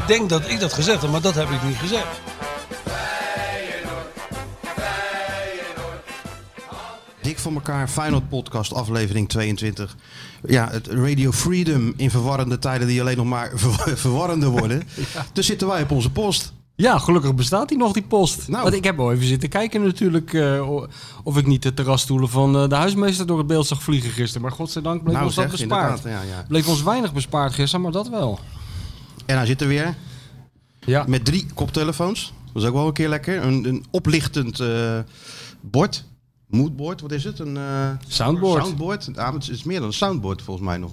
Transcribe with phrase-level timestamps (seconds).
[0.00, 2.06] Ik denk dat ik dat gezegd heb, maar dat heb ik niet gezegd.
[7.22, 9.96] Dik voor elkaar, Final Podcast, aflevering 22.
[10.46, 14.78] Ja, het Radio Freedom in verwarrende tijden die alleen nog maar ver verwarrender worden.
[15.14, 15.26] ja.
[15.32, 16.52] Dus zitten wij op onze post.
[16.76, 18.48] Ja, gelukkig bestaat die nog, die post.
[18.48, 18.62] Nou.
[18.62, 20.70] Want ik heb al even zitten kijken natuurlijk uh,
[21.24, 24.42] of ik niet de terrasstoelen van uh, de huismeester door het beeld zag vliegen gisteren.
[24.42, 26.02] Maar godzijdank bleef nou, ons zeg, dat bespaard.
[26.02, 26.44] Ja, ja.
[26.48, 28.38] Bleef ons weinig bespaard gisteren, maar dat wel.
[29.30, 29.94] En hij zit er weer.
[30.80, 31.04] Ja.
[31.08, 32.32] Met drie koptelefoons.
[32.52, 33.42] Dat is ook wel een keer lekker.
[33.42, 34.98] Een, een oplichtend uh,
[35.60, 36.04] bord.
[36.46, 37.38] Moodboard, wat is het?
[37.38, 37.58] Een
[38.06, 38.64] soundboard.
[38.64, 39.18] soundboard.
[39.18, 40.92] Ah, het is meer dan een soundboard volgens mij nog.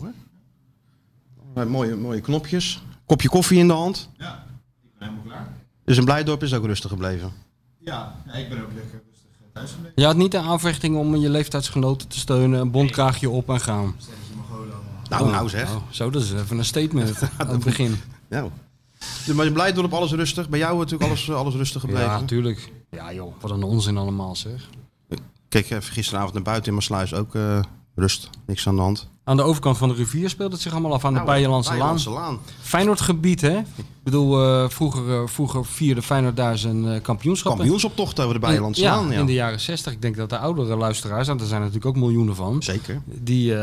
[1.53, 1.65] Hè?
[1.65, 2.81] Mooie, mooie knopjes.
[3.05, 4.09] Kopje koffie in de hand.
[4.17, 4.45] Ja,
[4.83, 5.53] ik ben helemaal klaar.
[5.85, 7.31] Dus een Blijdorp is ook rustig gebleven.
[7.77, 9.93] Ja, ik ben ook lekker rustig thuis gebleven.
[9.95, 13.95] Je had niet de aanvechting om je leeftijdsgenoten te steunen, een bondkraagje op en gaan.
[15.09, 15.75] Nou, nou zeg.
[15.75, 17.97] Oh, zo, dat is even een statement aan het begin.
[18.29, 18.47] Ja.
[19.25, 20.49] Dus maar je Blijdorp alles rustig.
[20.49, 22.05] Bij jou natuurlijk alles, alles rustig gebleven.
[22.05, 22.71] Ja, natuurlijk.
[22.91, 24.69] Ja joh, wat een onzin allemaal zeg.
[25.49, 27.59] Kijk even gisteravond naar buiten in mijn sluis ook uh,
[27.95, 28.29] rust.
[28.45, 29.07] Niks aan de hand.
[29.23, 31.69] Aan de overkant van de rivier speelt het zich allemaal af aan Nou, de Bijenlandse
[31.69, 31.79] Laan.
[31.79, 32.39] Bijenlandse Laan.
[32.61, 33.57] Feyenoord gebied hè.
[33.57, 37.55] Ik bedoel, uh, vroeger, vroeger vierde Feyenoord daar zijn uh, kampioenschap.
[37.55, 39.09] Kampioenschoptocht over de Bijenlandse Laan.
[39.09, 39.93] Ja, in de jaren 60.
[39.93, 42.63] Ik denk dat de oudere luisteraars, en er zijn natuurlijk ook miljoenen van.
[42.63, 43.01] Zeker.
[43.05, 43.55] Die,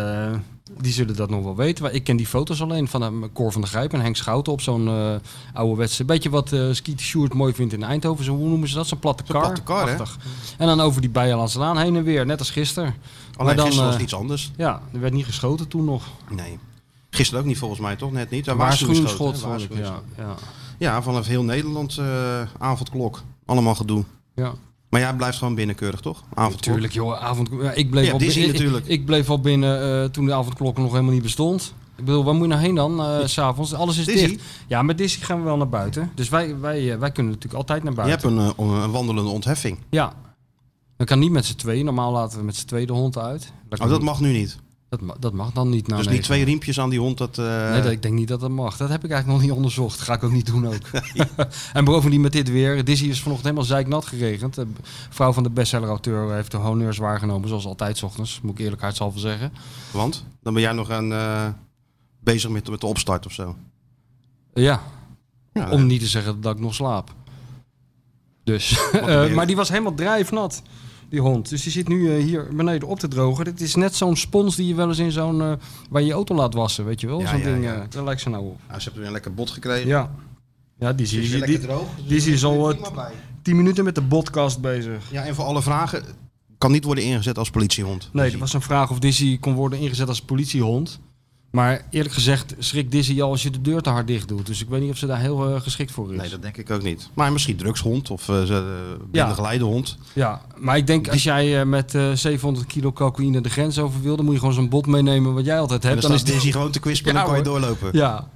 [0.73, 1.95] die zullen dat nog wel weten.
[1.95, 4.61] Ik ken die foto's alleen van uh, Cor van der Grijp en Henk Schouten op
[4.61, 5.15] zo'n uh,
[5.53, 6.05] ouderwetse...
[6.05, 8.25] Beetje wat uh, Skeet Sjoerd mooi vindt in Eindhoven.
[8.25, 8.87] Zo, hoe noemen ze dat?
[8.87, 9.41] Zo'n platte kar.
[9.41, 9.97] platte kar, hè?
[10.59, 12.95] En dan over die Bijenlandse Laan heen en weer, net als gisteren.
[13.37, 14.51] Alleen dan, gisteren was iets anders.
[14.57, 16.05] Ja, er werd niet geschoten toen nog.
[16.30, 16.58] Nee.
[17.11, 18.13] Gisteren ook niet volgens mij, toch?
[18.13, 18.47] Net niet.
[18.47, 20.35] Een waarschuwingsschot, ja, ja.
[20.79, 22.01] ja, vanaf heel Nederland
[22.58, 23.23] avondklok.
[23.45, 24.05] Allemaal gedoe.
[24.35, 24.55] Ja.
[24.94, 26.22] Maar jij blijft gewoon binnenkeurig, toch?
[26.34, 26.64] Avondklok.
[26.64, 27.22] Natuurlijk, joh.
[27.22, 28.84] Avond, ja, ik bleef ja, al binnen, natuurlijk.
[28.84, 31.74] Ik, ik, bleef al binnen uh, toen de avondklok nog helemaal niet bestond.
[31.96, 33.74] Ik bedoel, waar moet je nou heen dan, uh, s'avonds?
[33.74, 34.28] Alles is Disney?
[34.28, 34.42] dicht.
[34.66, 36.10] Ja, met Disney gaan we wel naar buiten.
[36.14, 38.36] Dus wij, wij, uh, wij kunnen natuurlijk altijd naar Je buiten.
[38.36, 39.78] hebt een, een wandelende ontheffing.
[39.90, 40.12] Ja.
[40.96, 41.84] We kan niet met z'n tweeën.
[41.84, 43.52] Normaal laten we met z'n tweeën de hond uit.
[43.68, 44.58] Dat, oh, dat mag nu niet?
[44.98, 45.86] Dat, ma dat mag dan niet.
[45.86, 47.18] Nou, dus niet twee riempjes aan die hond?
[47.18, 47.70] Dat, uh...
[47.70, 48.77] Nee, dat, ik denk niet dat dat mag.
[48.77, 49.98] Dat heb ik eigenlijk nog niet onderzocht.
[49.98, 50.90] Dat ga ik ook niet doen ook.
[51.72, 52.84] en bovendien met dit weer.
[52.84, 54.55] Disney is vanochtend helemaal zeiknat geregend.
[54.55, 54.66] De
[55.10, 57.48] vrouw van de bestseller-auteur heeft de honneurs waargenomen.
[57.48, 58.40] Zoals altijd 's ochtends.
[58.42, 59.52] Moet ik eerlijkheidshalve zeggen.
[59.90, 60.24] Want?
[60.42, 61.46] Dan ben jij nog aan, uh,
[62.20, 63.56] bezig met, met de opstart of zo?
[64.55, 64.82] Ja.
[65.52, 67.14] ja Om niet te zeggen dat ik nog slaap.
[68.44, 68.90] Dus.
[68.94, 70.62] uh, maar die was helemaal drijfnat
[71.14, 71.48] die hond.
[71.48, 73.45] Dus die zit nu uh, hier beneden op te drogen.
[73.45, 75.41] Dit is net zo'n spons die je wel eens in zo'n...
[75.41, 75.52] Uh,
[75.91, 77.20] waar je je auto laat wassen, weet je wel?
[77.20, 77.77] Ja, zo'n ja, ding, ja.
[77.77, 78.58] uh, daar lijkt ze nou op.
[78.69, 79.89] Ja, ze hebben weer een lekker bot gekregen.
[79.89, 80.11] Ja.
[80.79, 81.39] Ja, die zie Dus je...
[81.39, 81.89] weer Die, lekker droog.
[82.08, 83.11] die je al
[83.42, 85.11] 10 minuten met de podcast bezig.
[85.11, 86.05] Ja, en voor alle vragen...
[86.58, 88.08] Kan niet worden ingezet als politiehond.
[88.13, 91.01] Nee, er was een vraag of Dizzy kon worden ingezet als politiehond.
[91.55, 94.47] Maar eerlijk gezegd schrikt Dizzy al als je de deur te hard dicht doet.
[94.47, 96.20] Dus ik weet niet of ze daar heel uh, geschikt voor is.
[96.20, 97.09] Nee, dat denk ik ook niet.
[97.15, 98.47] Maar misschien drugshond of uh,
[99.13, 99.59] ja.
[99.59, 99.97] hond.
[100.13, 104.17] Ja, maar ik denk als jij uh, met 700 kilo cocaïne de grens over wil...
[104.17, 105.95] dan moet je gewoon zo'n bot meenemen wat jij altijd hebt.
[105.95, 107.89] En dan, dan is Dizzy gewoon te kwispelen ja, en kan je doorlopen.
[107.92, 108.29] Ja,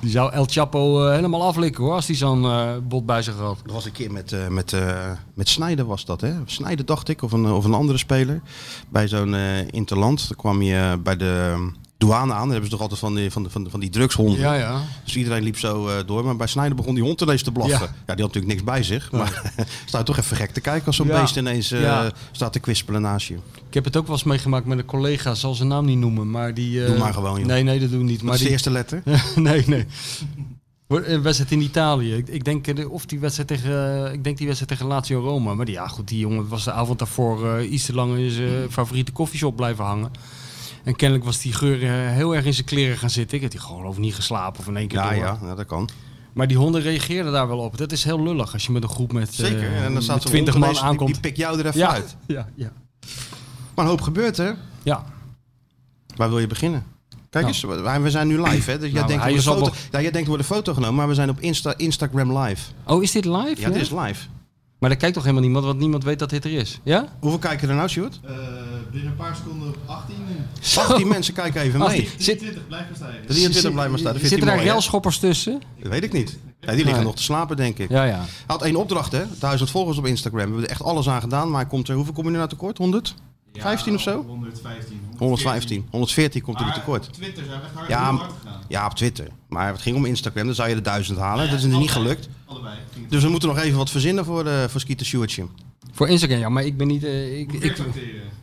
[0.00, 2.46] die zou El Chapo helemaal aflikken hoor, als hij zo'n
[2.88, 3.58] bot bij zich had.
[3.64, 4.76] Dat was een keer met, met,
[5.34, 6.32] met Snijder was dat hè?
[6.46, 8.40] Snijder dacht ik, of een, of een andere speler.
[8.88, 9.34] Bij zo'n
[9.70, 11.54] interland, dan kwam je bij de
[11.98, 12.38] douane aan.
[12.38, 14.38] Dan hebben ze toch altijd van die, van, van, van die drugshonden.
[14.38, 14.80] Ja, ja.
[15.04, 16.24] Dus iedereen liep zo uh, door.
[16.24, 17.78] Maar bij Snijder begon die hond ineens te blaffen.
[17.78, 19.08] Ja, ja die had natuurlijk niks bij zich.
[19.12, 19.18] Ja.
[19.18, 19.52] Maar
[19.84, 21.20] staat toch even gek te kijken als zo'n Ja.
[21.20, 22.10] beest ineens uh, Ja.
[22.32, 23.34] staat te kwispelen naast je.
[23.68, 26.30] Ik heb het ook wel eens meegemaakt met een collega, zal zijn naam niet noemen,
[26.30, 26.80] maar die...
[26.82, 27.46] eh, Doe maar gewoon, joh.
[27.48, 28.22] Nee, nee, dat doen we niet.
[28.22, 29.02] Maar is de eerste letter?
[29.34, 29.86] nee, nee.
[30.88, 32.14] Een wedstrijd in Italië.
[32.14, 35.20] Ik, ik denk eh, of die wedstrijd tegen, eh, ik denk die wedstrijd tegen Lazio
[35.20, 35.54] Roma.
[35.54, 38.30] Maar die, ja, goed, die jongen was de avond daarvoor eh, iets te lang in
[38.30, 40.10] zijn favoriete koffieshop blijven hangen.
[40.86, 43.36] En kennelijk was die geur eh, heel erg in zijn kleren gaan zitten.
[43.36, 45.18] Ik heb die gewoon over niet geslapen of in één keer Ja, door.
[45.18, 45.88] ja, ja, dat kan.
[46.32, 47.76] Maar die honden reageerden daar wel op.
[47.78, 49.72] Dat is heel lullig als je met een groep met, eh, Zeker.
[49.76, 51.12] en dan staat met zo'n 20 hond man ineens, die- aankomt.
[51.12, 52.16] Die, pik jou er even ja, uit.
[52.26, 52.72] ja, ja.
[53.74, 54.50] Maar een hoop gebeurt hè.
[54.82, 55.04] ja.
[56.16, 56.84] Waar wil je beginnen?
[57.30, 57.76] Kijk Nou.
[57.86, 58.78] eens, we zijn nu live hè.
[58.78, 61.30] Dus jij, Nou, denkt foto, ja, jij denkt wordt een foto genomen, maar we zijn
[61.30, 62.70] op Insta, Instagram live.
[62.84, 63.60] Oh, is dit live?
[63.60, 64.26] Ja, dit is live.
[64.78, 66.80] Maar daar kijkt toch helemaal niemand, want niemand weet dat dit er is.
[66.82, 67.08] Ja?
[67.20, 68.20] Hoeveel kijken er nou, Sjoerd?
[68.24, 68.30] Uh,
[68.90, 70.14] binnen een paar seconden op 18.
[70.76, 71.88] 18 mensen kijken even mee.
[71.88, 72.04] 18.
[72.18, 73.10] Zit, 23, blijf maar staan.
[73.26, 74.18] 23 blijf maar staan.
[74.18, 75.62] Zitten daar relschoppers tussen?
[75.82, 76.38] Dat weet ik niet.
[76.60, 77.04] Ja, die liggen Nee.
[77.04, 77.88] nog te slapen, denk ik.
[77.88, 78.16] Ja, ja.
[78.18, 79.22] Hij had één opdracht, hè?
[79.38, 80.40] Duizend volgers op Instagram.
[80.40, 81.50] We hebben er echt alles aan gedaan.
[81.50, 82.78] Maar hij komt er, hoeveel kom je er nou tekort?
[82.78, 83.14] 100?
[83.62, 84.24] 15 of zo?
[84.26, 85.00] 115.
[85.18, 85.86] 115.
[85.90, 87.06] 114 komt hij er tekort.
[87.06, 88.60] op Twitter zijn we echt hard, Ja, hard gegaan.
[88.68, 89.28] Ja, op Twitter.
[89.48, 90.46] Maar het ging om Instagram.
[90.46, 91.50] Dan zou je de duizend halen.
[91.50, 92.28] Dat is er niet gelukt.
[92.46, 92.76] Allebei.
[93.08, 95.44] Dus we moeten nog even wat verzinnen voor, uh, voor Skeeter Sjoerdje.
[95.92, 97.04] Voor Instagram, ja, maar ik ben niet...
[97.04, 97.62] eh, ik, ik,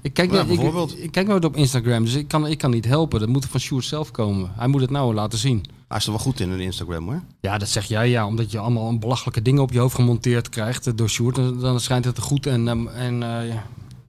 [0.01, 1.03] ik, kijk, niet- ik, bijvoorbeeld.
[1.03, 3.19] ik kijk nooit op Instagram, dus ik kan, ik kan niet helpen.
[3.19, 4.51] Dat moet van Sjoerd zelf komen.
[4.55, 5.65] Hij moet het nou laten zien.
[5.87, 7.21] Hij is er wel goed in, in Instagram hoor.
[7.41, 10.87] Ja, dat zeg jij ja, omdat je allemaal belachelijke dingen op je hoofd gemonteerd krijgt
[10.87, 11.35] eh, door Sjoerd.
[11.35, 13.63] Dan, dan schijnt het goed en, ehm, en eh, ja,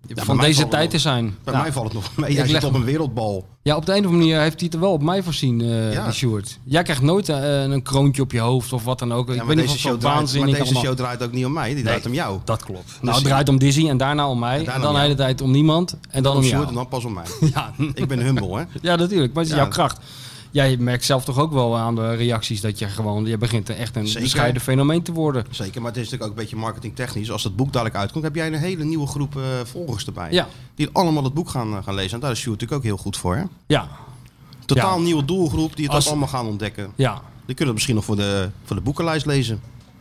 [0.09, 1.37] van deze tijd te zijn.
[1.45, 1.61] Bij Ja.
[1.61, 2.33] mij valt het nog mee.
[2.33, 3.47] Jij Ik zit op een wereldbal.
[3.63, 5.61] Ja, op de een of andere manier heeft hij het er wel op mij voorzien,
[5.93, 6.05] Ja.
[6.05, 6.59] die Sjoerd.
[6.65, 9.31] Jij krijgt nooit eh, een kroontje op je hoofd of wat dan ook.
[9.31, 11.75] Ik niet deze, show draait, maar deze show draait ook niet om mij.
[11.75, 12.39] Die draait om jou.
[12.45, 12.87] Dat klopt.
[12.87, 14.65] Dus- nou, het draait om Dizzy en daarna om mij.
[14.67, 15.97] En dan de hele tijd om niemand.
[16.11, 17.25] En dan om om Sjoerd en dan pas om mij.
[17.55, 18.65] Ja, Ik ben humble, hè?
[18.81, 19.33] ja, natuurlijk.
[19.35, 19.99] Maar het is jouw kracht.
[20.55, 23.25] Jij merkt zelf toch ook wel aan de reacties dat je gewoon...
[23.27, 24.23] Je begint echt een Zeker.
[24.23, 25.45] bescheiden fenomeen te worden.
[25.51, 27.31] Zeker, maar het is natuurlijk ook een beetje marketingtechnisch.
[27.31, 30.33] Als dat boek dadelijk uitkomt, heb jij een hele nieuwe groep eh, volgers erbij.
[30.33, 30.49] Ja.
[30.75, 32.13] Die allemaal het boek gaan, eh, gaan lezen.
[32.15, 33.37] En daar is Sjoerd natuurlijk ook heel goed voor.
[33.37, 33.43] Hè?
[33.67, 33.89] Ja,
[34.65, 35.03] Totaal Ja.
[35.05, 36.93] nieuwe doelgroep die het Als- ook allemaal gaan ontdekken.
[36.97, 37.13] ja.
[37.47, 39.61] Die kunnen het misschien nog voor de, voor de boekenlijst lezen.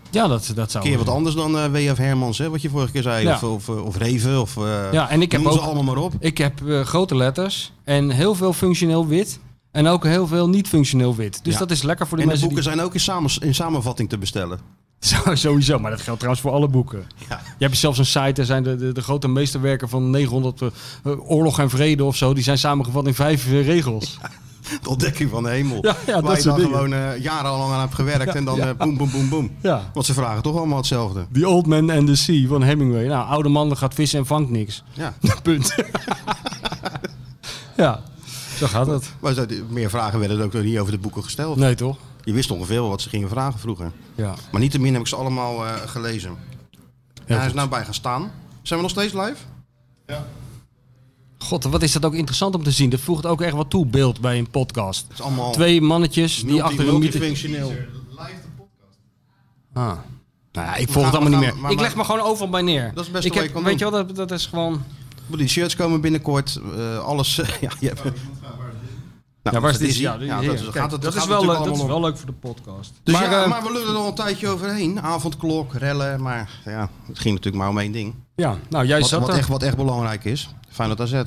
[0.10, 0.84] Ja, dat, dat zou...
[0.84, 1.98] Een keer wat anders dan eh, W.F.
[1.98, 3.26] Hermans, hè, wat je vorige keer zei.
[3.28, 3.34] Ja.
[3.34, 4.56] Of, of, of Reven, of
[4.92, 6.14] Ja, en ik heb ook- allemaal maar op.
[6.20, 9.40] Ik heb grote letters en heel veel functioneel wit.
[9.74, 11.40] En ook heel veel niet functioneel wit.
[11.44, 11.60] Dus Ja.
[11.60, 14.10] dat is lekker voor de En de mensen boeken zijn ook in, samen, in samenvatting
[14.10, 14.60] te bestellen.
[15.00, 17.04] Zo- Sowieso, maar dat geldt trouwens voor alle boeken.
[17.30, 17.42] Ja.
[17.58, 20.68] Je hebt zelfs een site, er zijn de, de, de grote meesterwerken van 900 eh,
[21.04, 22.34] eh, Oorlog en Vrede of zo.
[22.34, 24.18] Die zijn samengevat in vijf eh, regels.
[24.81, 25.78] De ontdekking van de hemel.
[25.86, 26.90] Ja, ja, dat waar je soort dan dingen.
[26.92, 28.36] gewoon jarenlang aan hebt gewerkt.
[28.36, 29.52] en dan boem, boem, boem, boem.
[29.62, 29.92] Ja.
[29.94, 31.26] Want ze vragen toch allemaal hetzelfde.
[31.34, 33.08] The Old Man and the Sea van Hemingway.
[33.08, 34.84] Nou, oude man gaat vissen en vangt niks.
[34.94, 35.14] Ja.
[35.44, 35.76] Punt.
[37.78, 38.00] ja,
[38.68, 39.13] zo gaat het.
[39.19, 39.33] Maar
[39.69, 41.57] meer vragen werden er ook nog niet over de boeken gesteld.
[41.57, 41.98] Nee, toch?
[42.24, 43.92] Je wist ongeveer wel wat ze gingen vragen vroeger.
[44.15, 44.33] Ja.
[44.51, 46.38] Maar niettemin heb ik ze allemaal eh, gelezen.
[47.25, 48.31] Heel hij is nou bij gaan staan.
[48.62, 49.36] Zijn we nog steeds live?
[51.38, 52.89] God, wat is dat ook interessant om te zien.
[52.89, 55.01] Dat voegt ook echt wat toe, beeld bij een podcast.
[55.07, 57.69] Het is allemaal Twee mannetjes die achter een micro- multifunctioneel.
[57.69, 57.86] Live
[58.42, 58.98] de podcast.
[59.74, 59.98] Ah.
[60.51, 61.57] Nou ja, ik volg het allemaal niet meer.
[61.62, 62.92] maar- ik leg maar- me gewoon overal bij neer.
[62.94, 64.83] Dat is best ik heb, Weet je wel, dat, dat is gewoon...
[65.28, 66.60] Die shirts komen binnenkort.
[66.78, 67.36] eh, alles.
[67.62, 68.12] ja, je hebt, is.
[69.44, 69.96] nou, Ja, waar is dit?
[69.98, 72.18] Ja, dat, is- Kijk, gaat het, dat, gaat is wel, leuk, dat is wel leuk
[72.18, 72.94] voor de podcast.
[73.04, 75.02] Dus maar, ja, eh, maar we lullen er al een tijdje overheen.
[75.02, 76.22] Avondklok, rellen.
[76.22, 78.14] Maar ja, het ging natuurlijk maar om één ding.
[78.36, 79.36] ja, nou jij Wat, zat wat, er.
[79.36, 80.50] echt, wat echt belangrijk is.
[80.70, 81.22] Feyenoord AZ.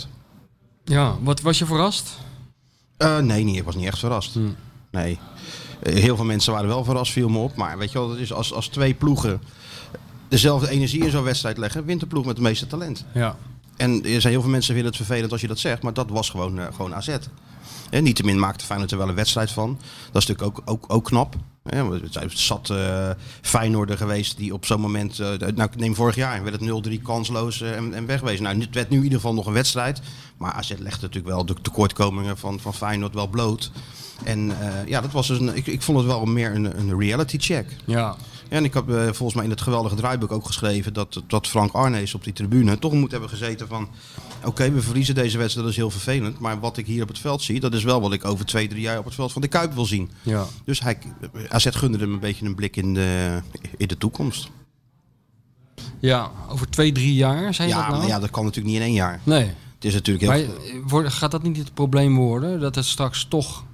[0.85, 2.19] Ja, wat was je verrast?
[2.97, 4.35] Eh, nee, niet, ik was niet echt verrast.
[4.35, 4.41] Hm.
[4.91, 5.19] Nee.
[5.83, 7.57] Heel veel mensen waren wel verrast, viel me op.
[7.57, 9.41] Maar weet je wel, dat is als, als twee ploegen
[10.29, 13.05] dezelfde energie in zo'n wedstrijd leggen, wint de ploeg met het meeste talent.
[13.15, 13.37] Ja.
[13.77, 16.11] En er zijn heel veel mensen vinden het vervelend als je dat zegt, maar dat
[16.11, 17.17] was gewoon, eh, gewoon AZ.
[17.91, 19.79] En niettemin maakte Feyenoord er wel een wedstrijd van.
[20.13, 21.35] Dat is natuurlijk ook, ook, ook knap.
[21.63, 25.21] Het zijn zat eh Feyenoorder geweest die op zo'n moment...
[25.21, 28.43] eh, nou, neem vorig jaar, werd het 0-3 kansloos en, en wegwezen.
[28.43, 30.01] Nou, het werd nu in ieder geval nog een wedstrijd.
[30.37, 33.71] Maar AZ legde natuurlijk wel de tekortkomingen van, van Feyenoord wel bloot.
[34.25, 34.53] En
[34.87, 37.77] ja, dat was dus een, ik, ik vond het wel meer een, een reality check.
[37.85, 38.17] Ja.
[38.51, 41.47] Ja, en ik heb eh, volgens mij in het geweldige draaiboek ook geschreven dat, dat
[41.47, 43.89] Frank Arnees op die tribune toch moet hebben gezeten van...
[44.45, 46.39] Oké, we verliezen deze wedstrijd, dat is heel vervelend.
[46.39, 48.69] Maar wat ik hier op het veld zie, dat is wel wat ik over twee,
[48.69, 50.11] drie jaar op het veld van de Kuip wil zien.
[50.23, 50.47] Ja.
[50.65, 50.99] Dus hij,
[51.49, 53.41] AZ gunde hem een beetje een blik in de,
[53.77, 54.49] in de toekomst.
[56.01, 58.01] ja, over twee, drie jaar, zei je Ja, dat nou?
[58.01, 59.21] maar ja, dat kan natuurlijk niet in één jaar.
[59.23, 59.45] Nee.
[59.75, 60.47] Het is natuurlijk heel...
[60.91, 62.61] Maar eh, gaat dat niet het probleem worden?
[62.61, 63.65] Dat het straks toch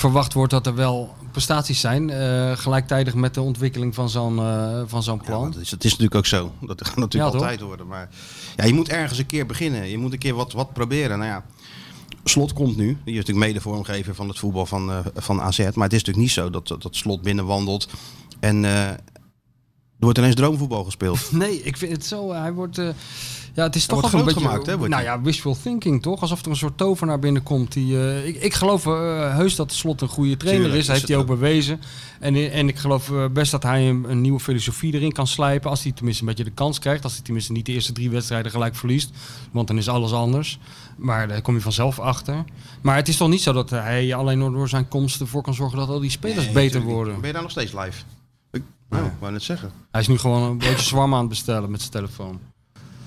[0.00, 4.82] verwacht wordt dat er wel prestaties zijn, eh, gelijktijdig met de ontwikkeling van zo'n eh,
[4.86, 5.40] van zo'n Ja, plan?
[5.42, 6.52] maar dat, is, dat is natuurlijk ook zo.
[6.60, 7.48] Dat gaat natuurlijk Ja, toch?
[7.48, 7.86] altijd worden.
[7.86, 8.08] Maar
[8.56, 9.88] ja, je moet ergens een keer beginnen.
[9.88, 11.18] Je moet een keer wat, wat proberen.
[11.18, 11.44] Nou ja,
[12.24, 12.86] Slot komt nu.
[12.86, 15.58] Die is natuurlijk mede vormgever van het voetbal van, eh, van AZ.
[15.58, 17.88] Maar het is natuurlijk niet zo dat, dat, Slot binnenwandelt.
[18.40, 19.00] En er
[19.98, 21.32] wordt ineens droomvoetbal gespeeld.
[21.32, 22.32] Nee, ik vind het zo.
[22.32, 22.80] Hij wordt.
[23.60, 24.48] Eh, ja, het is toch wordt wel een beetje.
[24.48, 26.20] gemaakt, hè, nou ja, wishful thinking toch?
[26.20, 27.72] Alsof er een soort tovenaar binnenkomt.
[27.72, 30.86] Die, eh, ik, ik geloof eh, heus dat Slot een goede trainer Tuurlijk is.
[30.86, 31.80] Dat is heeft hij ook bewezen.
[32.20, 35.70] En, en ik geloof eh, best dat hij een, een nieuwe filosofie erin kan slijpen.
[35.70, 37.04] Als hij tenminste een beetje de kans krijgt.
[37.04, 39.10] Als hij tenminste niet de eerste drie wedstrijden gelijk verliest.
[39.50, 40.58] Want dan is alles anders.
[40.96, 42.44] Maar daar kom je vanzelf achter.
[42.80, 45.78] Maar het is toch niet zo dat hij alleen door- zijn komst ervoor kan zorgen
[45.78, 47.14] dat al die spelers Nee, beter worden.
[47.14, 48.02] Ben je daar nog steeds live?
[48.52, 49.70] Ik nou, ik wou net zeggen.
[49.90, 52.40] Hij is nu gewoon een beetje zwarm aan het bestellen met zijn telefoon.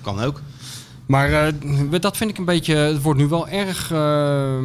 [0.04, 0.40] Kan ook.
[1.06, 1.52] Maar eh,
[2.00, 2.74] dat vind ik een beetje.
[2.74, 4.58] Het wordt nu wel erg eh,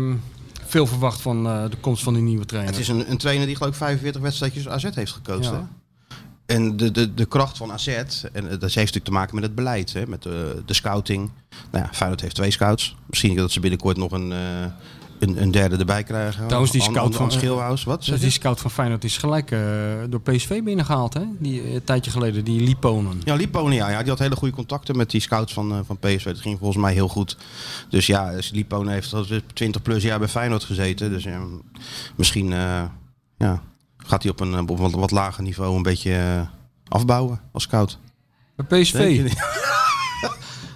[0.65, 2.72] veel verwacht van eh, de komst van die nieuwe trainer.
[2.72, 5.19] Het is een, een trainer die geloof ik 45 wedstrijdjes AZ heeft.
[5.24, 5.39] Ja.
[5.39, 5.60] Hè?
[6.46, 9.55] En de, de, de kracht van AZ, en dat heeft natuurlijk te maken met het
[9.55, 10.08] beleid, hè?
[10.08, 11.29] met de, de scouting.
[11.72, 12.96] Nou ja, Feyenoord heeft twee scouts.
[13.05, 14.34] Misschien dat ze binnenkort nog een,
[15.19, 16.45] een, een derde erbij krijgen.
[16.45, 17.97] Trouwens, die scout An- van- An Schilhuis, wat?
[17.97, 19.59] Dus zeg die scout van Feyenoord is gelijk eh,
[20.09, 21.21] door PSV binnengehaald, hè?
[21.39, 23.21] Die, eh, een tijdje geleden, die Liponen.
[23.23, 23.99] Ja, Liponen, ja, ja.
[23.99, 26.23] Die had hele goede contacten met die scouts van, eh, van PSV.
[26.25, 27.38] Dat ging volgens mij heel goed.
[27.89, 31.09] Dus ja, Liponen heeft al 20 plus jaar bij Feyenoord gezeten.
[31.09, 31.25] Dus
[32.15, 32.83] misschien eh,
[33.38, 33.61] ja,
[33.97, 36.41] gaat hij op een, op wat, wat lager niveau een beetje eh,
[36.88, 37.97] afbouwen als scout.
[38.55, 39.31] Bij PSV.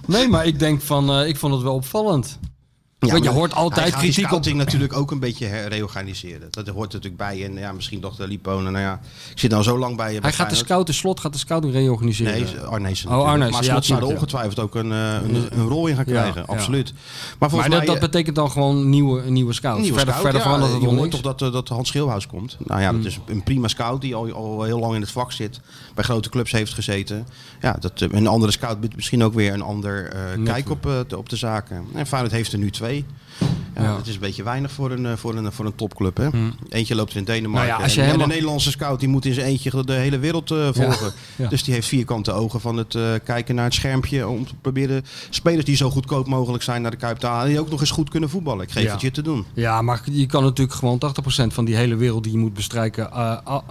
[0.07, 2.39] Nee, maar ik denk van, eh, ik vond het wel opvallend.
[3.12, 6.48] Want je hoort altijd kritiek op- natuurlijk ook een beetje reorganiseren.
[6.50, 7.45] Dat hoort natuurlijk bij.
[7.45, 9.00] En ja, misschien dacht de Liponen, nou ja,
[9.31, 10.19] ik zit nou zo lang bij je.
[10.19, 12.33] bij Hij gaat de scout, de slot gaat de scouting reorganiseren.
[12.41, 13.10] Nee, Arnezen.
[13.10, 16.05] Oh, Arnezen, Maar Slot zou er ongetwijfeld ook een, eh, een, een rol in gaan
[16.05, 16.43] krijgen.
[16.48, 16.53] ja.
[16.53, 16.93] Absoluut.
[17.39, 17.88] Maar volgens dat, mij...
[17.88, 19.81] dat eh, betekent dan gewoon nieuwe, nieuwe scouts.
[19.81, 22.57] Nieuwe verder scout, verder het je hoort toch dat, eh, dat Hans Schilhuis komt.
[22.65, 22.98] Nou ja, Hmm.
[22.98, 25.60] dat is een prima scout die al, al heel lang in het vak zit.
[25.95, 27.27] Bij grote clubs heeft gezeten.
[27.62, 30.86] Ja, dat, eh, een andere scout biedt misschien ook weer een ander eh, kijk op,
[30.86, 31.86] eh, de, op de zaken.
[31.93, 32.92] En Feyenoord heeft er nu twee.
[33.00, 33.96] Ja, Ja.
[33.96, 36.18] Dat is een beetje weinig voor een, eh, voor een, voor een topclub.
[36.18, 36.27] Hè?
[36.27, 36.53] Hmm.
[36.70, 37.68] Eentje loopt in Denemarken.
[37.70, 39.84] Nou ja, als je en, en helemaal- de Nederlandse scout die moet in zijn eentje
[39.86, 41.13] de hele wereld eh, volgen.
[41.36, 41.48] ja.
[41.48, 44.27] Dus die heeft vierkante ogen van het eh, kijken naar het schermpje.
[44.27, 47.48] Om te proberen spelers die zo goedkoop mogelijk zijn naar de Kuip te halen.
[47.50, 48.63] Die ook nog eens goed kunnen voetballen.
[48.63, 49.46] Ik geef het je te doen.
[49.53, 53.12] Ja, maar je kan natuurlijk gewoon 80% van die hele wereld die je moet bestrijken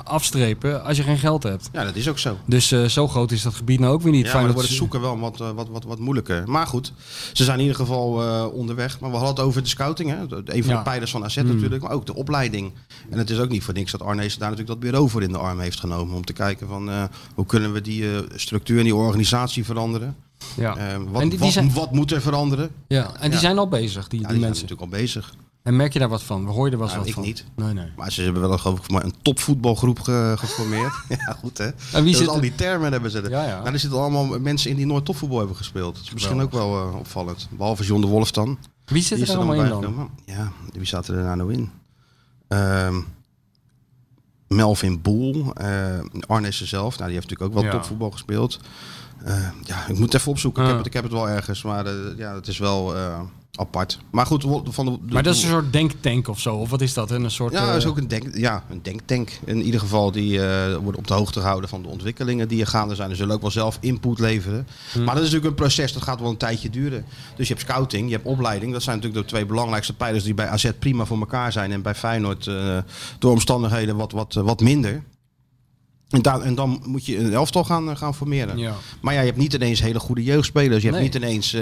[0.04, 1.68] afstrepen als je geen geld hebt.
[1.72, 2.36] Ja, dat is ook zo.
[2.46, 4.26] Dus zo groot is dat gebied nou ook weer niet.
[4.26, 6.42] Ja, maar dan Feyenoord wordt het zoeken wel wat, wat, wat, wat moeilijker.
[6.46, 6.92] Maar goed,
[7.32, 8.10] ze zijn in ieder geval
[8.50, 9.00] onderweg.
[9.00, 10.10] Maar we hadden het over de scouting.
[10.30, 10.42] Hè?
[10.42, 10.78] De- Een van Ja.
[10.78, 11.46] de pijlers van AZ Mm.
[11.46, 11.82] natuurlijk.
[11.82, 12.72] Maar ook de opleiding.
[13.10, 15.32] En het is ook niet voor niks dat Arnees daar natuurlijk dat bureau voor in
[15.32, 16.14] de arm heeft genomen.
[16.16, 17.02] Om te kijken van eh,
[17.34, 20.16] hoe kunnen we die eh, structuur en die organisatie veranderen.
[20.56, 20.76] Ja.
[20.76, 22.70] Eh, wat, En die- die wat, zijn- wat moet er veranderen?
[22.86, 25.34] ja, en die zijn al bezig, die, die die zijn natuurlijk al bezig.
[25.62, 26.44] En merk je daar wat van?
[26.46, 27.22] Hoor je er wel eens wat ik van?
[27.22, 27.44] niet.
[27.56, 27.86] Nee, nee.
[27.96, 30.92] Maar ze hebben wel geloof ik een topvoetbalgroep ge- geformeerd.
[31.26, 31.70] ja, goed hè.
[31.92, 33.30] En wie zit al die termen hebben ze er.
[33.30, 33.58] Ja, ja.
[33.60, 35.94] Nou, er zitten allemaal mensen in die nooit topvoetbal hebben gespeeld.
[35.94, 37.48] Dat is misschien ook wel opvallend.
[37.50, 38.58] Behalve John de Wolf dan.
[38.92, 40.10] Wie zit er allemaal in dan?
[40.24, 41.70] Ja, wie zaten er nou in?
[42.48, 43.00] Ehm,
[44.48, 46.98] Melvin Boel, eh Arnessen zelf.
[46.98, 47.78] Nou, die heeft natuurlijk ook wel Ja.
[47.78, 48.60] topvoetbal gespeeld.
[49.24, 50.62] Eh, ja, ik moet even opzoeken.
[50.62, 50.74] Ik, Ah.
[50.74, 53.20] heb het, ik heb het wel ergens, maar eh, ja, het is wel eh,
[53.54, 53.98] apart.
[54.10, 56.80] Maar goed, van de, de- Maar dat is een soort denktank of zo, of wat
[56.80, 57.10] is dat?
[57.10, 59.38] Een soort, ja, dat is ook een, denk, ja, een denktank.
[59.44, 62.66] In ieder geval, die eh, wordt op de hoogte gehouden van de ontwikkelingen die er
[62.66, 63.10] gaande zijn.
[63.10, 64.66] Ze zullen ook wel zelf input leveren.
[64.92, 65.04] Hmm.
[65.04, 67.04] Maar dat is natuurlijk een proces, dat gaat wel een tijdje duren.
[67.36, 68.72] Dus je hebt scouting, je hebt opleiding.
[68.72, 71.72] Dat zijn natuurlijk de twee belangrijkste pijlers die bij AZ prima voor elkaar zijn.
[71.72, 72.50] En bij Feyenoord
[73.18, 75.02] door omstandigheden wat, wat, wat minder.
[76.12, 78.58] En, daar, en dan moet je een elftal gaan, eh, gaan formeren.
[78.58, 78.74] Ja.
[79.00, 80.82] Maar ja, je hebt niet ineens hele goede jeugdspelers.
[80.82, 81.10] Je hebt Nee.
[81.10, 81.60] niet ineens eh,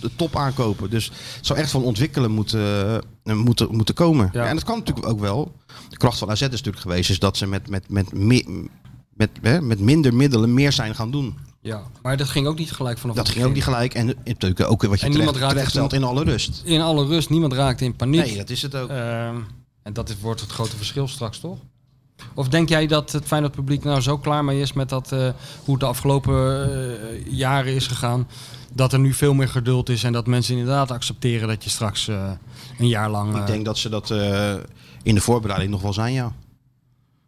[0.00, 0.90] de top aankopen.
[0.90, 1.04] Dus
[1.36, 4.30] het zou echt van ontwikkelen moeten, eh, moeten, moeten komen.
[4.32, 4.42] Ja.
[4.42, 4.48] Ja.
[4.48, 5.52] en dat kan natuurlijk ook wel.
[5.88, 7.10] De kracht van AZ is natuurlijk geweest...
[7.10, 8.66] is dat ze met, met, met, me-
[9.14, 11.34] met, hè, met minder middelen meer zijn gaan doen.
[11.60, 13.94] ja, maar dat ging ook niet gelijk vanaf Dat ging ook niet gelijk.
[13.94, 16.62] En natuurlijk ook wat je En terecht, niemand terecht in alle rust.
[16.64, 18.20] In alle rust, niemand raakte in paniek.
[18.24, 18.88] Nee, dat is het ook.
[18.88, 19.36] Ehm,
[19.82, 21.58] en dat is, wordt het grote verschil straks, toch?
[22.34, 25.18] Of denk jij dat het Feyenoord publiek nou zo klaar mee is met dat, eh,
[25.64, 28.28] hoe het de afgelopen eh, jaren is gegaan,
[28.72, 32.08] dat er nu veel meer geduld is en dat mensen inderdaad accepteren dat je straks
[32.08, 32.30] eh,
[32.78, 33.36] een jaar lang...
[33.36, 34.10] Ik denk dat ze dat
[35.02, 36.32] in de voorbereiding nog wel zijn, ja.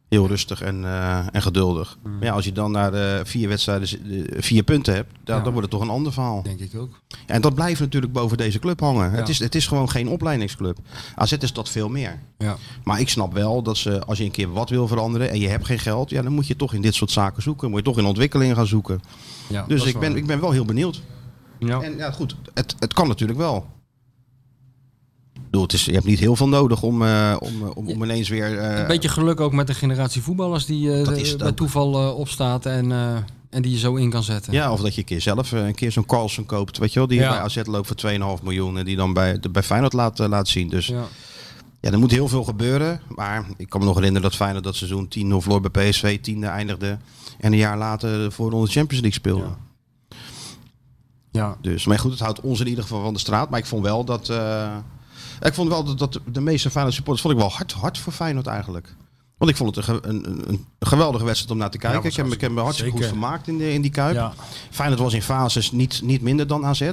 [0.08, 1.98] Heel rustig en, eh, en geduldig.
[2.02, 2.12] Hmm.
[2.12, 5.42] Maar ja, als je dan naar de vier wedstrijden de vier punten hebt, dan, Ja.
[5.42, 6.42] dan wordt het toch een ander verhaal.
[6.42, 7.00] denk ik ook.
[7.08, 9.10] Ja, en dat blijft natuurlijk boven deze club hangen.
[9.10, 10.78] Het, is, het is gewoon geen opleidingsclub.
[11.14, 12.18] AZ is dat veel meer.
[12.38, 12.56] Ja.
[12.84, 15.48] Maar ik snap wel dat ze, als je een keer wat wil veranderen en je
[15.48, 17.68] hebt geen geld, ja, dan moet je toch in dit soort zaken zoeken.
[17.70, 19.00] Moet je toch in ontwikkeling gaan zoeken.
[19.48, 20.18] Ja, Dus ik ben, waar.
[20.18, 21.00] ik ben wel heel benieuwd.
[21.58, 21.80] Ja.
[21.80, 23.66] En ja, goed, het, het kan natuurlijk wel.
[25.50, 28.02] Bedoel, het is, je hebt niet heel veel nodig om, eh, om, eh, om, om
[28.02, 28.58] ineens weer...
[28.58, 32.92] eh, Een beetje geluk ook met de generatie voetballers die het bij toeval opstaat en,
[33.50, 34.52] en die je zo in kan zetten.
[34.52, 37.08] Ja, of dat je een keer zelf een keer zo'n Carlsen koopt, weet je wel,
[37.08, 37.28] die Ja.
[37.30, 37.96] bij AZ loopt voor
[38.38, 40.68] 2,5 miljoen en die dan bij, de- bij Feyenoord laat, laat zien.
[40.68, 41.04] Dus ja.
[41.80, 41.90] Ja.
[41.90, 43.00] er moet heel veel gebeuren.
[43.14, 46.20] Maar ik kan me nog herinneren dat Feyenoord dat seizoen 10 of verloor bij PSV,
[46.20, 46.98] 10 eindigde
[47.38, 49.42] en een jaar later voor de Champions League speelde.
[49.42, 49.56] Ja.
[51.30, 51.56] Ja.
[51.60, 53.50] Dus, maar goed, het houdt ons in ieder geval van de straat.
[53.50, 54.32] Maar ik vond wel dat.
[55.40, 58.12] Ik vond wel dat, dat de meeste Feyenoord supporters vond ik wel hard, hard voor
[58.12, 58.94] Feyenoord eigenlijk.
[59.36, 62.04] Want ik vond het een, een, een, geweldige wedstrijd om naar te kijken.
[62.04, 63.08] ik, heb, me- ik heb me hartstikke Zeker.
[63.08, 64.14] goed vermaakt in, de, in die kuip.
[64.14, 64.32] Ja.
[64.70, 66.90] Feyenoord was in fases niet, niet minder dan AZ.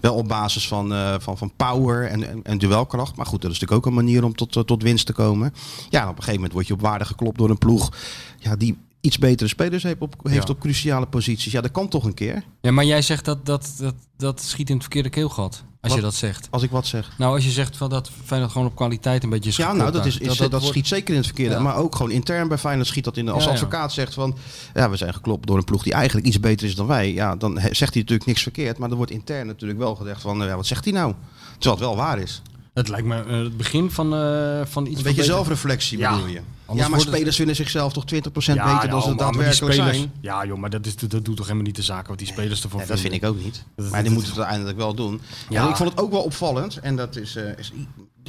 [0.00, 3.16] Wel op basis van, eh, van, van power en, en, en duelkracht.
[3.16, 5.54] Maar goed, dat is natuurlijk ook een manier om tot, eh, tot winst te komen.
[5.90, 7.92] Ja, en op een gegeven moment word je op waarde geklopt door een ploeg
[8.38, 10.54] ja, die iets betere spelers heeft op, heeft Ja.
[10.54, 11.52] op cruciale posities.
[11.52, 14.68] Ja, dat kan toch een keer, ja, maar jij zegt dat, dat, dat, dat schiet
[14.68, 15.64] in het verkeerde keelgat.
[15.82, 16.00] Als Wat?
[16.00, 16.48] je dat zegt.
[16.50, 17.10] als ik wat zeg.
[17.18, 19.90] Nou, als je zegt van dat Feyenoord gewoon op kwaliteit een beetje is Ja, nou,
[19.92, 21.54] dat, is, dat, wordt- schiet zeker in het verkeerde.
[21.54, 21.60] Ja.
[21.60, 23.24] Maar ook gewoon intern bij Feyenoord schiet dat in.
[23.24, 23.54] de- Als Ja, ja.
[23.54, 24.36] advocaat zegt van,
[24.74, 27.12] ja, we zijn geklopt door een ploeg die eigenlijk iets beter is dan wij.
[27.12, 28.78] Ja, dan he- zegt hij natuurlijk niks verkeerd.
[28.78, 31.14] Maar er wordt intern natuurlijk wel gezegd van, nou ja, wat zegt hij nou?
[31.58, 32.42] Terwijl het wel waar is.
[32.74, 36.10] Het lijkt me eh, het begin van, eh, van iets Een beetje zelfreflectie Ja.
[36.12, 36.40] bedoel je.
[36.72, 39.16] Anders Ja, maar het- spelers vinden zichzelf toch 20% Ja, beter ja, dan ze maar-
[39.16, 40.12] daadwerkelijk spelers, zijn.
[40.20, 42.62] Ja joh, maar dat, is, dat doet toch helemaal niet de zaken wat die spelers
[42.62, 43.28] ervan Ja, dat vind vinden.
[43.30, 43.64] ik ook niet.
[43.76, 45.20] Dat- Maar die dat- moeten het uiteindelijk wel doen.
[45.48, 45.68] Ja.
[45.68, 46.76] Ik vond het ook wel opvallend.
[46.80, 47.72] En dat is, eh, is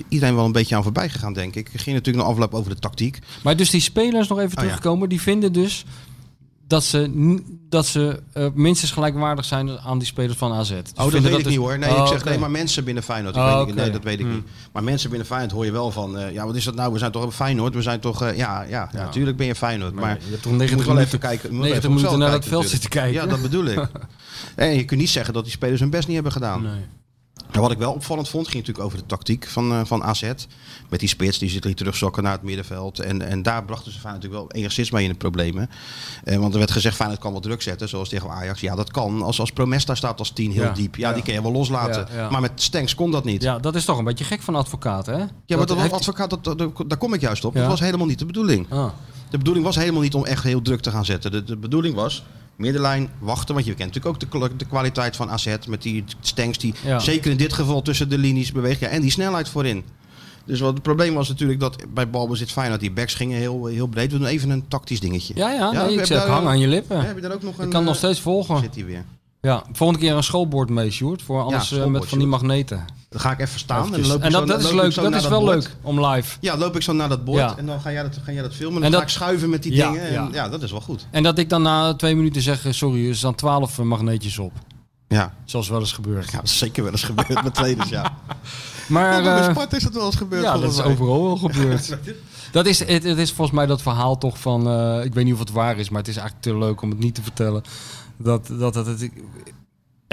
[0.10, 1.70] iedereen wel een beetje aan voorbij gegaan, denk ik.
[1.72, 3.20] Het ging natuurlijk nog afloop over de tactiek.
[3.44, 4.70] Maar dus die spelers, nog even Oh, ja.
[4.70, 5.86] terugkomen, die vinden dus
[6.68, 7.12] dat ze,
[7.70, 10.70] dat ze eh, minstens gelijkwaardig zijn aan die spelers van AZ.
[10.70, 11.78] Dus Oh, dat weet ik dus- niet hoor.
[11.80, 12.30] Nee, Oh, ik zeg oké.
[12.30, 13.36] nee, maar mensen binnen Feyenoord.
[13.36, 13.82] Ik Oh, weet niet, oké.
[13.84, 14.34] Nee, dat weet ik Hmm.
[14.36, 14.44] niet.
[14.74, 16.18] Maar mensen binnen Feyenoord hoor je wel van...
[16.18, 16.94] eh, ja, wat is dat nou?
[16.94, 17.74] We zijn toch Feyenoord?
[17.76, 18.22] We zijn toch...
[18.24, 19.94] eh, ja, ja, ja, natuurlijk ben je Feyenoord.
[19.94, 21.50] Maar Maar, je hebt toch je 90 moet wel minuten, even kijken.
[21.50, 23.14] je moet 90 even op minuten naar het veld zitten kijken.
[23.14, 23.88] Ja, dat bedoel ik.
[24.56, 26.62] En je kunt niet zeggen dat die spelers hun best niet hebben gedaan.
[26.62, 26.86] Nee.
[27.54, 30.32] En wat ik wel opvallend vond, ging natuurlijk over de tactiek van, eh, van AZ.
[30.90, 33.00] Met die spits, die zit terugzakken naar het middenveld.
[33.00, 35.70] En, en daar brachten ze Feyenoord natuurlijk wel enigszins mee in de problemen.
[36.24, 38.62] Eh, want er werd gezegd, Feyenoord kan wel druk zetten, zoals tegen Ajax.
[38.62, 39.22] Ja, dat kan.
[39.22, 40.96] Als, als Promes daar staat als tien heel Ja, diep.
[40.96, 41.14] Ja, ja.
[41.14, 42.08] die kun je wel loslaten.
[42.12, 42.30] Ja, ja.
[42.30, 43.42] Maar met Stenks kon dat niet.
[43.44, 45.56] Ja, Ja, dat is toch een beetje gek van advocaten, hè?
[45.58, 47.54] maar dat heeft- advocaat, dat, dat- daar kom ik juist op.
[47.54, 47.60] Ja.
[47.60, 48.66] Dat was helemaal niet de bedoeling.
[48.70, 48.90] Ah.
[49.30, 51.32] De bedoeling was helemaal niet om echt heel druk te gaan zetten.
[51.32, 52.24] De, de bedoeling was
[52.56, 53.54] middenlijn wachten.
[53.54, 55.56] Want je kent natuurlijk ook de, de kwaliteit van AZ.
[55.68, 57.00] Met die stanks die Ja.
[57.00, 58.80] zeker in dit geval tussen de linies beweegt.
[58.80, 59.84] Ja, en die snelheid voorin.
[60.46, 63.88] Dus wat het probleem was natuurlijk dat bij balbezit Feyenoord die backs gingen heel, heel
[63.88, 64.12] breed.
[64.12, 65.34] We doen even een tactisch dingetje.
[65.36, 66.98] Ja, ja, nee, ik zeg, hang aan je lippen.
[66.98, 67.64] Ja, heb je daar ook nog een...
[67.66, 68.60] ik kan nog eh, steeds volgen.
[68.60, 69.04] Zit hij weer.
[69.48, 71.22] Ja, volgende keer een schoolbord mee, Sjoerd.
[71.22, 72.86] Voor anders eh, met van die magneten.
[73.10, 73.94] Dan ga ik even staan.
[73.96, 74.96] En, loop ik En dat, dat is leuk.
[74.96, 76.38] Dat is wel leuk om live.
[76.40, 77.38] Ja, loop ik zo naar dat bord.
[77.38, 77.58] Ja.
[77.58, 78.78] En dan ga jij dat, ga jij dat filmen.
[78.78, 80.08] En En dan dat- ga ik schuiven met die Ja, dingen.
[80.08, 80.50] En, ja.
[80.50, 81.08] dat is wel goed.
[81.12, 84.40] En dat ik dan na twee minuten zeg, eh, sorry, er staan twaalf eh, magneetjes
[84.40, 84.52] op.
[85.08, 85.34] Ja.
[85.46, 86.32] Zoals wel eens gebeurd.
[86.32, 88.14] Ja, zeker wel eens gebeurd met trainers, ja.
[88.88, 90.44] Maar bij Sparta is dat wel eens gebeurd.
[90.44, 90.86] ja, dat is mij.
[90.86, 91.98] overal wel gebeurd.
[92.52, 94.62] Dat is, het, het is volgens mij dat verhaal toch van,
[95.04, 97.00] ik weet niet of het waar is, maar het is eigenlijk te leuk om het
[97.00, 97.64] niet te vertellen.
[98.24, 99.10] Dat, dat, dat het,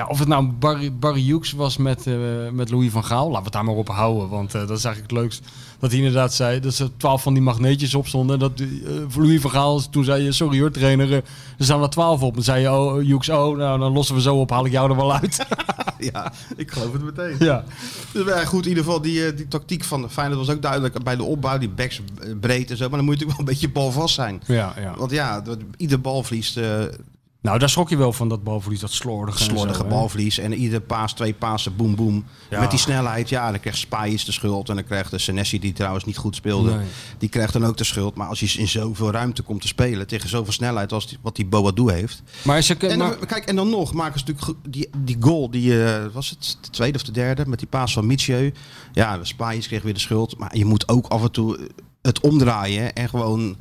[0.00, 2.14] ja, of het nou Barry, Barry Hughes was met, eh,
[2.52, 4.84] met Louis van Gaal, laten we het daar maar op houden, want eh, dat is
[4.84, 5.42] eigenlijk het leukst.
[5.78, 8.38] Dat hij inderdaad zei dat er twaalf van die magneetjes op stonden.
[8.38, 11.24] Dat eh, Louis van Gaal toen zei, je, sorry hoor trainer, er
[11.58, 12.36] staan er twaalf op.
[12.36, 14.90] En zei je, oh Hughes, oh nou dan lossen we zo op, haal ik jou
[14.90, 15.38] er wel uit.
[16.12, 17.36] Ja, ik geloof het meteen.
[17.38, 17.64] ja.
[18.12, 21.16] Dus ja, goed, in ieder geval, die, die tactiek van Feyenoord was ook duidelijk bij
[21.16, 21.58] de opbouw.
[21.58, 22.00] Die backs
[22.40, 22.88] breed en zo.
[22.88, 24.42] Maar dan moet je natuurlijk wel een beetje balvast zijn.
[24.46, 24.94] Ja, ja.
[24.96, 25.42] Want ja,
[25.76, 26.84] ieder balverlies, eh
[27.42, 29.38] Nou, daar schrok je wel van dat balverlies, dat slordige.
[29.38, 30.38] en slordige zo, balverlies.
[30.38, 32.24] En ieder paas, twee pasen, boem, boem.
[32.50, 32.60] Ja.
[32.60, 34.68] Met die snelheid, ja, dan krijgt Spijs de schuld.
[34.68, 36.86] En dan krijgt de Senesi, die trouwens niet goed speelde, Nee.
[37.18, 38.14] die krijgt dan ook de schuld.
[38.14, 41.36] Maar als je in zoveel ruimte komt te spelen, tegen zoveel snelheid als die, wat
[41.36, 42.22] die Boadou heeft.
[42.42, 42.98] Maar ze En kunnen.
[42.98, 46.58] dan, kijk, en dan nog maken ze natuurlijk die, die goal, die eh, was het
[46.60, 48.52] de tweede of de derde, met die paas van Michieu.
[48.92, 50.38] Ja, Spijs kreeg weer de schuld.
[50.38, 51.68] Maar je moet ook af en toe
[52.02, 53.56] het omdraaien en gewoon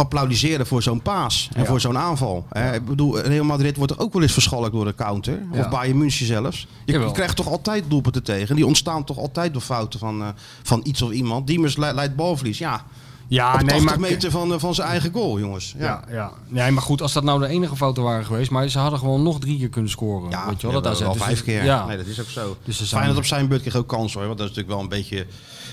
[0.00, 1.66] applaudisseren voor zo'n paas en Ja.
[1.66, 2.46] voor zo'n aanval.
[2.48, 2.74] Hè.
[2.74, 5.42] Ik bedoel, Real Madrid wordt er ook wel eens verschalkt door de counter.
[5.52, 5.58] Ja.
[5.60, 6.66] Of Bayern München zelfs.
[6.84, 8.56] Je, krijgt toch altijd doelpunten tegen.
[8.56, 10.28] Die ontstaan toch altijd door fouten van, eh,
[10.62, 11.46] van iets of iemand.
[11.46, 12.58] Diemers le- leidt balverlies.
[12.58, 12.84] Ja,
[13.30, 14.00] ja, op nee, 80 maar.
[14.00, 15.74] meter van, eh, van zijn eigen goal, jongens.
[15.78, 15.84] Ja.
[15.84, 16.32] Ja, ja.
[16.48, 19.22] Nee, maar goed, als dat nou de enige fouten waren geweest, maar ze hadden gewoon
[19.22, 20.30] nog drie keer kunnen scoren.
[20.30, 21.12] Ja, weet je wel, dat wel.
[21.12, 21.64] Dus vijf keer.
[21.64, 21.86] Ja.
[21.86, 22.56] Nee, dat is ook zo.
[22.64, 24.26] Dus ze zijn- Feyenoord op zijn beurt kreeg ook kans hoor.
[24.26, 25.26] Want dat is natuurlijk wel een beetje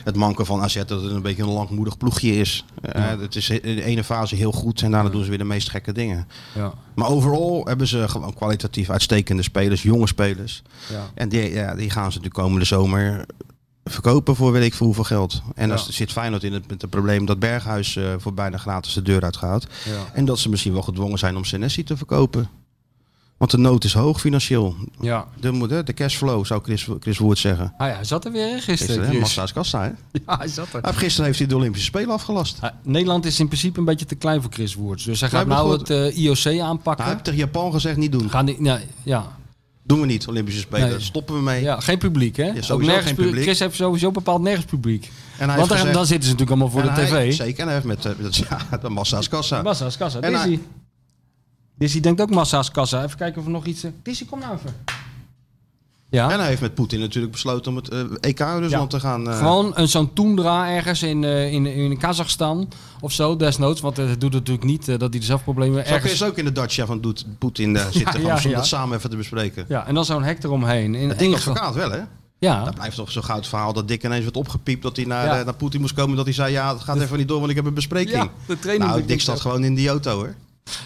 [0.04, 0.76] het manke van AZ.
[0.76, 2.66] Dat het een beetje een langmoedig ploegje is.
[2.82, 5.44] Eh, het is in de ene fase heel goed en daarna doen ze weer de
[5.44, 6.28] meest gekke dingen.
[6.56, 10.62] Ja, Maar overal hebben ze gewoon kwalitatief uitstekende spelers, jonge spelers.
[10.92, 11.06] ja.
[11.14, 13.26] En die, ja, die gaan ze natuurlijk komende zomer
[13.92, 15.42] verkopen voor weet ik voor hoeveel geld.
[15.56, 15.92] En dan Ja.
[15.92, 19.24] zit Feyenoord in het, met het probleem dat Berghuis eh, voor bijna gratis de deur
[19.24, 19.68] uitgaat.
[19.86, 19.92] ja.
[20.14, 22.50] En dat ze misschien wel gedwongen zijn om Senesi te verkopen.
[23.38, 24.76] Want de nood is hoog financieel.
[25.00, 25.28] ja.
[25.40, 27.74] De, de cashflow, zou Chris, Chris Woert zeggen.
[27.78, 28.78] Ah ja, hij zat er weer gisteren.
[28.78, 29.20] Gisteren, hè?
[29.20, 29.90] Massa's kassa, hè?
[30.28, 30.82] Ja, hij zat er.
[30.82, 32.58] Hij Gisteren heeft hij de Olympische Spelen afgelast.
[32.62, 35.04] Ah, Nederland is in principe een beetje te klein voor Chris Woerts.
[35.04, 37.04] Dus hij gaat nou het eh, IOC Nou, aanpakken.
[37.04, 38.30] hij heeft tegen Japan gezegd niet doen.
[38.30, 39.38] Gaan die, ja, ja,
[39.88, 40.90] Doen we niet, Olympische Spelen.
[40.90, 41.00] Nee.
[41.00, 41.62] Stoppen we mee.
[41.62, 42.52] ja, geen publiek, hè?
[42.72, 43.44] Ook nergens publiek.
[43.44, 45.12] Chris heeft sowieso bepaald nergens publiek.
[45.38, 47.36] En hij Want dan, gezegd, dan zitten ze natuurlijk allemaal voor de hij- tv.
[47.36, 49.62] Zeker, en hij heeft met eh, dat, ja, de Massa's kassa.
[49.62, 50.20] Massa's kassa.
[50.20, 50.62] En hij- Dizzy.
[51.78, 53.04] Dizzy denkt ook massa's kassa.
[53.04, 53.84] Even kijken of er nog iets...
[53.84, 54.76] eh, Dizzy, kom nou even.
[56.10, 56.32] Ja.
[56.32, 58.98] En hij heeft met Poetin natuurlijk besloten om het eh, EK in Rusland Ja.
[58.98, 59.30] te gaan...
[59.30, 62.68] eh, Gewoon een zo'n toendra ergens in, eh, in, in Kazachstan
[63.02, 63.82] of zo, desnoods.
[63.82, 66.24] Want het doet het natuurlijk niet eh, dat hij er zelf problemen Zou ergens...
[66.24, 69.10] Ook in de Dacia van doet Poetin eh, zitten gewoon, ja, om dat samen even
[69.10, 69.66] te bespreken.
[69.68, 70.96] Ja, en dan zo'n hek eromheen.
[70.96, 72.02] In Het geval- advocaat wel, hè?
[72.40, 75.26] Ja, Dat blijft toch zo'n goud verhaal dat Dick ineens werd opgepiept dat hij naar,
[75.26, 75.40] Ja.
[75.40, 76.16] eh, naar Poetin moest komen.
[76.16, 78.16] Dat hij zei, ja, het gaat even niet door, want ik heb een bespreking.
[78.18, 79.36] Ja, de training nou, Dick zo.
[79.36, 80.36] gewoon in die auto, hoor.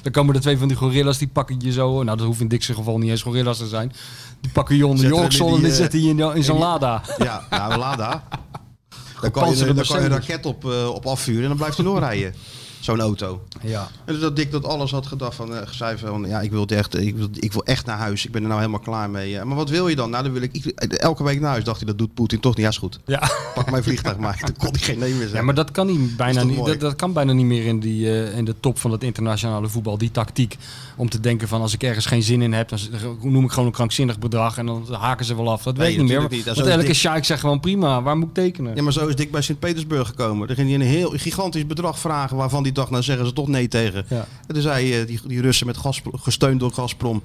[0.01, 2.03] Dan komen er twee van die gorillas, die pakken je zo...
[2.03, 3.93] Nou, dat hoeft in Dick's geval niet eens gorillas te zijn.
[4.41, 7.01] Die pakken je onder in en die, eh, zetten je in, in zo'n Lada.
[7.17, 8.23] Ja, nou, Lada.
[9.21, 11.57] Daar kan je, Gepantserde daar kan je een raket op, eh, op afvuren en dan
[11.57, 12.33] blijft hij doorrijden.
[12.81, 13.41] Zo'n auto.
[13.61, 13.87] Ja.
[14.05, 16.71] En dat Dick dat alles had gedacht van, eh zei van, ja, ik wil, het
[16.71, 18.25] echt, ik, wil, ik wil echt naar huis.
[18.25, 19.29] Ik ben er nou helemaal klaar mee.
[19.29, 20.09] Ja, maar wat wil je dan?
[20.09, 21.63] Nou, dan wil ik ieder- elke week naar huis.
[21.63, 22.63] Dacht hij, dat doet Poetin toch niet.
[22.63, 22.99] Ja, is goed.
[23.05, 23.29] Ja.
[23.55, 24.39] Pak mijn vliegtuig maar.
[24.45, 25.37] Dan kon hij geen nee meer zeggen.
[25.37, 26.71] ja, maar dat kan, niet, bijna niet, mooi?
[26.71, 29.67] dat, dat kan bijna niet meer in, die, eh, in de top van het internationale
[29.69, 29.97] voetbal.
[29.97, 30.57] Die tactiek
[30.95, 32.79] om te denken van als ik ergens geen zin in heb, dan
[33.21, 35.63] noem ik gewoon een krankzinnig bedrag en dan haken ze wel af.
[35.63, 36.27] Dat Nee, weet ik niet meer.
[36.29, 36.45] niet.
[36.45, 38.75] Want elke Dick- zegt gewoon prima, waar moet ik tekenen?
[38.75, 40.47] Ja, maar zo is Dick bij Sint-Petersburg gekomen.
[40.47, 43.47] Dan ging hij een heel gigantisch bedrag vragen waarvan die dacht, nou zeggen ze toch
[43.47, 44.05] nee tegen.
[44.07, 44.27] Ja.
[44.47, 47.23] En toen zei eh, die, die Russen met gas, gesteund door Gazprom,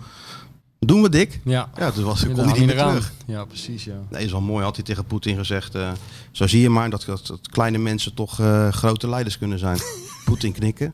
[0.79, 1.41] doen we Dick?
[1.45, 3.13] Ja, Ja, toen was, kon hij niet meer terug.
[3.27, 3.95] Ja, precies, ja.
[4.11, 5.75] Nee, is wel mooi, had hij tegen Poetin gezegd.
[5.75, 5.93] eh,
[6.33, 9.79] zo zie je maar dat, dat, dat kleine mensen toch eh, grote leiders kunnen zijn.
[10.25, 10.93] Poetin knikken.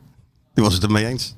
[0.53, 1.35] Die was het ermee eens.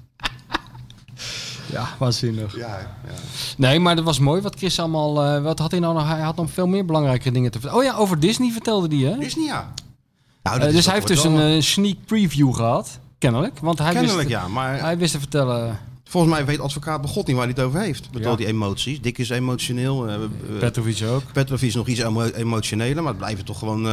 [1.71, 2.57] Ja, waanzinnig.
[2.57, 3.13] Ja, ja.
[3.57, 5.41] Nee, maar dat was mooi wat Chris allemaal...
[5.41, 6.07] wat had hij nou nog?
[6.07, 7.83] Hij had nog veel meer belangrijke dingen te vertellen.
[7.85, 9.17] Oh ja, over Disney vertelde hij, hè?
[9.17, 9.73] Disney, ja.
[10.43, 13.59] Nou, dus hij heeft dus een sneak preview gehad, kennelijk.
[13.59, 14.47] Want hij Kennelijk, wist, ja.
[14.47, 15.79] Maar Hij wist te vertellen...
[16.03, 18.07] volgens mij weet advocaat begot niet waar hij het over heeft.
[18.13, 18.29] Met Ja.
[18.29, 19.01] al die emoties.
[19.01, 20.07] Dick is emotioneel.
[20.07, 20.19] eh, eh,
[20.59, 21.23] Petrovic ook.
[21.33, 22.95] Petrovic is nog iets emo- emotioneler.
[23.03, 23.85] Maar het blijven toch gewoon...
[23.85, 23.91] eh,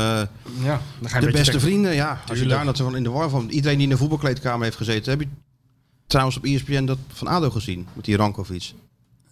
[0.63, 2.21] Ja, dan de beste vrienden, ja.
[2.29, 3.49] Als je daar natuurlijk in de war van...
[3.49, 5.11] Iedereen die in de voetbalkleedkamer heeft gezeten...
[5.11, 5.29] Heb je
[6.07, 7.87] trouwens op ESPN dat van ADO gezien?
[7.93, 8.73] Met die Rankovic.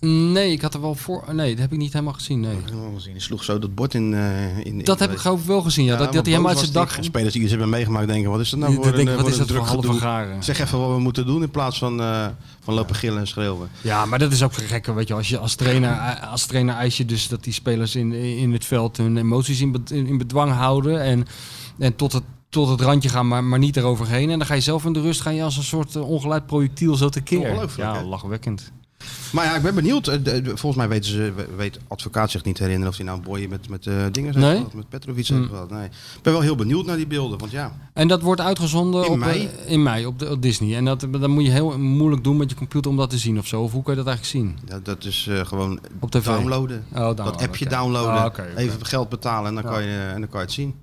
[0.07, 1.25] Nee, ik had er wel voor...
[1.33, 2.57] Nee, dat heb ik niet helemaal gezien, nee.
[2.73, 3.13] Wel gezien.
[3.13, 4.15] Die sloeg zo dat bord in...
[4.15, 5.97] eh, in in- Dat heb ik geloof ik wel gezien, ja.
[5.97, 6.97] dat, dat hij helemaal uit zijn dak...
[7.01, 8.31] Spelers die iets hebben meegemaakt denken...
[8.31, 10.43] Wat is dat nou voor een, wat voor is een dat druk garen?
[10.43, 12.27] Zeg even wat we moeten doen in plaats van, eh,
[12.61, 13.69] van lopen gillen en schreeuwen.
[13.81, 15.15] Ja, maar dat is ook gek, weet je.
[15.15, 15.91] Als, je als, trainer,
[16.31, 19.85] als trainer eis je dus dat die spelers in, in het veld hun emoties in,
[19.91, 21.03] in bedwang houden.
[21.03, 21.27] En,
[21.79, 24.31] en tot het tot het randje gaan, maar, maar niet eroverheen.
[24.31, 26.47] En dan ga je zelf in de rust ga je als een soort eh, ongeleid
[26.47, 27.39] projectiel zo tekeer.
[27.51, 28.73] Ongelooflijk, Ja, lachwekkend.
[29.33, 30.07] Maar ja, ik ben benieuwd.
[30.09, 33.47] Eh, Volgens mij weten ze, we- weet advocaat zich niet herinneren of hij nou boy
[33.51, 34.57] met, met eh, dingen heeft Nee?
[34.57, 35.49] gehad, met Petrovic heeft Mm.
[35.49, 35.71] gehad.
[35.71, 35.85] Nee.
[35.85, 37.73] Ik ben wel heel benieuwd naar die beelden, want ja.
[37.93, 39.47] En dat wordt uitgezonden In op, mei?
[39.65, 40.77] eh, in mei op, de, op Disney.
[40.77, 43.39] En dat, dat moet je heel moeilijk doen met je computer om dat te zien
[43.39, 43.63] of zo.
[43.63, 44.59] Of hoe kan je dat eigenlijk zien?
[44.69, 46.25] ja dat is gewoon Op tv?
[46.25, 46.85] downloaden.
[46.89, 49.71] Oh, downloaden, dat appje downloaden, Ah, even geld betalen en dan, Ja.
[49.71, 50.75] kan je, en dan kan je het zien.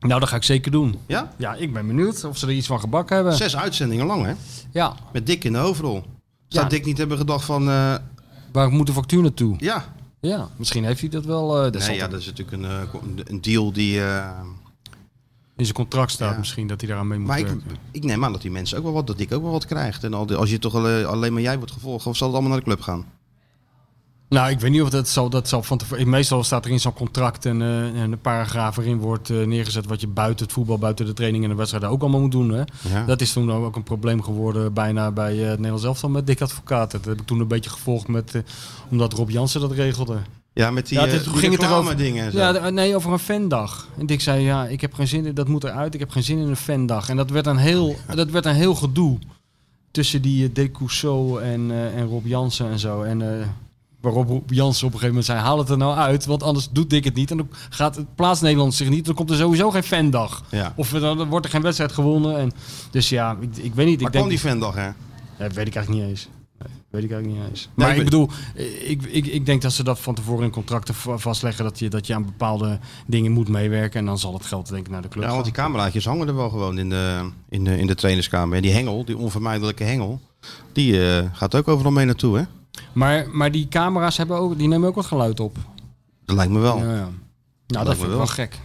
[0.00, 0.96] Nou, dat ga ik zeker doen.
[1.06, 1.32] Ja?
[1.38, 3.34] Ja, ik ben benieuwd of ze er iets van gebakken hebben.
[3.34, 4.32] Zes uitzendingen lang, hè?
[4.72, 6.02] Ja, Met Dick in de hoofdrol.
[6.48, 6.70] Zou Ja.
[6.70, 7.94] Dick niet hebben gedacht van, eh,
[8.52, 9.56] waar moet de factuur naartoe?
[9.58, 9.94] ja.
[10.20, 11.56] Ja, misschien heeft hij dat wel.
[11.64, 14.00] eh dat zal Nee, ja, dat is natuurlijk een, eh, een- deal die...
[14.04, 14.30] eh,
[15.56, 16.38] in zijn contract staat Ja.
[16.38, 17.76] misschien dat hij daaraan mee moet maar ik, werken.
[17.90, 20.04] ik neem aan dat die mensen ook wel wat, dat Dick ook wel wat krijgt.
[20.04, 22.36] En al die- als je toch alleen, alleen maar jij wordt gevolgd, of zal het
[22.36, 23.04] allemaal naar de club gaan?
[24.28, 26.08] Nou, ik weet niet of dat zal, dat zal van tevoren.
[26.08, 29.86] Meestal staat er in zo'n contract en, eh, en een paragraaf erin wordt eh, neergezet
[29.86, 32.50] wat je buiten het voetbal, buiten de training en de wedstrijden ook allemaal moet doen.
[32.50, 32.62] Hè?
[32.88, 33.04] Ja.
[33.04, 36.40] Dat is toen ook een probleem geworden bijna bij eh, het Nederlands elftal met Dick
[36.40, 36.90] Advocaat.
[36.90, 38.42] Dat heb ik toen een beetje gevolgd met,
[38.90, 40.16] omdat Rob Jansen dat regelde.
[40.52, 42.38] Ja, met die, Ja, die toen ging het erover- dingen en zo.
[42.38, 43.88] Ja, nee, over een fandag.
[43.98, 46.22] En Dick zei, ja, ik heb geen zin in, dat moet eruit, ik heb geen
[46.22, 47.08] zin in een fandag.
[47.08, 49.18] En dat werd een heel, dat werd een heel gedoe
[49.90, 53.02] tussen die uh, Decouso en, en Rob Jansen en zo.
[53.02, 53.22] En
[54.12, 56.90] waarop Jansen op een gegeven moment zei, haal het er nou uit, want anders doet
[56.90, 57.30] Dick het niet.
[57.30, 60.42] En dan gaat het plaats Nederland zich niet, dan komt er sowieso geen fandag.
[60.50, 60.72] Ja.
[60.76, 62.38] Of er- dan wordt er geen wedstrijd gewonnen.
[62.38, 62.52] En,
[62.90, 64.00] dus ja, ik, ik weet niet.
[64.00, 64.86] Maar ik denk, die fandag, hè?
[64.86, 64.94] ja,
[65.38, 66.28] weet ik eigenlijk niet eens.
[66.58, 67.68] Nee, weet ik eigenlijk niet eens.
[67.74, 70.44] Nee, Maar ik ik bedoel, eh, ik, ik, ik denk dat ze dat van tevoren
[70.44, 71.64] in contracten va- vastleggen.
[71.64, 74.00] Dat je, dat je aan bepaalde dingen moet meewerken.
[74.00, 76.28] En dan zal het geld denk ik naar de club Ja, want die cameraatjes hangen
[76.28, 78.56] er wel gewoon in de, in de, in de trainerskamer.
[78.56, 80.20] En die hengel, die onvermijdelijke hengel,
[80.72, 82.42] die eh, gaat ook overal mee naartoe, hè?
[82.92, 85.56] Maar, maar die camera's hebben ook, die nemen ook wat geluid op.
[86.24, 86.78] Dat lijkt me wel.
[86.78, 87.08] Ja, ja.
[87.66, 88.16] Nou, dat vind ik wel.
[88.16, 88.60] wel gek.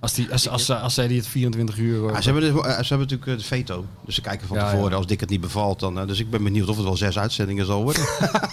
[0.00, 2.06] Als, die, als, als, als, zij die het 24 uur...
[2.06, 3.84] eh, Ja, ze, hebben dus, eh, ze hebben natuurlijk eh, de veto.
[4.04, 4.96] Dus ze kijken van Ja, tevoren ja.
[4.96, 5.80] als Dick het niet bevalt.
[5.80, 8.02] Dan, eh, dus ik ben benieuwd of het wel zes uitzendingen zal worden.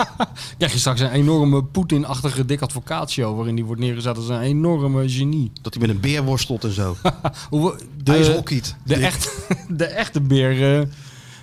[0.58, 3.36] krijg je straks een enorme Poetin-achtige dik advocaatshow...
[3.36, 5.52] waarin die wordt neergezet als een enorme genie.
[5.62, 6.96] dat hij met een beer worstelt en zo.
[7.50, 8.76] Hoe, hij is de, hockeyt.
[8.86, 9.04] de, Dick.
[9.04, 9.32] echt,
[9.70, 10.80] de echte beer...
[10.80, 10.88] eh,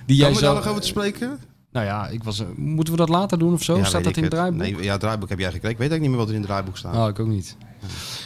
[0.06, 1.38] die jij Komen we daar nog over te spreken?
[1.74, 3.76] Nou ja, ik was, eh, moeten we dat later doen of zo?
[3.76, 4.60] Ja, Staat dat ik in het draaiboek?
[4.60, 5.70] Nee, ja, draaiboek heb jij gekregen.
[5.70, 6.92] Ik weet eigenlijk niet meer wat er in het draaiboek staat.
[6.92, 7.56] Nou, ik ook niet.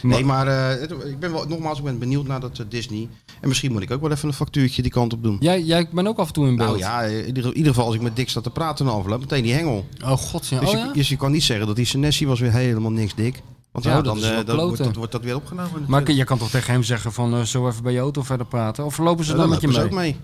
[0.01, 0.81] Nee, maar eh,
[1.11, 3.09] ik ben wel, nogmaals, ik ben benieuwd naar dat eh, Disney.
[3.41, 5.37] En misschien moet ik ook wel even een factuurtje die kant op doen.
[5.39, 6.69] Jij, jij bent ook af en toe in beeld.
[6.69, 8.91] Nou ja, in ieder, in ieder geval als ik met Dick sta te praten de
[8.91, 9.85] envelop, meteen die hengel.
[10.03, 10.59] Oh god, ja.
[10.59, 10.93] Dus, oh, je, ja?
[10.93, 13.41] dus je kan niet zeggen dat die Senesi was weer helemaal niks dik.
[13.71, 15.85] Want Ja, ja, dat dan, dan wordt, dat, wordt dat weer opgenomen.
[15.87, 18.85] Maar je kan toch tegen hem zeggen van, zo even bij je auto verder praten?
[18.85, 19.77] Of lopen ze Ja, dan dan met je mee?
[19.77, 20.15] ze ook mee.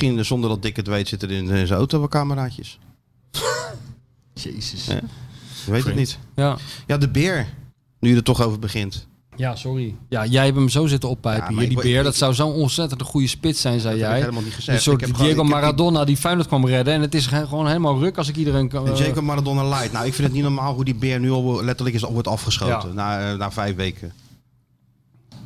[0.00, 2.78] Misschien zonder dat Dick het weet zitten er in zijn auto wel cameraatjes.
[4.34, 4.86] Jezus.
[4.86, 5.00] Ja.
[5.64, 6.18] Je weet het niet.
[6.36, 6.56] Ja.
[6.86, 7.46] Ja, de beer.
[8.00, 9.06] Nu je er toch over begint.
[9.36, 9.94] ja, sorry.
[10.08, 12.02] Ja, jij hebt hem zo zitten oppijpen Ja, hier, die beer.
[12.02, 14.18] dat zou zo'n ontzettend een goede spits zijn, zei Dat heb jij.
[14.18, 14.76] ik helemaal niet gezegd.
[14.78, 16.94] Een soort Ik heb gewoon- Diego die- Maradona die Feyenoord kwam redden.
[16.94, 18.88] En het is ge- gewoon helemaal ruk als ik iedereen kan...
[18.88, 19.92] Eh, Jacob Maradona light.
[19.92, 22.88] Nou, ik vind het niet normaal hoe die beer nu al letterlijk is, wordt afgeschoten.
[22.88, 22.94] Ja.
[22.94, 24.12] Na, eh, na vijf weken.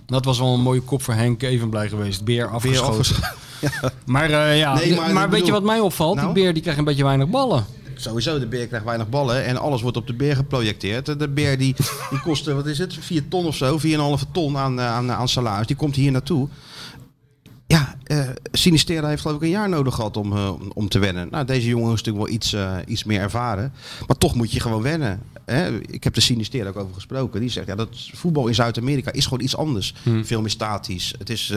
[0.08, 2.24] Dat was wel een mooie kop voor Henk Evenblij geweest.
[2.24, 3.16] Beer Beer afgeschoten.
[4.06, 6.14] Maar, eh, ja, Nee, maar maar, ik weet je wat mij opvalt?
[6.14, 6.34] Nou?
[6.34, 7.66] Die beer die krijgt een beetje weinig ballen.
[7.94, 11.18] Sowieso, de beer krijgt weinig ballen en alles wordt op de beer geprojecteerd.
[11.18, 11.74] De beer die,
[12.10, 15.12] die kost, eh, wat is het, 4 ton of zo, 4,5 ton aan, eh, aan,
[15.12, 15.66] aan salaris.
[15.66, 16.48] Die komt hier naartoe.
[18.08, 21.28] Eh Sinistera heeft geloof ik een jaar nodig gehad om, eh, om- te wennen.
[21.30, 23.72] Nou, deze jongen is natuurlijk wel iets, eh, iets meer ervaren.
[24.06, 25.20] Maar toch moet je gewoon wennen.
[25.44, 25.78] Hè?
[25.80, 27.40] Ik heb de Sinistera ook over gesproken.
[27.40, 29.94] Die zegt, ja, dat voetbal in Zuid-Amerika is gewoon iets anders.
[30.22, 31.14] Veel meer statisch.
[31.18, 31.52] Het is,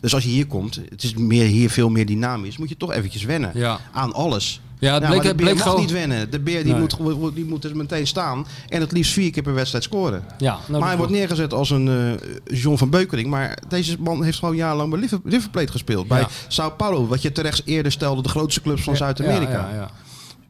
[0.00, 2.56] dus als je hier komt, het is meer, hier veel meer dynamisch.
[2.56, 3.80] Moet je toch eventjes wennen Ja.
[3.92, 4.60] aan alles.
[4.82, 5.80] Ja, het Ja, bleek, maar de beer bleek mag gewoon...
[5.80, 6.30] niet wennen.
[6.30, 6.80] De beer die, Nee.
[7.14, 8.46] moet, die moet er meteen staan.
[8.68, 10.24] En het liefst vier keer per wedstrijd scoren.
[10.38, 13.28] Ja, nou, maar hij wordt neergezet als een eh, John van Beukering.
[13.28, 16.08] Maar deze man heeft gewoon jarenlang bij River, Plate gespeeld.
[16.08, 16.26] Bij.
[16.48, 19.52] Sao Paulo, wat je terecht eerder stelde, de grootste clubs van Zuid-Amerika.
[19.52, 19.90] Ja, ja, ja.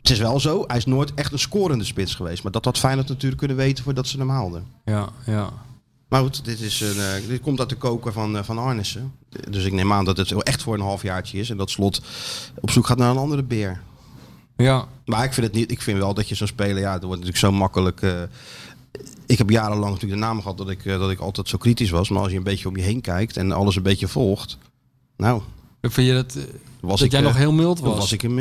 [0.02, 2.42] Het is wel zo, hij is nooit echt een scorende spits geweest.
[2.42, 4.66] Maar dat had Feyenoord natuurlijk kunnen weten voordat ze hem haalden.
[4.84, 5.48] ja, ja.
[6.08, 9.12] Maar goed, dit, is een, eh, dit komt uit de koker van, eh, van Arnissen.
[9.50, 11.50] Dus ik neem aan dat het echt voor een halfjaartje is.
[11.50, 12.00] En dat Slot
[12.60, 13.80] op zoek gaat naar een andere beer.
[14.62, 14.86] Ja.
[15.04, 15.70] Maar ik vind het niet.
[15.70, 18.02] Ik vind wel dat je zo'n speler, ja, dat wordt natuurlijk zo makkelijk.
[18.02, 18.22] eh,
[19.26, 21.90] ik heb jarenlang natuurlijk de naam gehad dat ik, eh, dat ik altijd zo kritisch
[21.90, 22.08] was.
[22.08, 24.58] Maar als je een beetje om je heen kijkt en alles een beetje volgt.
[25.16, 25.42] Nou,
[25.80, 26.42] Vind je dat, eh,
[26.80, 27.96] was dat ik, jij nog heel mild was?
[27.96, 28.36] was ik in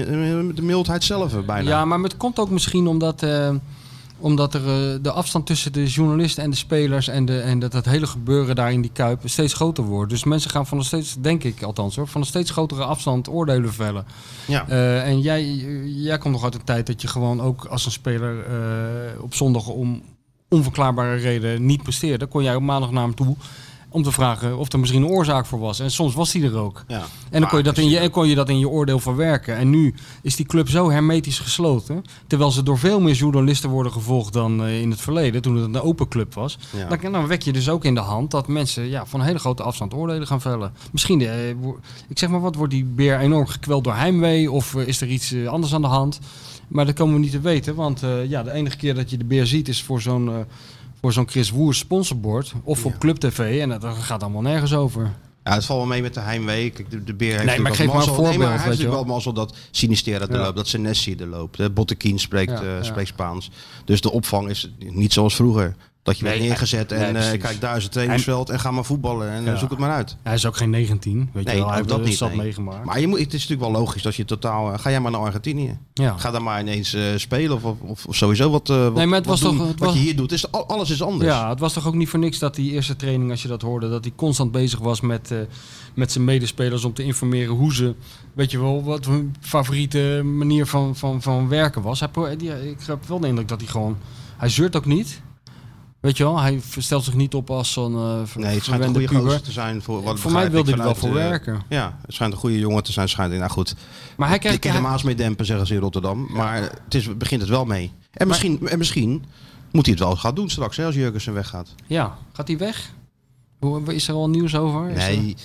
[0.56, 1.70] de mildheid zelf bijna.
[1.70, 3.26] Ja, maar het komt ook misschien omdat,
[4.22, 7.72] omdat er eh, de afstand tussen de journalisten en de spelers en, de, en dat,
[7.72, 10.10] dat hele gebeuren daar in die kuip steeds groter wordt.
[10.10, 13.30] Dus mensen gaan van een steeds, denk ik althans hoor, van een steeds grotere afstand
[13.30, 14.06] oordelen vellen.
[14.48, 14.68] Ja.
[14.68, 15.46] Eh, en jij,
[15.86, 19.34] jij komt nog uit een tijd dat je gewoon ook als een speler eh, op
[19.34, 20.02] zondag om
[20.50, 22.26] onverklaarbare reden niet presteerde.
[22.26, 23.36] Kon jij op maandag naar hem toe
[23.92, 25.80] om te vragen of er misschien een oorzaak voor was.
[25.80, 26.84] En soms was die er ook.
[26.88, 27.04] ja.
[27.30, 29.56] En dan kon je, dat in je, kon je dat in je oordeel verwerken.
[29.58, 32.04] En nu is die club zo hermetisch gesloten.
[32.28, 35.42] Terwijl ze door veel meer journalisten worden gevolgd dan eh, in het verleden.
[35.42, 36.58] Toen het een open club was.
[36.76, 36.96] Ja.
[36.98, 39.40] Dan, dan wek je dus ook in de hand dat mensen ja, van een hele
[39.40, 40.74] grote afstand oordelen gaan vellen.
[40.92, 41.50] Misschien, eh,
[42.08, 44.52] ik zeg maar wat, wordt die beer enorm gekweld door heimwee?
[44.52, 46.20] Of eh, is er iets anders aan de hand?
[46.68, 47.76] Maar dat komen we niet te weten.
[47.76, 50.46] Want ja, de enige keer dat je de beer ziet is voor zo'n...
[51.02, 52.98] voor zo'n Chris Woers sponsorbord of op Ja.
[52.98, 55.12] Club TV en dat dat gaat allemaal nergens over.
[55.44, 56.70] Ja, het valt wel mee met de heimwee.
[56.70, 58.14] Kijk, de, de beer heeft Nee, maar geef maar een mazzel.
[58.14, 60.42] Nee, maar voorbeeld, hij heeft wel mazzel dat Sinistera er Ja.
[60.42, 61.74] loopt, dat Senesi er loopt.
[61.74, 63.52] Bottekin spreekt, Ja, eh, spreekt Spaans.
[63.86, 65.76] Dus de opvang is niet zoals vroeger.
[66.04, 67.38] Dat je Nee, werd neergezet nee, en eh, precies.
[67.42, 69.56] kijk, daar is het trainingsveld en ga maar voetballen en eh, Ja.
[69.58, 70.16] zoek het maar uit.
[70.24, 71.68] Hij is ook geen 19, weet Nee, je wel.
[71.70, 72.36] Hij heeft dat niet, nee.
[72.36, 72.86] meegemaakt.
[72.86, 74.74] Maar je moet, het is natuurlijk wel logisch dat je totaal...
[74.74, 75.78] eh, ga jij maar naar Argentinië.
[75.94, 76.18] ja.
[76.18, 79.28] Ga daar maar ineens eh, spelen of, of, of sowieso wat, wat, Nee, maar het
[79.28, 79.58] was doen.
[79.58, 81.32] toch- het Wat was- je hier doet, is, al- alles is anders.
[81.32, 83.62] ja, het was toch ook niet voor niks dat die eerste training, als je dat
[83.62, 85.34] hoorde, dat hij constant bezig was met,
[85.94, 87.96] met zijn medespelers om te informeren hoe ze,
[88.34, 92.00] weet je wel, wat hun favoriete manier van, van, van werken was.
[92.00, 93.98] Hij, pro- die, ik heb wel de indruk dat hij gewoon,
[94.38, 95.22] hij zeurt ook niet.
[96.02, 97.92] Weet je wel, hij stelt zich niet op als zo'n
[98.28, 99.82] ver- Nee, het schijnt een goede gozer te zijn.
[99.82, 101.62] Voor, wat Voor mij wilde ik hij er wel voor eh, werken.
[101.70, 103.10] Ja, het schijnt een goede jongen te zijn.
[103.10, 103.76] Schijnt, nou goed,
[104.18, 104.60] Maar hij ik krijgt...
[104.60, 106.28] kan de hij- Maas mee dempen, zeggen ze in Rotterdam.
[106.32, 107.92] Maar het is, begint het wel mee.
[108.12, 109.24] En misschien, en misschien
[109.72, 111.76] moet hij het wel gaan doen straks, hè, als Jurgensen weggaat.
[111.88, 112.92] Ja, gaat hij weg?
[113.88, 114.90] Is er al nieuws over?
[114.90, 115.36] Is er- Nee,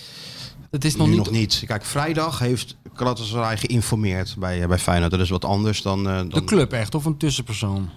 [0.70, 1.16] het is nog niet...
[1.16, 1.62] nog niet.
[1.66, 5.10] Kijk, vrijdag heeft Galatasaray geïnformeerd bij, eh, bij Feyenoord.
[5.10, 7.88] Dat is wat anders dan, dan De club echt, of een tussenpersoon?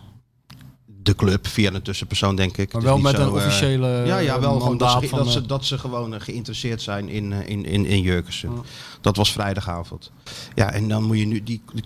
[1.10, 2.74] De club, via een tussenpersoon, denk ik.
[2.74, 5.26] Maar wel niet met zo, een eh, officiële Ja, ja wel gewoon dat, ze, dat,
[5.26, 8.52] eh, ze, dat ze gewoon eh, geïnteresseerd zijn in, eh, in, in, in Jurgensen.
[8.52, 8.62] Ja.
[9.02, 10.12] Dat was vrijdagavond.
[10.56, 11.44] Ja, en dan moet je nu...
[11.44, 11.84] Die, die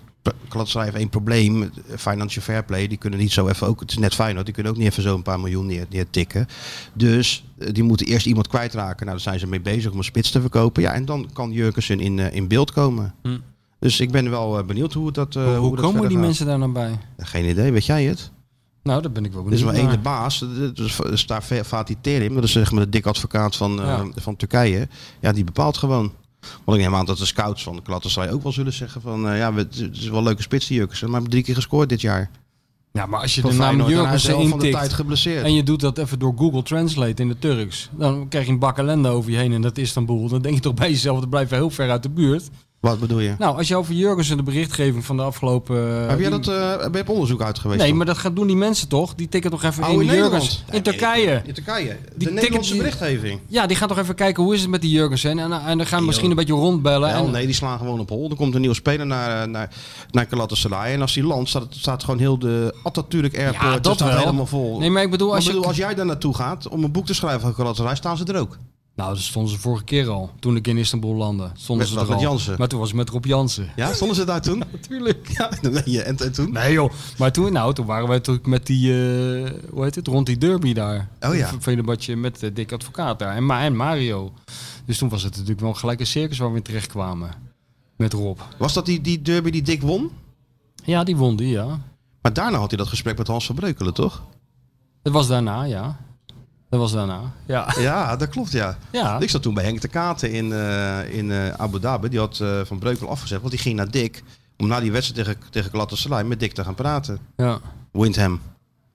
[0.52, 1.70] heeft één probleem.
[1.96, 3.80] Financial Fair Play, die kunnen niet zo even ook...
[3.80, 6.46] Het is net Feyenoord, die kunnen ook niet even zo'n paar miljoen neer, neertikken.
[6.92, 9.06] Dus eh, die moeten eerst iemand kwijtraken.
[9.06, 10.82] Nou, daar zijn ze mee bezig om een spits te verkopen.
[10.82, 13.14] Ja, en dan kan Jurgensen in, eh, in beeld komen.
[13.22, 13.38] Hm.
[13.84, 16.26] Dus ik ben wel eh, benieuwd hoe dat eh, hoe, komen die gaat.
[16.26, 16.98] mensen daar nou bij?
[17.18, 18.30] Geen idee, weet jij het?
[18.84, 21.10] Nou, daar ben ik wel Er is benieuwd maar één de baas, dat is dat
[21.12, 24.88] is daar Fatih Terim, dat is zeg maar de dik advocaat van, eh, van Turkije.
[25.20, 26.12] Ja, die bepaalt gewoon.
[26.64, 29.28] Want ik neem aan dat de scouts van de Galatasaray ook wel zullen zeggen van,
[29.28, 31.88] eh, ja, we- het is wel een leuke spits die Jurgensen, maar drie keer gescoord
[31.88, 32.30] dit jaar.
[32.92, 35.44] Ja, maar als je de naam Jurgensen helft van de tijd intikt geblesseerd.
[35.44, 38.58] en je doet dat even door Google Translate in de Turks, dan krijg je een
[38.58, 40.28] bak ellende over je heen in dat Istanbul.
[40.28, 42.50] Dan denk je toch bij jezelf, dat blijft wel heel ver uit de buurt.
[42.84, 43.34] Wat bedoel je?
[43.38, 46.00] Nou, als je over Jurgensen de berichtgeving van de afgelopen...
[46.02, 47.78] eh, Heb jij dat, eh, ben je op onderzoek uit geweest?
[47.80, 47.96] Nee, dan?
[47.96, 49.14] maar dat gaan doen die mensen toch?
[49.14, 50.64] Die tikken toch even Oh, in, in Jurgens.
[50.70, 51.42] In Turkije.
[51.46, 51.96] In Turkije.
[52.16, 53.40] De Nederlandse berichtgeving.
[53.46, 55.38] Ja, die gaan toch even kijken hoe is het met die Jurgensen.
[55.38, 57.12] En, en dan gaan we misschien een beetje rondbellen.
[57.12, 58.30] Wel, en, nee, die slaan gewoon op hol.
[58.30, 59.70] Er komt een nieuwe speler naar, eh, naar,
[60.10, 60.92] naar Galatasaray.
[60.92, 64.08] En als die landt, staat, het- staat gewoon heel de Atatürk Airport Ja, dat staat
[64.08, 64.18] wel.
[64.18, 64.78] helemaal vol.
[64.78, 65.56] Nee, maar ik bedoel, Maar als je...
[65.60, 68.38] als jij daar naartoe gaat om een boek te schrijven over Galatasaray, staan ze er
[68.40, 68.58] ook.
[68.94, 70.30] Nou, dat stonden ze vorige keer al.
[70.38, 71.50] Toen ik in Istanbul landde.
[71.54, 72.22] Stonden Met ze er met al.
[72.22, 72.54] Jansen?
[72.58, 73.68] Maar toen was ik met Rob Jansen.
[73.76, 74.58] Ja, stonden ze daar toen?
[74.72, 75.28] Natuurlijk.
[75.28, 76.02] Ja, dan ben je.
[76.02, 76.52] En, en toen?
[76.52, 76.92] Nee joh.
[77.18, 80.38] Maar toen, nou, toen waren wij natuurlijk met die, eh, hoe heet het, rond die
[80.38, 81.08] derby daar.
[81.20, 81.50] Oh ja.
[81.58, 83.36] Venebadje met uh, Dick Advocaat daar.
[83.36, 84.32] En, Ma en Mario.
[84.84, 87.30] Dus toen was het natuurlijk wel gelijk een circus waar we in terecht kwamen.
[87.96, 88.38] Met Rob.
[88.58, 90.10] Was dat die, die derby die Dick won?
[90.84, 91.80] Ja, die won die, ja.
[92.22, 94.22] Maar daarna had hij dat gesprek met Hans van Breukelen, toch?
[95.02, 95.98] Dat was daarna, ja.
[96.74, 97.74] Dat was daarna, ja.
[97.78, 98.78] Ja, dat klopt, ja.
[98.92, 102.08] Ja, Ik zat toen bij Henk de Katen in, eh, in eh, Abu Dhabi.
[102.08, 104.22] Die had eh, Van Breukelen afgezet, want die ging naar Dick...
[104.56, 107.18] om na die wedstrijd tegen, tegen Galatasaray met Dick te gaan praten.
[107.36, 107.60] ja.
[107.92, 108.40] Windham.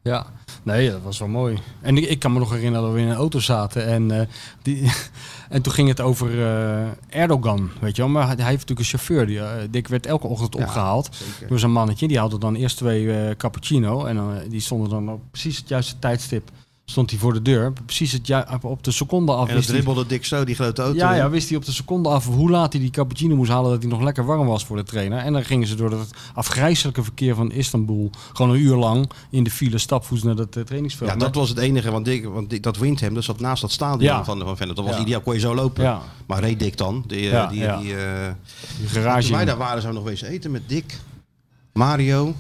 [0.02, 0.26] Ja,
[0.63, 1.60] nee, dat was wel mooi.
[1.82, 4.28] En ik, ik kan me nog herinneren dat we in een auto zaten en, eh,
[4.62, 4.92] die,
[5.50, 8.12] en toen ging het over eh, Erdogan, weet je wel.
[8.12, 11.48] Maar hij hij heeft natuurlijk een chauffeur, die, Dick werd elke ochtend Ja, opgehaald Zeker.
[11.48, 12.08] door zijn mannetje.
[12.08, 15.70] Die haalde dan eerst twee eh, cappuccino en dan, die stonden dan op precies het
[15.70, 16.50] juiste tijdstip.
[16.89, 19.47] Stond hij voor de deur, precies het op de seconde af.
[19.49, 20.97] En dat dribbelde Dick zo, die grote auto.
[20.97, 23.71] ja, ja, wist hij op de seconde af hoe laat hij die cappuccino moest halen
[23.71, 25.17] dat hij nog lekker warm was voor de trainer.
[25.19, 29.43] En dan gingen ze door het afgrijzelijke verkeer van Istanbul gewoon een uur lang in
[29.43, 31.10] de file stapvoets naar dat eh, trainingsveld.
[31.10, 33.71] Ja, dat was het enige, want, Dick, want Dick, dat Windham dat zat naast dat
[33.71, 34.23] stadion Ja.
[34.23, 34.67] van, van.
[34.67, 35.02] Dat was Ja.
[35.02, 35.84] ideaal, kon je zo lopen.
[35.84, 37.04] Ja, Maar reed Dick dan?
[37.08, 38.28] Die, eh, Ja, die, die, eh,
[38.78, 39.32] die toen garage.
[39.32, 39.45] wij in.
[39.47, 40.99] daar waren, we nog wezen eten met Dick,
[41.73, 42.34] Mario,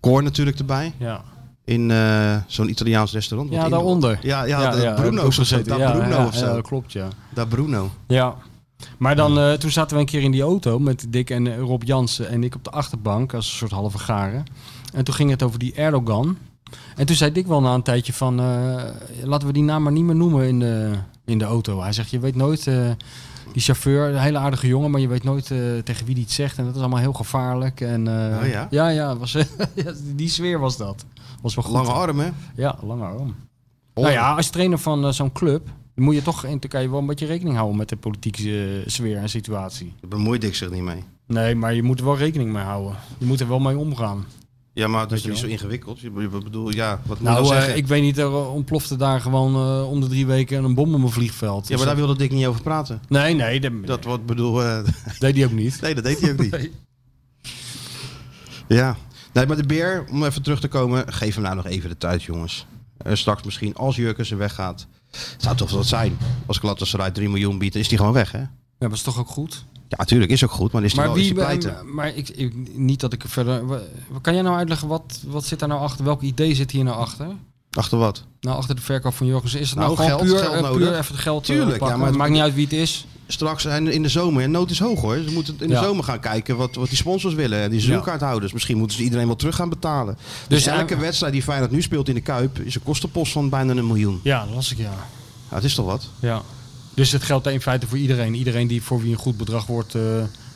[0.00, 0.92] Cor natuurlijk erbij.
[0.96, 1.24] Ja,
[1.64, 3.50] In eh, zo'n Italiaans restaurant.
[3.52, 4.18] ja daaronder.
[4.22, 5.42] Ja, ja, Ja, de ja, Bruno ook of zo.
[5.42, 5.66] gezeten.
[5.66, 6.54] Da Ja, Bruno ja, of zo.
[6.54, 7.08] dat klopt, ja.
[7.34, 7.90] Da Bruno.
[8.06, 8.34] Ja.
[8.98, 11.58] Maar dan, eh, toen zaten we een keer in die auto met Dick en eh,
[11.58, 14.44] Rob Jansen en ik op de achterbank als een soort halve garen.
[14.94, 16.36] En toen ging het over die Erdogan.
[16.96, 18.34] En toen zei Dick wel na een tijdje van,
[19.22, 20.90] laten we die naam maar niet meer noemen in de,
[21.24, 21.82] in de auto.
[21.82, 22.64] Hij zegt, je weet nooit,
[23.52, 25.46] die chauffeur, een hele aardige jongen, maar je weet nooit
[25.84, 26.58] tegen wie die het zegt.
[26.58, 27.80] En dat is allemaal heel gevaarlijk.
[27.80, 28.08] En,
[28.42, 28.66] Oh ja?
[28.70, 29.36] Ja, ja, was,
[30.16, 31.04] die sfeer was dat.
[31.44, 31.74] Was wel goed.
[31.74, 32.30] Lange arm, hè?
[32.56, 33.34] Ja, lange arm.
[33.94, 36.98] Nou ja, als trainer van eh, zo'n club, dan moet je toch in Turkije wel
[36.98, 39.92] een beetje rekening houden met de politieke eh, sfeer en situatie.
[40.00, 41.02] Daar bemoeit Dick zich niet mee.
[41.26, 42.96] Nee, maar je moet er wel rekening mee houden.
[43.18, 44.24] Je moet er wel mee omgaan.
[44.72, 46.00] Ja, maar dat is niet zo ingewikkeld.
[46.00, 49.20] Je, bedoel, ja, wat moet je Nou, nou eh, ik weet niet, er ontplofte daar
[49.20, 51.68] gewoon eh, om de drie weken een bom op een vliegveld.
[51.68, 53.02] ja, maar daar wilde Dick niet over praten.
[53.08, 54.54] Nee, nee, dat, Dat wat bedoel,
[55.18, 55.80] deed hij ook niet.
[55.80, 56.52] nee, dat deed hij ook niet.
[58.68, 58.78] Nee.
[58.78, 58.96] Ja.
[59.34, 61.98] Nee, maar de beer, om even terug te komen, geef hem nou nog even de
[61.98, 62.66] tijd, jongens.
[62.96, 66.16] Eh, straks misschien, als Jurkensen weggaat, het zou toch wat zijn.
[66.46, 68.38] Als Galatasaray 3 miljoen biedt, is die gewoon weg, hè?
[68.38, 69.64] Ja, dat is toch ook goed?
[69.88, 71.72] Ja, natuurlijk, is ook goed, maar is die Maar wel, wie, pleiten?
[71.72, 73.62] maar, maar ik, ik, niet dat ik er verder...
[74.20, 76.04] Kan jij nou uitleggen, wat, wat zit daar nou achter?
[76.04, 77.26] Welk idee zit hier nou achter?
[77.70, 78.24] Achter wat?
[78.40, 79.60] Nou, achter de verkoop van Jurgensen.
[79.60, 80.78] Is het Nou, nou, gewoon geld, puur, geld eh, nodig.
[80.88, 83.06] puur even het geld eh, Tuurlijk, ja, maar het- maakt niet uit wie het is.
[83.34, 85.16] Straks en in de zomer, en nood is hoog hoor.
[85.26, 85.82] Ze moeten in de Ja.
[85.82, 87.62] zomer gaan kijken wat, wat die sponsors willen.
[87.62, 88.52] En die seizoenkaarthouders.
[88.52, 90.16] Misschien moeten ze iedereen wel terug gaan betalen.
[90.48, 92.58] Dus, Dus elke eh, wedstrijd die Feyenoord nu speelt in de Kuip...
[92.58, 94.20] is een kostenpost van bijna een miljoen.
[94.22, 95.06] Ja, dat las ik, ja.
[95.48, 96.08] Het is toch wat?
[96.20, 96.42] ja.
[96.94, 98.34] Dus het geldt in feite voor iedereen.
[98.34, 100.02] Iedereen die voor wie een goed bedrag wordt eh,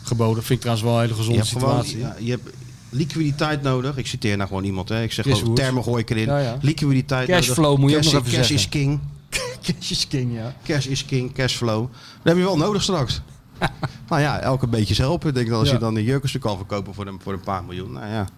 [0.03, 0.43] geboden.
[0.43, 1.99] Vind ik trouwens wel een hele Je gezonde gewoon, situatie.
[1.99, 2.51] ja, je hebt
[2.91, 3.97] liquiditeit nodig.
[3.97, 4.89] Ik citeer nou gewoon iemand.
[4.89, 5.03] Hè.
[5.03, 6.27] Ik zeg gewoon termen gooi ik erin.
[6.27, 6.59] Ja, ja.
[6.61, 7.79] Liquiditeit Cashflow nodig.
[7.79, 8.67] moet je ook cash, nog even cash zeggen.
[8.67, 9.01] is king.
[9.63, 10.55] Cash is king, ja.
[10.65, 11.33] Cash is king.
[11.33, 11.81] Cashflow.
[11.91, 13.21] Dat heb je wel nodig straks.
[14.09, 15.29] nou ja, elke beetje helpen.
[15.29, 15.75] Ik denk dat als Ja.
[15.75, 17.93] je dan een jurkenstuk kan verkopen voor een, voor een paar miljoen.
[17.93, 18.29] Nou ja,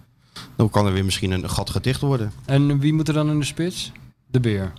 [0.57, 2.33] dan kan er weer misschien een gat gedicht worden.
[2.45, 3.93] En wie moet er dan in de spits?
[4.27, 4.73] De beer.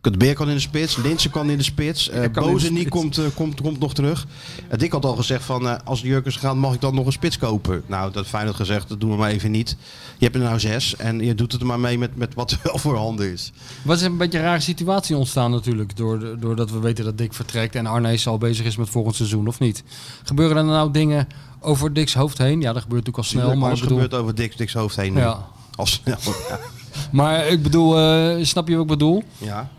[0.00, 2.96] De Beer kan in de spits, Linsen kan in de spits, eh Bozeniek spits.
[2.96, 4.26] komt, eh, komt, komt nog terug.
[4.68, 7.06] En Dick had al gezegd van, eh, als de Jurkens gaan, mag ik dan nog
[7.06, 7.82] een spits kopen?
[7.86, 9.76] Nou, dat Feyenoord gezegd, dat doen we maar even niet.
[10.18, 12.50] Je hebt er nou zes en je doet het er maar mee met, met wat
[12.50, 13.52] er wel voor handen is.
[13.82, 15.96] Wat is een beetje een rare situatie ontstaan natuurlijk.
[15.96, 19.58] Doordat we weten dat Dick vertrekt en Arnees al bezig is met volgend seizoen, of
[19.58, 19.82] niet?
[20.22, 21.26] Gebeuren er nou dingen
[21.60, 22.60] over Dick's hoofd heen?
[22.60, 23.56] Ja, dat gebeurt natuurlijk al snel.
[23.56, 25.12] Maar, Alles ik bedoel, gebeurt over Dick, Dick's hoofd heen.
[25.12, 25.20] nu.
[25.20, 25.46] ja.
[25.74, 26.18] Al snel.
[26.48, 26.58] Ja.
[27.12, 29.22] maar ik bedoel, eh, snap je wat ik bedoel?
[29.38, 29.70] ja.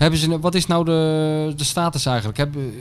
[0.00, 2.38] Hebben ze, wat is nou de, de status eigenlijk?
[2.38, 2.74] Hebben,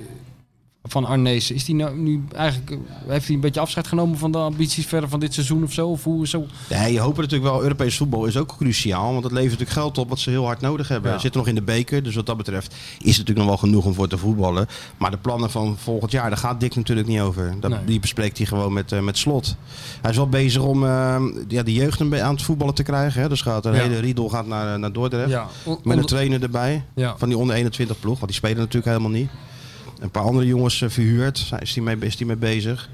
[0.91, 4.31] van Arnees, is die nou nu eigenlijk, eh, heeft hij een beetje afscheid genomen van
[4.31, 5.87] de ambities verder van dit seizoen of zo?
[5.87, 6.45] Of hoe, zo?
[6.69, 7.61] Nee, je hoopt natuurlijk wel.
[7.61, 9.11] Europees voetbal is ook cruciaal.
[9.11, 11.09] Want het levert natuurlijk geld op wat ze heel hard nodig hebben.
[11.09, 11.15] Ja.
[11.15, 12.03] Ze zitten nog in de beker.
[12.03, 14.67] Dus wat dat betreft is het natuurlijk nog wel genoeg om voor te voetballen.
[14.97, 17.55] Maar de plannen van volgend jaar, daar gaat Dick natuurlijk niet over.
[17.59, 17.79] Dat, Nee.
[17.85, 19.55] Die bespreekt hij gewoon met, eh, met slot.
[20.01, 21.15] Hij is wel bezig om eh,
[21.47, 23.21] ja, de jeugd aan het voetballen te krijgen.
[23.21, 23.29] Hè.
[23.29, 23.79] Dus gaat een Ja.
[23.81, 25.29] hele riedel gaat naar, naar Dordrecht.
[25.29, 25.47] Ja,
[25.83, 26.83] Met een trainer erbij.
[27.17, 28.13] Van die onder 21 ploeg.
[28.19, 29.29] Want die spelen natuurlijk helemaal niet.
[29.99, 31.51] Een paar andere jongens eh, verhuurd.
[31.59, 32.89] Is hij mee, is die mee bezig.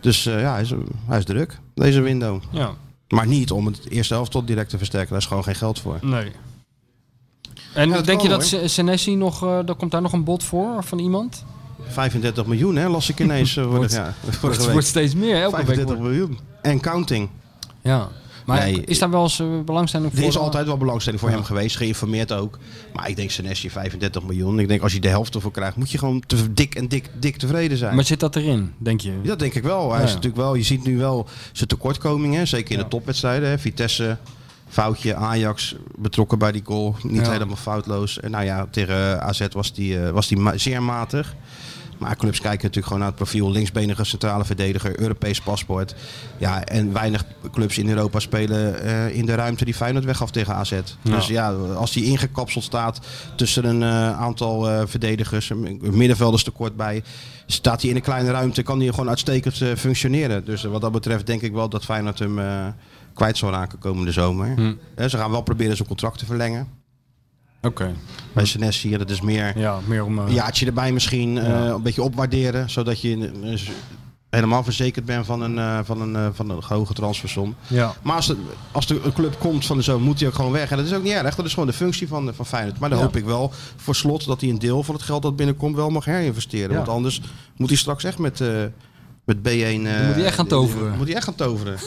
[0.00, 0.72] Dus eh, ja, hij is,
[1.06, 1.58] hij is druk.
[1.74, 2.42] Deze window.
[2.50, 2.70] ja,
[3.08, 5.08] Maar niet om het eerste helft tot direct te versterken.
[5.10, 5.98] Daar is gewoon geen geld voor.
[6.02, 6.30] nee.
[7.74, 10.84] En Ja, denk je dat Senesi nog, eh daar komt daar nog een bod voor
[10.84, 11.44] van iemand?
[11.88, 14.14] 35 miljoen, hè, las ik ineens Wordt- jaar.
[14.28, 15.64] Vorige Het wordt steeds meer, elke week.
[15.66, 16.38] 35 wordt- miljoen.
[16.62, 17.28] En counting.
[17.80, 18.08] Ja.
[18.46, 20.20] Maar Nee, is daar wel eens eh, belangstelling voor?
[20.22, 22.58] Er is altijd wel belangstelling voor hem geweest, geïnformeerd ook.
[22.92, 24.58] Maar ik denk Senesi 35 miljoen.
[24.58, 27.08] Ik denk als hij de helft ervoor krijgt, moet je gewoon te dik en dik,
[27.18, 27.94] dik tevreden zijn.
[27.94, 29.10] Maar zit dat erin, denk je?
[29.22, 29.90] Ja, dat denk ik wel.
[29.90, 30.54] Hij Ja, is natuurlijk wel.
[30.54, 33.48] Je ziet nu wel zijn tekortkomingen, zeker in de topwedstrijden.
[33.48, 33.58] Hè.
[33.58, 34.16] Vitesse,
[34.68, 37.30] foutje, Ajax betrokken bij die goal, niet Ja.
[37.32, 38.20] helemaal foutloos.
[38.20, 41.34] En nou ja, tegen AZ was die, eh, was die ma- zeer matig.
[42.02, 43.50] Maar clubs kijken natuurlijk gewoon naar het profiel.
[43.50, 45.94] Linksbenige centrale verdediger, Europees paspoort.
[46.38, 50.54] Ja, en weinig clubs in Europa spelen eh, in de ruimte die Feyenoord weggaf tegen
[50.54, 50.80] AZ.
[51.02, 53.00] Dus ja, als die ingekapseld staat
[53.36, 57.02] tussen een eh, aantal eh, verdedigers, een middenvelders tekort bij,
[57.46, 60.44] staat hij in een kleine ruimte, kan hij gewoon uitstekend functioneren.
[60.44, 62.38] Dus wat dat betreft denk ik wel dat Feyenoord hem
[63.14, 64.76] kwijt zal raken komende zomer.
[64.94, 66.68] Eh, ze gaan wel proberen zijn contract te verlengen.
[67.62, 67.94] Oké.
[68.32, 70.18] Bij Senesi, ja, dat is meer Ja, meer om...
[70.18, 73.60] eh, een jaartje erbij misschien, eh, een beetje opwaarderen, zodat je eh,
[74.30, 77.54] helemaal verzekerd bent van een, eh, van een, van een hoge transfersom.
[77.66, 77.94] ja.
[78.02, 78.36] Maar als, de,
[78.72, 80.70] als de een club komt van de zo, moet hij ook gewoon weg.
[80.70, 82.78] En dat is ook niet erg, dat is gewoon de functie van, van Feyenoord.
[82.78, 83.04] Maar dan Ja.
[83.04, 85.90] hoop ik wel voor slot dat hij een deel van het geld dat binnenkomt wel
[85.90, 86.70] mag herinvesteren.
[86.70, 86.76] Ja.
[86.76, 87.20] Want anders
[87.56, 88.42] moet hij straks echt met,
[89.24, 89.42] met B1...
[89.42, 90.96] eh, moet hij echt gaan toveren.
[90.96, 91.78] Moet hij echt gaan toveren.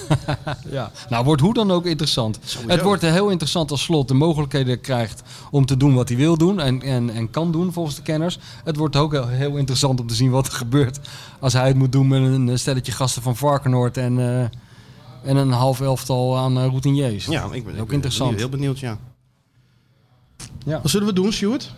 [0.70, 2.40] Ja, nou wordt hoe dan ook interessant.
[2.68, 5.22] Het wordt heel interessant als Slot de mogelijkheden krijgt
[5.52, 8.40] om te doen wat hij wil doen en, en, en kan doen volgens de kenners.
[8.64, 11.00] Het wordt ook heel, heel interessant om te zien wat er gebeurt
[11.40, 14.42] als hij het moet doen met een stelletje gasten van Varkenoord en, eh,
[15.30, 17.26] en een half elftal aan eh, routiniers.
[17.26, 18.38] Ja, ik ben ook ik ben interessant.
[18.38, 18.98] Heel benieuwd, ja.
[20.66, 20.82] Ja.
[20.82, 21.74] Wat zullen we doen, Stuart?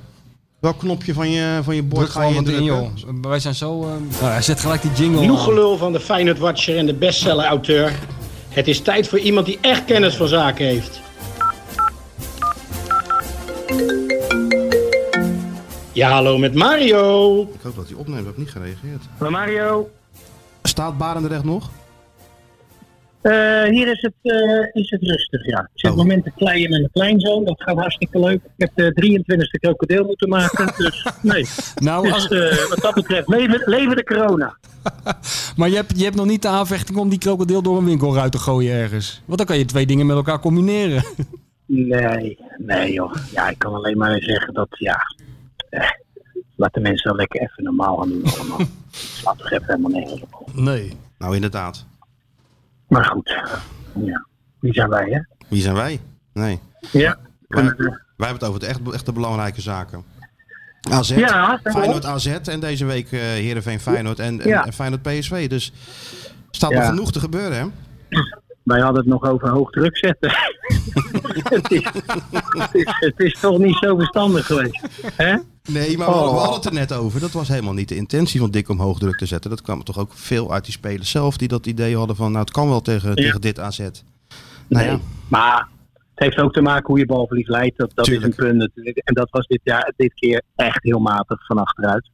[0.60, 2.64] Welk knopje van je, van je bord ga je in, indrukken?
[2.66, 2.90] joh.
[3.22, 3.82] Wij zijn zo...
[3.84, 3.88] eh,
[4.20, 8.00] nou, hij zet gelijk die jingle Genoeg gelul van de Feyenoord Watcher en de bestseller-auteur.
[8.50, 11.00] Het is tijd voor iemand die echt kennis van zaken heeft.
[15.92, 17.42] Ja, hallo met Mario.
[17.42, 19.04] Ik hoop dat hij opneemt, ik heb niet gereageerd.
[19.18, 19.90] Hallo Mario.
[20.64, 21.70] Staat Barendrecht nog?
[23.28, 25.60] Eh, hier is het, eh, is het rustig, ja.
[25.60, 25.98] Ik zit Oh.
[25.98, 27.46] het moment te kleien met mijn kleinzoon.
[27.46, 28.42] Dat gaat hartstikke leuk.
[28.44, 30.74] Ik heb de 23e krokodil moeten maken.
[30.78, 31.46] Dus nee.
[31.88, 34.58] Nou, als, Dus eh, wat dat betreft, leven, leven de corona.
[35.58, 38.32] maar je hebt, je hebt nog niet de aanvechting om die krokodil door een winkelruit
[38.32, 39.22] te gooien ergens.
[39.26, 41.04] Want dan kan je twee dingen met elkaar combineren.
[41.70, 43.14] Nee, nee joh.
[43.32, 44.98] Ja, ik kan alleen maar zeggen dat, ja...
[45.70, 45.90] Eh,
[46.56, 48.60] laat de mensen wel lekker even normaal gaan doen allemaal.
[48.92, 50.50] Slaat toch even helemaal nergens op.
[50.54, 50.92] Nee.
[51.18, 51.86] Nou, inderdaad.
[52.88, 53.36] Maar goed,
[54.06, 54.26] ja.
[54.60, 55.20] Wie zijn wij, hè?
[55.48, 56.00] Wie zijn wij?
[56.34, 56.60] Nee.
[56.92, 57.18] Ja.
[57.48, 60.04] Wij, wij hebben het over de echt, echt de belangrijke zaken.
[60.92, 64.66] AZ, Ja, Feyenoord AZ en deze week eh Heerenveen Feyenoord en, Ja.
[64.66, 65.50] en Feyenoord PSV.
[65.50, 65.72] Dus
[66.52, 66.78] staat Ja.
[66.78, 67.66] nog genoeg te gebeuren, hè?
[68.64, 70.32] Wij hadden het nog over hoog druk zetten.
[71.44, 71.84] het, is,
[72.64, 74.88] het, is, het is toch niet zo verstandig geweest.
[75.16, 75.38] Hè?
[75.68, 76.32] Nee, maar we, Oh.
[76.32, 77.20] we hadden het er net over.
[77.20, 79.50] Dat was helemaal niet de intentie van Dick om hoog druk te zetten.
[79.50, 82.32] Dat kwam toch ook veel uit die spelers zelf die dat idee hadden van...
[82.32, 83.78] nou, het kan wel tegen, tegen dit AZ.
[83.80, 83.92] Nou
[84.68, 84.86] Nee.
[84.86, 85.68] ja, Maar
[86.16, 87.78] het heeft ook te maken hoe je balverlies leidt.
[87.78, 88.98] Dat, dat is een punt natuurlijk.
[88.98, 92.10] En dat was dit, jaar, dit keer echt heel matig van achteruit.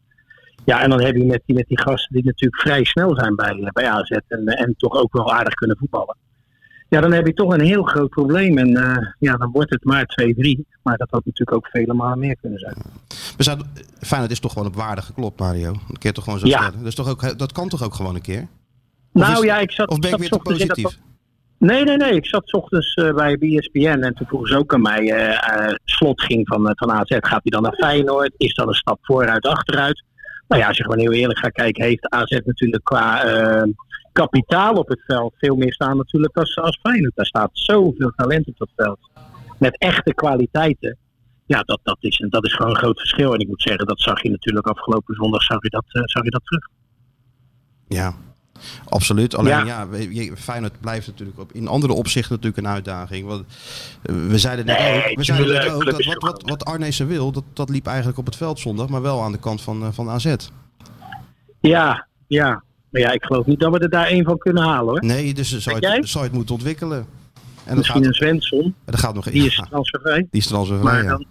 [0.65, 3.35] Ja, en dan heb je met die, met die gasten die natuurlijk vrij snel zijn
[3.35, 4.09] bij, bij AZ.
[4.27, 6.15] En, en toch ook wel aardig kunnen voetballen.
[6.93, 8.57] Ja, dan heb je toch een heel groot probleem.
[8.57, 10.59] En eh, ja, dan wordt het maar 2-3.
[10.83, 12.75] Maar dat had natuurlijk ook vele malen meer kunnen zijn.
[13.37, 13.67] we zouden,
[13.99, 15.69] Feyenoord is toch gewoon op waarde geklopt, Mario.
[15.89, 16.57] Een keer toch gewoon zo Ja.
[16.57, 16.77] stellen.
[16.77, 18.47] Dat, is toch ook, dat kan toch ook gewoon een keer?
[19.13, 19.89] Of nou is- ja, ik zat.
[19.89, 20.99] Of ben ik weer te dat-?
[21.57, 22.11] Nee, nee, nee.
[22.15, 25.11] Ik zat 's ochtends eh, bij ESPN en toen vroegen ze ook aan mij.
[25.11, 27.09] eh, slot ging van, van AZ.
[27.09, 28.33] Gaat hij dan naar Feyenoord?
[28.37, 30.03] Is dat een stap vooruit, achteruit?
[30.47, 33.23] Nou ja, als je gewoon heel eerlijk gaat kijken, heeft AZ natuurlijk qua
[34.13, 37.15] kapitaal op het veld veel meer staan natuurlijk als, als Feyenoord.
[37.15, 38.99] Daar staat zoveel talent op dat veld.
[39.59, 40.97] Met echte kwaliteiten.
[41.45, 43.33] Ja, dat, dat, is, dat is gewoon een groot verschil.
[43.33, 46.23] En ik moet zeggen, dat zag je natuurlijk afgelopen zondag zag je dat, eh, zag
[46.23, 46.67] je dat terug.
[47.87, 48.13] Ja,
[48.89, 49.35] absoluut.
[49.35, 49.87] Alleen ja,
[50.35, 53.27] Feyenoord blijft natuurlijk op, in andere opzichten natuurlijk een uitdaging.
[53.27, 53.45] Want,
[54.01, 57.07] eh, we zeiden net Nee, ook, we zeiden net ook dat wat, wat, wat Arnezen
[57.07, 59.83] wil, dat, dat liep eigenlijk op het veld zondag, maar wel aan de kant van,
[59.83, 60.35] eh, van AZ.
[61.59, 62.63] Ja, ja.
[62.93, 65.03] Maar ja, ik geloof niet dat we er daar één van kunnen halen hoor.
[65.05, 66.97] Nee, dus zou je, het, zou je het moeten ontwikkelen.
[66.97, 67.05] En
[67.65, 70.27] dat Misschien gaat, een Svensson, dat gaat nog die is ja, transfervrij.
[70.31, 71.09] die is trouwens weer Maar vrij, ja.
[71.09, 71.25] dan,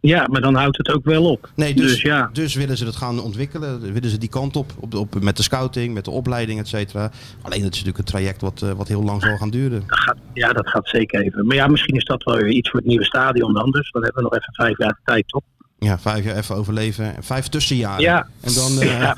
[0.00, 1.50] ja, maar dan houdt het ook wel op.
[1.54, 2.30] Nee, dus, Dus ja.
[2.32, 3.92] dus willen ze het gaan ontwikkelen.
[3.92, 7.10] Willen ze die kant op, op, op met de scouting, met de opleiding, et cetera.
[7.42, 9.82] Alleen het is natuurlijk een traject wat, eh, wat heel lang zal gaan duren.
[9.86, 11.46] Dat gaat, ja, dat gaat zeker even.
[11.46, 13.70] Maar ja, misschien is dat wel weer iets voor het nieuwe stadion dan.
[13.70, 15.42] Dus dan hebben we nog even vijf jaar de tijd, toch?
[15.78, 17.14] Ja, vijf jaar even overleven.
[17.20, 18.02] Vijf tussenjaren.
[18.02, 18.28] Ja.
[18.40, 18.78] En dan...
[18.80, 19.16] eh, Ja.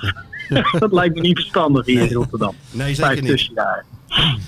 [0.79, 2.55] dat lijkt me niet verstandig hier in Rotterdam.
[2.71, 3.31] Nee, Vijf zeker niet.
[3.31, 3.85] tussenjaren.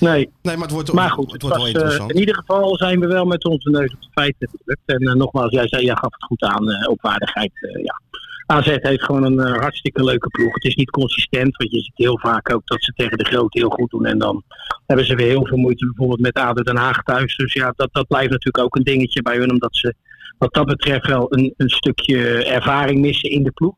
[0.01, 1.33] Nee, Nee, maar het wordt, maar goed.
[1.33, 2.11] het wordt was, wel eh, interessant.
[2.11, 4.83] in ieder geval zijn we wel met onze neus op de feiten gelukt.
[4.87, 7.53] En eh, nogmaals, jij zei, jij gaf het goed aan, eh, op waardigheid.
[7.83, 8.01] ja.
[8.47, 10.55] AZ heeft gewoon een hartstikke leuke ploeg.
[10.55, 13.59] Het is niet consistent, want je ziet heel vaak ook dat ze tegen de grote
[13.59, 14.07] heel goed doen.
[14.07, 14.43] En dan
[14.87, 17.37] hebben ze weer heel veel moeite bijvoorbeeld met ADO Den Haag thuis.
[17.37, 19.51] Dus ja, dat, dat blijft natuurlijk ook een dingetje bij hun.
[19.51, 19.95] Omdat ze
[20.39, 23.75] wat dat betreft wel een, een stukje ervaring missen in de ploeg.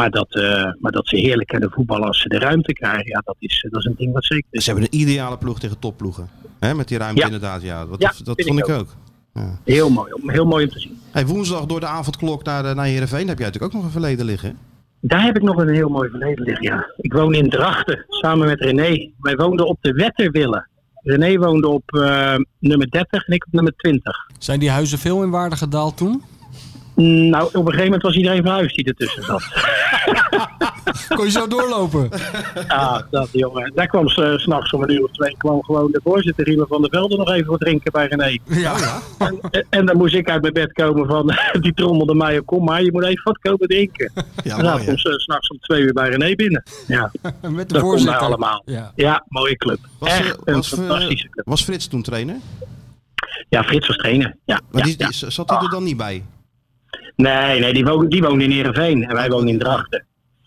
[0.00, 3.20] Maar dat, eh, maar dat ze heerlijk kunnen voetballen als ze de ruimte krijgen, ja,
[3.24, 4.64] dat is, dat is een ding wat zeker is.
[4.64, 6.28] Ze hebben een ideale ploeg tegen topploegen.
[6.60, 7.24] Hè, met die ruimte Ja.
[7.26, 7.86] inderdaad, ja.
[7.86, 8.94] Wat, Ja, dat vond ik ook.
[9.34, 9.58] Ja.
[9.64, 10.98] Heel mooi, om- heel mooi om te zien.
[11.10, 14.00] Hey, woensdag door de avondklok naar, de, naar Heerenveen heb jij natuurlijk ook nog een
[14.00, 14.58] verleden liggen.
[15.00, 16.86] Daar heb ik nog een heel mooi verleden liggen, ja.
[16.96, 19.10] Ik woon in Drachten, samen met René.
[19.20, 20.68] Wij woonden op de Wetterwille.
[21.02, 24.28] René woonde op eh, nummer 30 en ik op nummer 20.
[24.38, 26.22] Zijn die huizen veel in waarde gedaald toen?
[27.02, 29.42] Nou, op een gegeven moment was iedereen van huis die ertussen zat.
[31.16, 32.08] Kon je zo doorlopen?
[32.68, 33.72] Ja, dat jongen.
[33.74, 36.66] Daar kwam ze s s'nachts om een uur of twee kwam gewoon de voorzitter Riemer
[36.66, 38.38] van der Velde nog even wat drinken bij René.
[38.60, 39.00] Ja.
[39.18, 39.40] En,
[39.70, 42.82] en dan moest ik uit mijn bed komen van, die trommelde mij op, kom maar,
[42.82, 44.12] je moet even wat komen drinken.
[44.44, 46.62] Ja, en dan kwam ze s'nachts om twee uur bij René binnen.
[46.86, 48.14] Ja, Met de dat voorzitter.
[48.18, 48.62] daar allemaal.
[48.64, 48.92] Ja.
[48.94, 49.78] Ja, mooie club.
[49.98, 51.46] Was, Echt een was, eh, fantastische club.
[51.46, 52.36] was Frits toen trainer?
[53.48, 54.36] Ja, Frits was trainer.
[54.44, 55.08] Ja, Maar ja, die, ja.
[55.08, 56.24] die- zat hij er dan niet bij?
[57.16, 60.04] Nee, nee, die woonde, die woonde in Heerenveen en wij woonden in Drachten.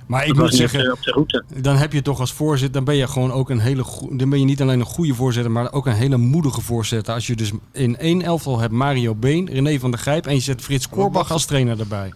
[0.07, 1.43] Maar ik moet zeggen, op de route.
[1.61, 4.39] dan heb je toch als voorzitter, dan ben je gewoon ook een hele dan ben
[4.39, 7.13] je niet alleen een goede voorzitter, maar ook een hele moedige voorzitter.
[7.13, 10.39] Als je dus in één elftal hebt Mario Been, René van der Grijp en je
[10.39, 12.13] zet Frits Korbach als trainer erbij.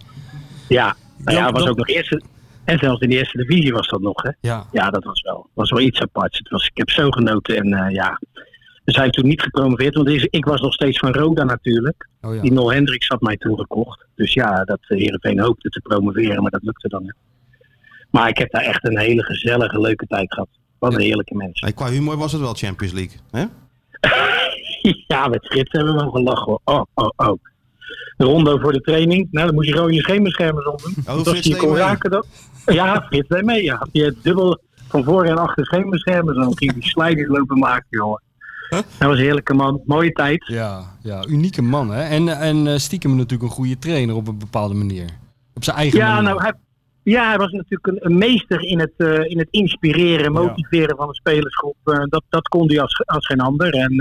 [0.67, 0.95] Ja,
[1.25, 2.21] ja, was dan- ook nog eerste.
[2.63, 4.31] En zelfs in de eerste divisie was dat nog, hè?
[4.39, 4.65] Ja.
[4.71, 6.37] Ja, dat was wel, was wel iets aparts.
[6.37, 8.19] Het was, ik heb zo genoten en eh, ja.
[8.87, 12.07] We zijn toen niet gepromoveerd, want ik was nog steeds van Roda natuurlijk.
[12.21, 12.41] Oh ja.
[12.41, 14.05] Die Nol Hendricks had mij toen gekocht.
[14.15, 17.15] Dus ja, dat eh, Heerenveen hoopte te promoveren, maar dat lukte dan niet.
[18.11, 20.47] Maar ik heb daar echt een hele gezellige, leuke tijd gehad.
[20.79, 21.67] Wat een heerlijke mensen.
[21.67, 23.17] Hey, qua humor was het wel Champions League.
[23.31, 23.45] Hè?
[25.13, 26.61] ja, met Frits hebben we wel gelachen hoor.
[26.63, 27.39] Oh, oh, oh.
[28.17, 29.27] De rondo voor de training.
[29.31, 30.95] Nou, dan moet je gewoon je scheenbeschermers om doen.
[31.07, 31.77] Oh, Als je kon mee.
[31.77, 32.23] raken dan.
[32.65, 33.63] Ja, Frits deed mee.
[33.63, 33.87] Ja.
[33.91, 36.37] Je dubbel van voor en achter scheenbeschermers.
[36.37, 37.97] Dan ging die sliders lopen maken,
[38.69, 39.81] Dat was een heerlijke man.
[39.85, 40.45] Mooie tijd.
[40.47, 42.01] Ja, ja, unieke man hè.
[42.03, 45.09] En, en eh, stiekem natuurlijk een goede trainer op een bepaalde manier.
[45.53, 46.23] Op zijn eigen Ja, manier.
[46.29, 46.53] nou, hij,
[47.03, 51.07] ja, hij was natuurlijk een, een meester in het, eh, in het inspireren, motiveren van
[51.07, 51.75] de spelersgroep.
[51.83, 53.73] Eh, dat, dat kon hij als, als geen ander.
[53.73, 53.93] En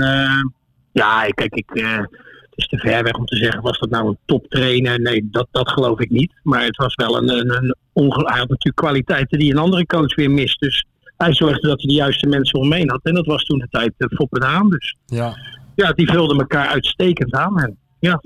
[0.91, 4.17] ja, kijk, ik, het is te ver weg om te zeggen, was dat nou een
[4.25, 4.99] toptrainer?
[5.01, 6.31] Nee, dat, dat geloof ik niet.
[6.43, 9.85] Maar het was wel een, een, een onge- Hij had natuurlijk kwaliteiten die een andere
[9.85, 10.59] coach weer mist.
[10.59, 10.85] Dus
[11.17, 12.99] hij zorgde dat hij de juiste mensen om heen had.
[13.03, 14.69] En dat was toen de tijd uh, Foppen aan.
[14.69, 15.37] Dus Ja.
[15.75, 17.59] ja, die vulden elkaar uitstekend aan.
[17.59, 18.21] En, ja,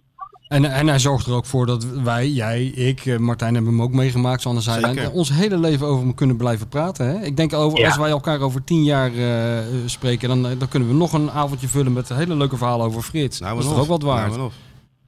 [0.47, 3.81] En, en hij zorgt er ook voor dat wij, jij, ik, eh, Martijn hebben hem
[3.81, 5.11] ook meegemaakt, zijlijn, Zeker.
[5.11, 7.05] ons hele leven over hem kunnen blijven praten.
[7.05, 7.25] Hè?
[7.25, 7.87] Ik denk over, Ja.
[7.87, 11.13] als wij elkaar over tien jaar eh, eh, spreken, dan, eh, dan kunnen we nog
[11.13, 13.39] een avondje vullen met hele leuke verhalen over Frits.
[13.39, 14.27] Nou, dat is toch ook wat waard?
[14.27, 14.53] Nou, nog.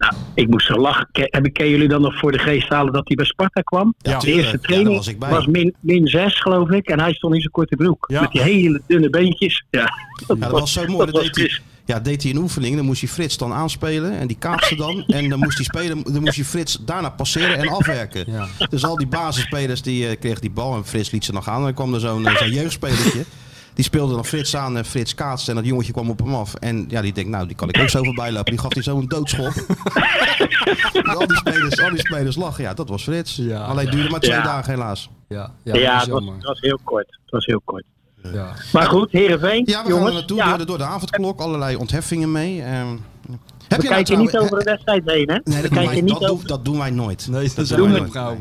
[0.09, 1.07] Nou, ik moest zo lachen.
[1.11, 3.61] Ke- Heb ik ken jullie dan nog voor de geest halen dat hij bij Sparta
[3.61, 3.93] kwam?
[3.97, 4.43] Ja, de tuurlijk.
[4.43, 5.45] eerste training was ik bij.
[5.49, 6.87] min, min 6, geloof ik.
[6.87, 8.05] En hij stond in zijn korte broek.
[8.07, 8.21] Ja.
[8.21, 9.63] Met die hele dunne beentjes.
[9.69, 9.79] Ja,
[10.27, 10.97] Ja, dat was zo mooi.
[11.11, 12.75] dat Dat deed, hij, ja, deed hij een oefening.
[12.75, 14.17] Dan moest hij Frits dan aanspelen.
[14.19, 15.03] En die kaapste dan.
[15.17, 16.03] En dan moest hij spelen.
[16.13, 18.23] Dan moest hij Frits daarna passeren en afwerken.
[18.31, 18.47] Ja.
[18.69, 20.75] Dus al die basisspelers die eh, kregen die bal.
[20.75, 21.57] En Frits liet ze nog aan.
[21.57, 23.23] En dan kwam er zo'n eh, zo'n jeugdspelertje.
[23.73, 25.49] Die speelde dan Frits aan en Frits kaatste.
[25.49, 26.53] En dat jongetje kwam op hem af.
[26.53, 28.51] En ja, die denkt, nou, die kan ik ook zo voorbij lopen.
[28.51, 29.53] Die gaf hij zo een doodschop.
[31.03, 32.63] Al, die spelers, al die spelers lachen.
[32.63, 33.35] Ja, dat was Frits.
[33.35, 33.63] Ja.
[33.63, 34.43] Alleen duurde maar twee Ja.
[34.43, 35.09] dagen helaas.
[35.27, 37.07] Ja, Ja, ja, dat was, het was heel kort.
[37.21, 37.83] Het was heel kort.
[38.33, 38.53] Ja.
[38.73, 40.07] Maar goed, Heerenveen, Ja, we gaan jongens.
[40.09, 41.39] er naartoe ja, door, de, door de avondklok.
[41.39, 42.61] Allerlei ontheffingen mee.
[42.61, 42.87] Ehm,
[43.67, 45.39] heb we je nou niet over de wedstrijd heen, hè?
[45.43, 47.27] Nee, we dat, doen kijken wij, niet dat, doen, dat wij nooit.
[47.29, 48.39] Nee, dat doen wij niet nooit.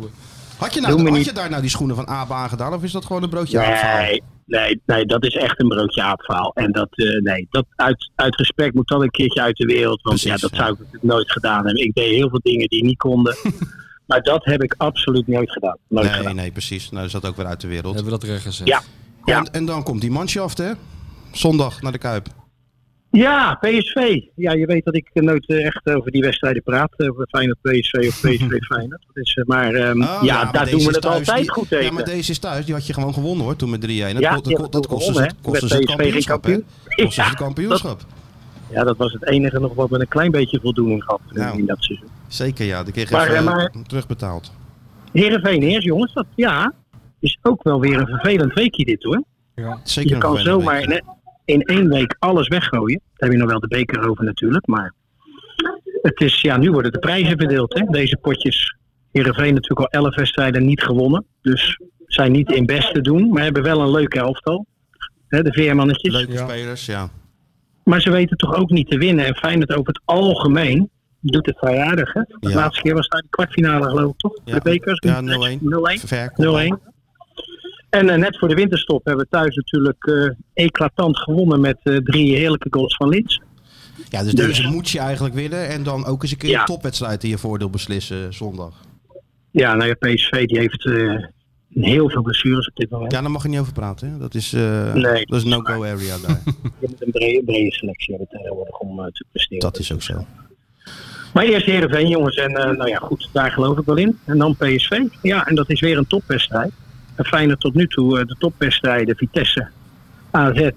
[0.56, 2.74] Had je, nou, had je daar nou die schoenen van Aap aangedaan?
[2.74, 3.58] Of is dat gewoon een broodje?
[3.58, 4.22] Nee,
[4.60, 6.52] nee, nee, dat is echt een broodje aapverhaal.
[6.54, 10.02] En dat, eh, nee, dat uit, uit respect moet dat een keertje uit de wereld.
[10.02, 10.56] Want Precies, ja, dat ja.
[10.56, 11.84] zou ik natuurlijk nooit gedaan hebben.
[11.84, 13.36] Ik deed heel veel dingen die niet konden.
[14.06, 15.76] maar dat heb ik absoluut nooit gedaan.
[15.88, 16.34] Nooit Nee, gedaan.
[16.34, 16.90] nee, precies.
[16.90, 17.94] Nou, is dat ook weer uit de wereld.
[17.94, 18.66] Hebben we dat recht gezet.
[18.66, 18.82] Ja.
[19.24, 19.38] Ja.
[19.38, 20.72] En, en dan komt die manschaft, hè?
[21.32, 22.26] Zondag naar de Kuip.
[23.12, 24.20] Ja, PSV.
[24.34, 26.92] Ja, je weet dat ik nooit eh, echt over die wedstrijden praat.
[26.96, 29.04] Over Feyenoord PSV of PSV Feyenoord.
[29.14, 31.84] Eh, maar ehm, Oh, ja, maar daar doen we het thuis, altijd die- goed tegen.
[31.84, 32.64] Ja, maar deze is thuis.
[32.64, 33.56] Die had je gewoon gewonnen, hoor.
[33.56, 33.84] Toen met 3-1.
[34.12, 36.64] Dat, Ja, kost- dat, kostte ze, ze het PSV geen kampioenschap, kampioen.
[36.96, 38.00] Kostte ze Ja, het kampioenschap.
[38.70, 41.58] Ja, dat was het enige nog wat met een klein beetje voldoening gehad eh, Nou.
[41.58, 42.08] in dat seizoen.
[42.28, 42.82] Zeker, ja.
[42.82, 44.52] Die kreeg Maar, even eh, maar- terugbetaald.
[45.12, 46.12] Heerenveen eerst, jongens.
[46.12, 46.72] Dat ja,
[47.20, 49.22] is ook wel weer een vervelend weekje dit hoor.
[49.84, 51.02] Zeker Je een kan zomaar week.
[51.44, 53.00] In, één week alles weggooien.
[53.14, 54.66] Daar heb je nog wel de beker over natuurlijk.
[54.66, 54.92] Maar
[56.02, 57.74] het is, ja, nu worden de prijzen verdeeld.
[57.78, 57.84] Hè?
[57.84, 58.76] Deze potjes.
[59.12, 61.24] Heerenveen natuurlijk al elf wedstrijden niet gewonnen.
[61.42, 63.28] Dus zijn niet in best te doen.
[63.28, 64.66] Maar hebben wel een leuke elftal.
[65.28, 66.12] Hè, de veermannetjes.
[66.12, 66.48] Leuke Ja.
[66.48, 67.08] spelers, ja.
[67.84, 69.24] Maar ze weten toch ook niet te winnen.
[69.26, 70.90] En Feyenoord over het algemeen
[71.20, 72.12] doet het vrij aardig.
[72.12, 72.20] Hè?
[72.40, 72.54] De Ja.
[72.54, 74.38] laatste keer was daar de kwartfinale geloof ik toch?
[74.44, 74.54] Ja.
[74.54, 74.98] De bekers.
[75.06, 75.58] Ja, 0-1.
[75.62, 75.98] 0-1.
[76.06, 76.32] Ver.
[76.36, 76.78] 0-1.
[77.92, 81.96] En eh, net voor de winterstop hebben we thuis natuurlijk eh, eclatant gewonnen met eh,
[81.96, 83.40] drie heerlijke goals van Lins.
[84.08, 85.68] Ja, dus Dus- deze moet je eigenlijk winnen.
[85.68, 86.60] En dan ook eens een keer Ja.
[86.60, 88.74] een topwedstrijd in je voordeel beslissen zondag.
[89.50, 90.84] Ja, nou ja, PSV die heeft
[91.74, 93.12] heel veel blessures op dit moment.
[93.12, 94.10] Ja, daar mag je niet over praten.
[94.10, 94.18] Hè?
[94.18, 96.40] Dat is, Nee, dat is no-go area daar.
[96.80, 99.58] Je moet een brede, brede selectie hebben tegenwoordig om te presteren.
[99.60, 100.26] Dat is ook zo.
[101.34, 102.36] Maar eerst Heerenveen jongens.
[102.36, 104.18] En nou ja, goed, daar geloof ik wel in.
[104.24, 105.00] En dan PSV.
[105.22, 106.72] Ja, en dat is weer een topwedstrijd.
[107.14, 109.68] En Feyenoord tot nu toe eh, de topwedstrijden Vitesse,
[110.30, 110.70] AZ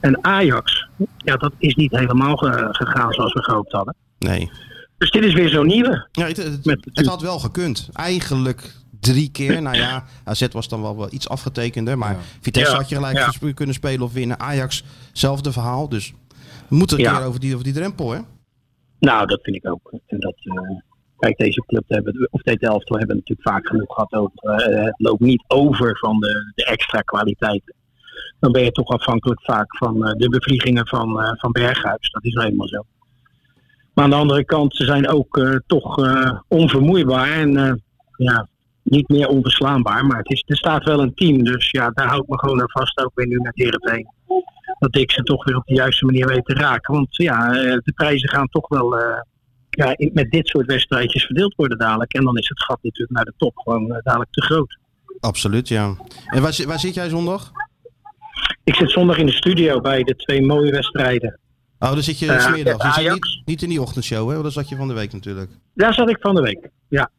[0.00, 0.86] en Ajax.
[1.16, 3.94] Ja, dat is niet helemaal ge- gegaan zoals we gehoopt hadden.
[4.18, 4.50] Nee.
[4.98, 6.08] Dus dit is weer zo'n nieuwe.
[6.12, 7.88] Ja, het, het, Met- het had wel gekund.
[7.92, 9.62] Eigenlijk drie keer.
[9.62, 11.98] Nou ja, AZ was dan wel, wel iets afgetekender.
[11.98, 13.52] Maar Vitesse Ja, had je gelijk ja.
[13.54, 14.40] kunnen spelen of winnen.
[14.40, 15.88] Ajax, zelfde verhaal.
[15.88, 16.12] Dus
[16.68, 17.16] we moeten een Ja.
[17.16, 18.18] keer over die, over die drempel, hè?
[18.98, 19.92] Nou, dat vind ik ook.
[20.06, 20.54] En dat, eh,
[21.22, 24.38] kijk, deze club hebben, of deze elftal hebben natuurlijk vaak genoeg gehad over.
[24.42, 27.74] eh, het loopt niet over van de, de extra kwaliteiten.
[28.40, 32.10] Dan ben je toch afhankelijk vaak van eh, de bevliegingen van, eh, van Berghuis.
[32.10, 32.84] Dat is nou eenmaal zo.
[33.94, 35.96] Maar aan de andere kant, ze zijn ook toch
[36.48, 37.82] onvermoeibaar en
[38.16, 38.48] ja,
[38.82, 40.06] niet meer onverslaanbaar.
[40.06, 42.60] Maar het is, er staat wel een team, dus ja, daar hou ik me gewoon
[42.60, 42.98] aan vast.
[42.98, 44.08] Ook weer nu met Heerenveen.
[44.78, 46.94] Dat ik ze toch weer op de juiste manier weet te raken.
[46.94, 48.96] Want ja, de prijzen gaan toch wel
[49.76, 52.12] ja, met dit soort wedstrijdjes verdeeld worden dadelijk.
[52.12, 54.78] En dan is het gat natuurlijk naar de top gewoon eh, dadelijk te groot.
[55.20, 55.96] Absoluut, ja.
[56.26, 57.50] En waar, waar zit jij zondag?
[58.64, 61.38] Ik zit zondag in de studio bij de twee mooie wedstrijden.
[61.78, 62.76] Oh, dan zit je Eh, smiddag.
[62.76, 63.14] Dus Ajax.
[63.36, 64.32] niet, niet in die ochtendshow, hè?
[64.32, 65.50] Want dat zat je van de week natuurlijk.
[65.74, 66.68] Daar zat ik van de week.
[66.88, 67.10] Ja.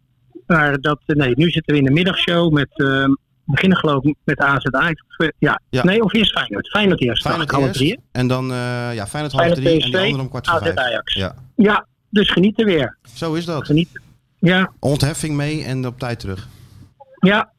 [0.47, 2.69] Maar dat, eh, nee, nu zitten we in de middagshow met.
[2.69, 5.03] eh, we beginnen geloof ik met AZ Ajax.
[5.07, 5.61] Of, eh, Ja.
[5.69, 5.83] Ja.
[5.83, 6.67] nee, of eerst Feyenoord.
[6.69, 7.21] Feyenoord eerst.
[7.21, 7.77] Feyenoord half eerst.
[7.77, 7.99] drie.
[8.11, 8.57] En dan, eh
[8.95, 9.69] ja, Feyenoord half Feyenoord drie.
[9.73, 10.77] En die PSV, andere om kwart voor AZ vijf.
[10.77, 11.13] Ajax.
[11.13, 12.97] Ja, Ja, dus genieten weer.
[13.13, 13.65] zo is dat.
[13.65, 14.01] Genieten.
[14.39, 16.47] Ja, Ontheffing mee en op tijd terug.
[17.19, 17.51] ja.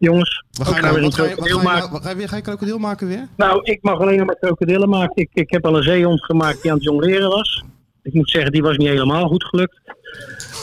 [0.00, 1.58] Jongens, Wat ook ga je, gaan nou, we wat een ga je, wat ga krokodil
[1.58, 1.92] je, nou- maken.
[1.92, 3.28] wat ga je, weer- ga je krokodil maken weer?
[3.36, 5.12] Nou, ik mag alleen nog maar krokodillen maken.
[5.22, 7.62] Ik, ik heb al een zeehond gemaakt die aan het jongleren was.
[8.02, 9.80] Ik moet zeggen, die was niet helemaal goed gelukt.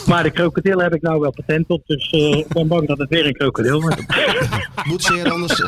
[0.06, 1.86] Maar de krokodil heb ik nou wel patent op.
[1.86, 4.04] Dus eh, ik ben bang dat het weer een krokodil wordt.
[4.88, 5.62] Boetseer anders,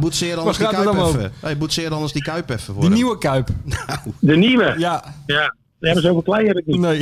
[0.00, 1.32] boetseer anders die gaat het kuip even.
[1.40, 2.92] Hey, boetseer anders die kuip even voor Die hem.
[2.92, 3.48] nieuwe Kuip.
[4.20, 4.74] De nieuwe.
[4.78, 5.54] Ja, Ja.
[5.80, 6.80] Ja, maar zoveel klei heb ik niet.
[6.80, 6.98] nee.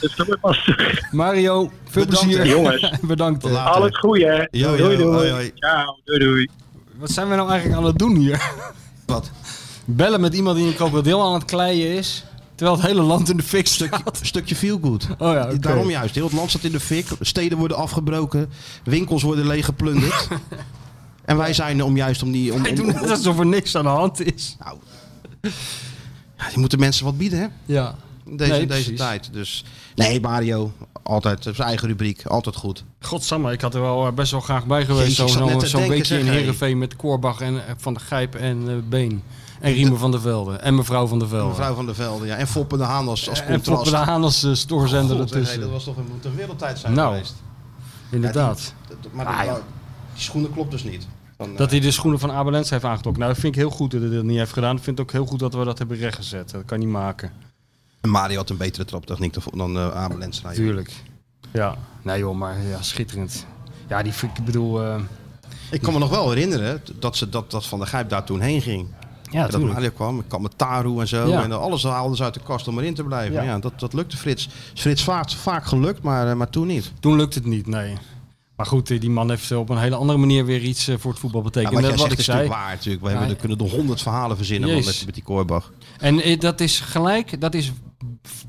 [0.00, 1.12] Dus dat wordt lastig.
[1.12, 2.46] Mario, veel Bedankt, plezier.
[2.46, 2.90] Jongens.
[3.02, 3.40] Bedankt.
[3.40, 3.56] Tot hè.
[3.56, 3.72] later.
[3.74, 4.58] Al het goede, hè.
[4.58, 5.14] Jo, doei, doei.
[5.16, 5.50] hoi, hoi.
[5.54, 6.48] Ciao, doei, doei.
[6.98, 8.50] Wat zijn we nou eigenlijk aan het doen hier?
[9.06, 9.30] Wat?
[9.84, 12.24] Bellen met iemand die een krokodil aan het kleien is.
[12.54, 14.18] Terwijl het hele land in de fik Stukje, staat.
[14.22, 15.06] stukje feel good.
[15.18, 15.58] Oh ja, oké.
[15.58, 16.14] Daarom juist.
[16.14, 17.06] Heel het land staat in de fik.
[17.20, 18.50] Steden worden afgebroken.
[18.84, 20.28] Winkels worden leeggeplunderd.
[21.24, 22.52] en wij zijn er om juist om die...
[22.54, 24.56] Om, Wij om, doen om- alsof er niks aan de hand is.
[24.64, 24.76] nou,
[26.40, 27.46] ja, je moet de mensen wat bieden, hè?
[27.64, 27.94] Ja.
[28.26, 29.32] In deze, Nee, deze tijd.
[29.32, 29.64] Dus
[29.94, 30.72] nee, Mario.
[31.02, 32.26] Altijd zijn eigen rubriek.
[32.26, 32.84] Altijd goed.
[33.00, 35.16] Godsamme, ik had er wel eh, best wel graag bij geweest.
[35.16, 36.26] Zo'n zo denken, weekje in.
[36.26, 39.22] Heerenveen met Korbach en eh, Van de Gijp en eh, Been.
[39.60, 40.56] En Riemen van der Velde.
[40.56, 41.48] En mevrouw van der Velde.
[41.48, 42.26] Mevrouw van der Velde.
[42.26, 42.36] Ja.
[42.36, 43.82] En Foppe de Haan als, als en contrast.
[43.82, 45.54] Foppe de Haan als eh, stoorzender God, ertussen.
[45.54, 47.34] hey, dat was toch een, moet een wereldtijd zijn Nou, geweest.
[48.10, 48.74] Inderdaad.
[49.12, 49.54] Maar Ah, die, ja.
[50.14, 51.06] die schoenen klopt dus niet.
[51.40, 53.22] Van, Dat eh, hij de schoenen van Abel Lens heeft aangetrokken.
[53.22, 54.76] Nou, dat vind ik heel goed dat hij dat niet heeft gedaan.
[54.76, 56.50] Ik vind het ook heel goed dat we dat hebben rechtgezet.
[56.50, 57.32] Dat kan niet maken.
[58.00, 60.48] Mario had een betere traptechniek dan, uh, Abel Lenstra.
[60.48, 60.56] joh.
[60.58, 60.92] Tuurlijk.
[61.52, 63.46] Ja, nee joh, maar ja, schitterend.
[63.88, 64.82] Ja, die, ik bedoel...
[64.84, 65.00] eh,
[65.70, 68.40] Ik kan me nog wel herinneren dat, ze, dat, dat Van der Gijp daar toen
[68.40, 68.86] heen ging.
[69.30, 69.60] ja, dat.
[69.60, 70.18] Mario kwam.
[70.18, 71.28] Ik kwam met Taru en zo.
[71.28, 71.42] Ja.
[71.42, 73.34] En alles haalden ze uit de kast om erin te blijven.
[73.34, 73.42] Ja.
[73.42, 73.58] Ja.
[73.58, 74.48] dat, dat lukte Frits.
[74.74, 76.92] Frits vaak, vaak gelukt, maar, eh, maar toen niet.
[77.00, 77.96] Toen lukt het niet, nee.
[78.60, 81.10] Maar goed, eh, die man heeft op een hele andere manier weer iets eh, voor
[81.10, 81.74] het voetbal Ja, betekend.
[81.74, 82.36] wat jij wat ik is zei.
[82.38, 82.74] natuurlijk waar.
[82.74, 83.02] Natuurlijk.
[83.04, 85.72] We Ja, hebben, er kunnen er honderd verhalen verzinnen man, met, met die Korbach.
[85.98, 87.72] En eh, dat is gelijk, dat is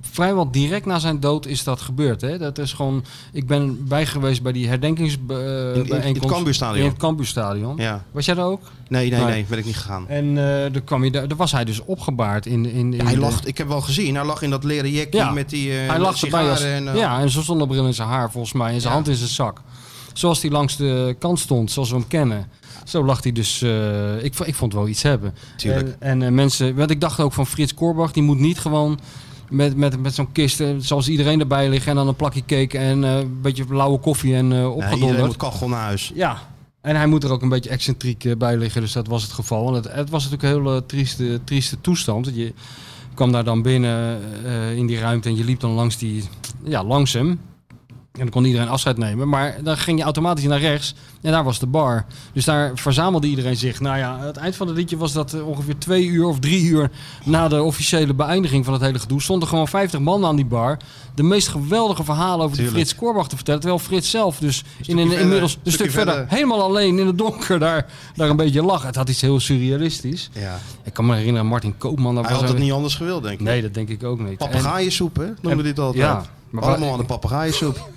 [0.02, 2.22] vrijwel direct na zijn dood is dat gebeurd.
[2.22, 2.38] Hè?
[2.38, 3.04] Dat is gewoon,
[3.34, 6.06] ik ben bij geweest bij die herdenkingsbijeenkomst.
[6.06, 6.84] in het Cambuurstadion.
[6.84, 7.78] In het Cambuurstadion.
[7.78, 8.04] Ja.
[8.12, 8.62] Was jij daar ook?
[8.88, 9.30] Nee, nee, Nee.
[9.30, 10.08] nee, ben ik niet gegaan.
[10.08, 10.44] En eh
[10.74, 13.58] daar, kwam je, daar, was hij dus opgebaard in, in, in hij de- lag, ik
[13.58, 15.32] heb wel gezien, hij lag in dat leren jekje Ja.
[15.32, 18.08] met die uh, hij lag erbij als, en, eh, ja, en zo'n zonnebril in zijn
[18.08, 18.74] haar volgens mij.
[18.74, 18.96] En zijn Ja.
[18.96, 19.62] hand in zijn zak.
[20.14, 22.48] Zoals hij langs de kant stond, zoals we hem kennen.
[22.86, 23.62] Zo lag hij dus...
[23.62, 25.34] eh, ik, ik vond wel iets hebben.
[25.56, 25.88] Tuurlijk.
[25.88, 26.76] En, en eh, mensen...
[26.76, 29.00] Want ik dacht ook van Frits Korbach, die moet niet gewoon...
[29.50, 32.78] Met, met, met zo'n kist, eh, zoals iedereen erbij liggen en dan een plakje cake
[32.78, 35.02] en een beetje lauwe koffie en nee, opgedonderd.
[35.02, 36.12] iedereen moet kachel naar huis.
[36.16, 36.38] Ja,
[36.82, 39.64] en hij moet er ook een beetje excentriek bij liggen, dus dat was het geval.
[39.64, 42.32] Want het, het was natuurlijk een hele trieste, trieste toestand.
[42.34, 42.54] Je
[43.14, 44.20] kwam daar dan binnen
[44.76, 46.24] in die ruimte en je liep dan langs, die,
[46.64, 47.40] ja, langs hem.
[48.12, 49.30] En dan kon iedereen afscheid nemen.
[49.30, 50.94] Maar dan ging je automatisch naar rechts.
[51.22, 52.06] En daar was de bar.
[52.34, 53.80] Dus daar verzamelde iedereen zich.
[53.80, 56.64] Nou ja, het eind van het liedje was dat eh, ongeveer twee uur of drie
[56.64, 56.92] uur
[57.26, 59.22] na de officiële beëindiging van het hele gedoe.
[59.22, 60.78] stonden gewoon 50 man aan die bar.
[61.16, 62.76] De meest geweldige verhalen over die Tuurlijk.
[62.88, 63.60] Frits Korbach te vertellen.
[63.60, 66.32] Terwijl Frits zelf dus in een, verder, inmiddels een stuk verder, verder.
[66.34, 67.86] helemaal alleen in het donker daar,
[68.16, 68.84] daar een beetje lag.
[68.84, 70.30] Het had iets heel surrealistisch.
[70.34, 70.60] Ja.
[70.84, 72.16] Ik kan me herinneren, Martin Koopman.
[72.16, 73.46] Hij was had het niet anders gewild, denk ik.
[73.46, 74.30] Nee, dat denk ik ook niet.
[74.30, 75.28] En- Papegaaiensoep, hè?
[75.42, 76.04] Noemde dit altijd.
[76.04, 77.90] Ja, maar Allemaal aan de papegaaiensoep.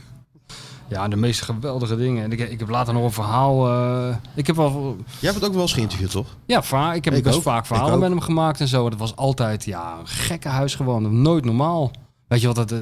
[0.89, 2.25] Ja, de meest geweldige dingen.
[2.25, 3.69] En ik, ik heb later nog een verhaal.
[3.69, 4.97] eh, ik heb wel.
[5.07, 6.37] Jij hebt het ook wel eens geïnterviewd, toch?
[6.47, 7.43] Ja, va- ik heb Ik best ook.
[7.43, 8.91] vaak verhalen met hem gemaakt en zo.
[8.91, 11.23] Dat was altijd, ja, een gekke huis gewoon.
[11.23, 11.91] Nooit normaal.
[12.29, 12.73] Weet je wat dat.
[12.73, 12.79] eh,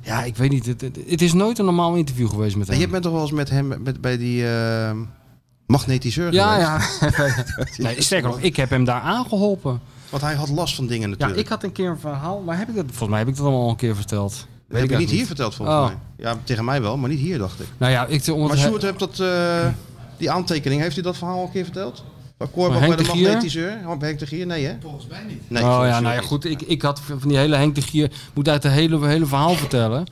[0.00, 0.66] ja, ik weet niet.
[0.66, 2.82] Het, het, is nooit een normaal interview geweest met En hem.
[2.82, 4.90] je bent toch wel eens met hem met, bij die eh,
[5.66, 7.16] magnetiseur ja, geweest?
[7.16, 7.64] ja.
[7.84, 9.80] nee, sterker nog, ik heb hem daar aangeholpen.
[10.10, 11.38] Want hij had last van dingen Ja, natuurlijk.
[11.40, 12.40] ik had een keer een verhaal.
[12.40, 12.84] Maar heb ik dat?
[12.86, 14.46] Volgens mij heb ik dat allemaal al een keer verteld.
[14.72, 15.84] Dat heb ik je niet hier verteld, volgens Oh.
[15.86, 15.96] mij.
[16.16, 17.66] Ja, tegen mij wel, maar niet hier, dacht ik.
[17.78, 18.26] Nou ja, ik.
[18.28, 19.66] Omdat Maar Sjoerd heeft dat, eh,
[20.16, 22.04] die aantekening, heeft hij dat verhaal al een keer verteld?
[22.38, 23.22] Van Korbach bij de de Gier?
[23.22, 23.78] magnetiseur?
[23.86, 24.46] Oh, Henk de Gier?
[24.46, 24.74] Nee, hè?
[24.82, 25.50] Volgens mij niet.
[25.50, 26.28] Nee, oh ja, nou ja, niet.
[26.28, 26.44] goed.
[26.44, 28.10] Ik, ik had van die hele Henk de Gier.
[28.34, 30.06] Moet uit het hele, hele verhaal vertellen.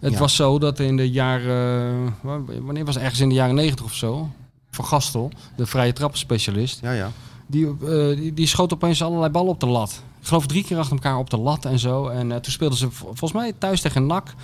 [0.00, 0.18] Het Ja.
[0.18, 2.04] was zo dat in de jaren.
[2.20, 3.02] wa- Wanneer was het?
[3.04, 4.28] Ergens in de jaren negentig of zo.
[4.70, 6.78] Van Gastel, de vrije trappenspecialist.
[6.82, 7.10] Ja, ja.
[7.46, 10.02] Die, eh, die, die schoot opeens allerlei ballen op de lat.
[10.26, 12.08] Ik geloof drie keer achter elkaar op de lat en zo.
[12.08, 14.34] En eh, toen speelden ze volgens mij thuis tegen NAC.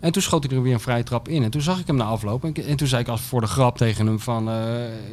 [0.00, 1.42] En toen schoot hij er weer een vrije trap in.
[1.42, 2.42] En toen zag ik hem na afloop.
[2.42, 4.50] En, ik- en toen zei ik als voor de grap tegen hem van...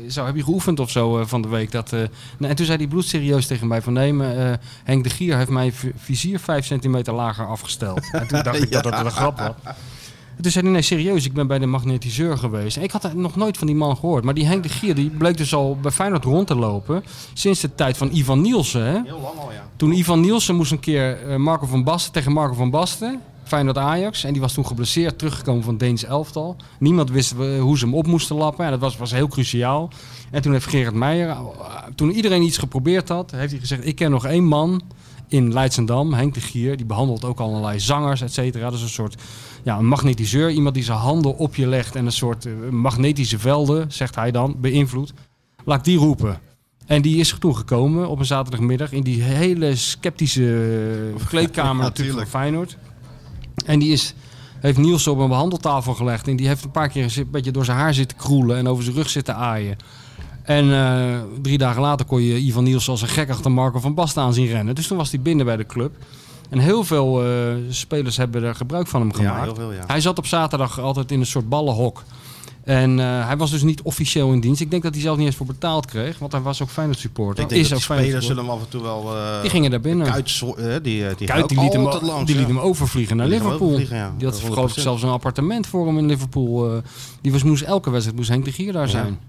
[0.10, 1.72] zo, heb je geoefend of zo eh, van de week?
[1.72, 1.94] Dat,
[2.40, 3.94] en toen zei hij bloedserieus tegen mij van...
[3.94, 8.10] Nee, maar, Henk de Gier heeft mijn vi- vizier vijf centimeter lager afgesteld.
[8.12, 9.76] En toen dacht ik dat het een grap was.
[10.38, 12.78] En toen zei hij, nee, serieus, ik ben bij de magnetiseur geweest.
[12.78, 14.24] En ik had nog nooit van die man gehoord.
[14.24, 17.04] Maar die Henk de Gier die bleek dus al bij Feyenoord rond te lopen...
[17.34, 19.02] sinds de tijd van Ivan Nielsen, hè?
[19.04, 19.70] Heel lang al, ja.
[19.76, 23.22] Toen Ivan Nielsen moest een keer eh, Marco van Basten tegen Marco van Basten.
[23.44, 24.24] Feyenoord Ajax.
[24.24, 26.56] En die was toen geblesseerd teruggekomen van het Deens elftal.
[26.80, 28.66] Niemand wist eh, hoe ze hem op moesten lappen.
[28.66, 29.90] En dat was, was heel cruciaal.
[30.32, 31.46] En toen heeft Gerard Meijer, eh,
[31.96, 34.82] toen iedereen iets geprobeerd had, heeft hij gezegd: Ik ken nog één man
[35.28, 36.78] in Leidsendam, Henk de Gier.
[36.78, 38.64] Die behandelt ook allerlei zangers, et cetera.
[38.64, 39.22] Dat is een soort
[39.64, 40.50] ja, een magnetiseur.
[40.52, 44.32] Iemand die zijn handen op je legt en een soort eh, magnetische velden, zegt hij
[44.32, 45.14] dan, beïnvloedt.
[45.66, 46.40] Laat ik die roepen.
[46.86, 51.90] En die is toen gekomen op een zaterdagmiddag in die hele sceptische eh, kleedkamer Ja,
[51.90, 52.28] natuurlijk tuurlijk.
[52.30, 52.78] van Feyenoord.
[53.66, 54.14] En die is,
[54.60, 56.28] heeft Niels op een behandeltafel gelegd.
[56.28, 58.84] En die heeft een paar keer een beetje door zijn haar zitten kroelen en over
[58.84, 59.78] zijn rug zitten aaien.
[60.48, 63.94] En eh, drie dagen later kon je Ivan Niels als een gek achter Marco van
[63.94, 64.76] Basten aan zien rennen.
[64.76, 65.96] Dus toen was hij binnen bij de club.
[66.50, 67.30] En heel veel eh,
[67.70, 69.44] spelers hebben er gebruik van hem Ja, gemaakt.
[69.44, 69.84] heel veel, ja.
[69.88, 72.04] Hij zat op zaterdag altijd in een soort ballenhok.
[72.64, 74.62] En eh, hij was dus niet officieel in dienst.
[74.62, 76.20] Ik denk dat hij zelf niet eens voor betaald kreeg.
[76.20, 77.44] Want hij was ook Feyenoord supporter.
[77.44, 79.12] Ik denk is dat ook Feyenoord spelers zullen hem af en toe wel...
[79.42, 80.08] Die gingen daar binnen.
[80.08, 80.40] Kuit,
[80.84, 82.40] die, die, Kuit, die liet, hem, langs, die ja.
[82.40, 83.68] liet hem overvliegen naar Die Liverpool.
[83.68, 84.14] overvliegen, ja.
[84.18, 84.44] Die had 100%.
[84.46, 86.82] geloof ik zelfs een appartement voor hem in Liverpool.
[87.22, 89.20] die was, moest elke wedstrijd moest Henk de Gier daar zijn.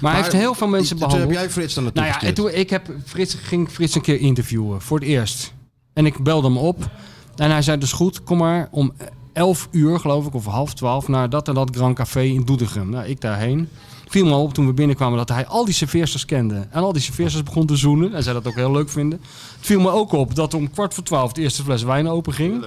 [0.00, 1.30] Maar, hij heeft heel veel mensen Toen behandeld.
[1.32, 4.00] heb jij Frits dan naartoe Nou ja, en toen ik heb Frits, ging Frits een
[4.00, 5.52] keer interviewen, voor het eerst.
[5.92, 6.90] En ik belde hem op.
[7.36, 8.92] En hij zei dus goed, kom maar om
[9.32, 12.90] 11 uur, geloof ik, of half 12, naar dat en dat Grand Café in Doetinchem.
[12.90, 13.68] Nou, ik daarheen.
[14.08, 16.66] Viel me op toen we binnenkwamen dat hij al die serveersters kende.
[16.70, 18.14] En al die serveersters begon te zoenen.
[18.14, 19.20] En zij dat ook heel leuk vinden.
[19.56, 22.32] Het viel me ook op dat om kwart voor twaalf de eerste fles wijn open
[22.32, 22.64] ging.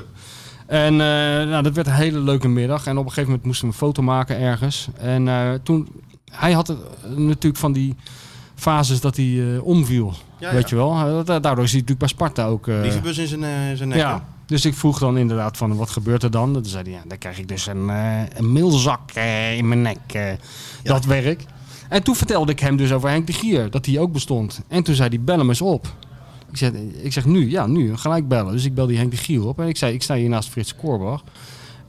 [0.66, 2.86] En eh, nou, dat werd een hele leuke middag.
[2.86, 4.88] En op een gegeven moment moesten we een foto maken ergens.
[4.98, 5.88] En eh, toen,
[6.36, 7.96] hij had het, eh, natuurlijk van die
[8.56, 10.14] fases dat hij eh, omviel.
[10.40, 10.76] Ja, weet ja.
[10.78, 11.24] je wel.
[11.24, 12.68] Da- Daardoor is hij natuurlijk bij Sparta ook...
[12.68, 13.98] eh, Brievenbus in zijn, zijn nek.
[13.98, 14.04] hè?
[14.04, 16.54] ja, dus ik vroeg dan inderdaad van wat gebeurt er dan?
[16.54, 19.82] Toen zei hij, ja, dan krijg ik dus een, eh een meelzak eh, in mijn
[19.82, 20.38] nek.
[20.84, 21.44] Dat werk.
[21.90, 24.62] En toen vertelde ik hem dus over Henk de Gier, dat hij ook bestond.
[24.68, 25.88] En toen zei hij, bel hem eens op.
[26.52, 26.72] Ik zeg,
[27.02, 28.52] ik zeg nu, ja nu, gelijk bellen.
[28.52, 30.50] Dus ik bel die Henk de Gier op en ik zei, ik sta hier naast
[30.50, 31.24] Frits Korbach.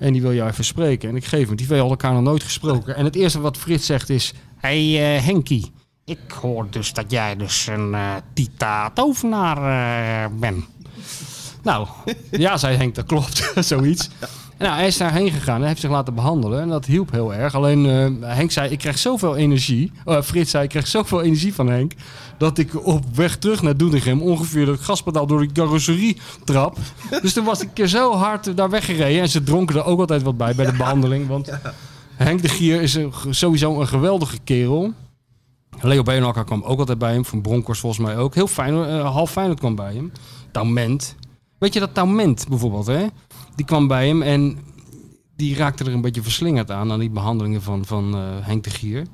[0.05, 1.09] En die wil jou even spreken.
[1.09, 2.97] En ik geef hem, die twee hadden elkaar nog nooit gesproken.
[2.97, 5.73] En het eerste wat Frits zegt is, hey eh, Henkie,
[6.05, 10.65] ik hoor dus dat jij dus een eh Tita Tovenaar eh, bent.
[11.63, 11.89] Nou,
[12.31, 13.53] ja, zei Henk, dat klopt.
[13.71, 14.11] Zoiets.
[14.59, 16.61] Nou, hij is daarheen gegaan en heeft zich laten behandelen.
[16.61, 17.55] En dat hielp heel erg.
[17.55, 19.93] Alleen eh, Henk zei, ik krijg zoveel energie.
[20.05, 21.93] eh, Frits zei, ik krijg zoveel energie van Henk.
[22.39, 26.79] Dat ik op weg terug naar Doetinchem ongeveer het gaspedaal door die carrosserie trap.
[27.23, 29.23] Dus toen was ik keer zo hard daar weggereden.
[29.23, 31.29] En ze dronken er ook altijd wat bij, bij de behandeling.
[31.29, 31.51] Want
[32.17, 34.93] Henk de Gier is een, sowieso een geweldige kerel.
[35.81, 37.25] Leo Beenhakker kwam ook altijd bij hem.
[37.25, 38.35] Van Bronckhorst volgens mij ook.
[38.35, 40.13] Heel fijn, eh, half Feyenoord kwam bij hem.
[40.53, 41.17] Taument.
[41.59, 43.07] Weet je dat Taument bijvoorbeeld, hè?
[43.57, 44.59] Die kwam bij hem en
[45.37, 48.71] die raakte er een beetje verslingerd aan, aan die behandelingen van, van eh, Henk de
[48.71, 49.07] Gier.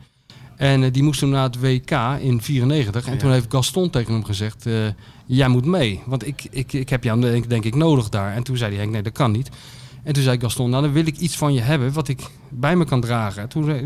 [0.57, 3.07] En eh, die moest toen naar het WK in 94.
[3.07, 4.75] En toen heeft Gaston tegen hem gezegd, eh,
[5.27, 6.03] jij moet mee.
[6.07, 8.35] Want ik, ik, ik heb jou denk, denk ik nodig daar.
[8.35, 9.49] En toen zei hij, Henk, nee dat kan niet.
[10.03, 12.77] En toen zei Gaston, nou dan wil ik iets van je hebben wat ik bij
[12.77, 13.49] me kan dragen.
[13.49, 13.83] Toen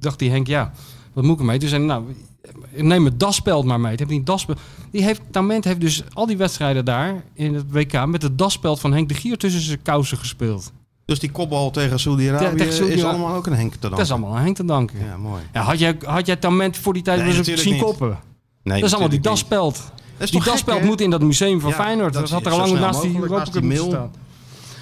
[0.00, 0.72] dacht die Henk, ja,
[1.12, 1.58] wat moet ik ermee?
[1.58, 2.04] Toen zei hij, nou,
[2.74, 3.96] neem het daspeld maar mee.
[3.96, 4.58] Die daspeld.
[4.90, 8.80] Die heeft, Tament heeft dus al die wedstrijden daar in het WK met het daspeld
[8.80, 10.72] van Henk de Gier tussen zijn kousen gespeeld.
[11.04, 13.90] Dus die kopbal tegen Saudi-Arabië is allemaal ook een Henk te danken.
[13.98, 14.98] Dat is allemaal aan Henk te danken.
[15.04, 15.42] Ja, mooi.
[15.52, 17.82] Ja, had, jij, had jij Tament voor die tijd Nee, zien niet.
[17.82, 18.18] koppen?
[18.62, 19.92] Nee, dat is allemaal die daspeld.
[20.18, 22.12] Die daspeld moet in dat museum van Ja, Feyenoord.
[22.12, 23.12] dat Dat had er al lang naast die
[23.52, 23.84] die mail.
[23.84, 24.10] staan.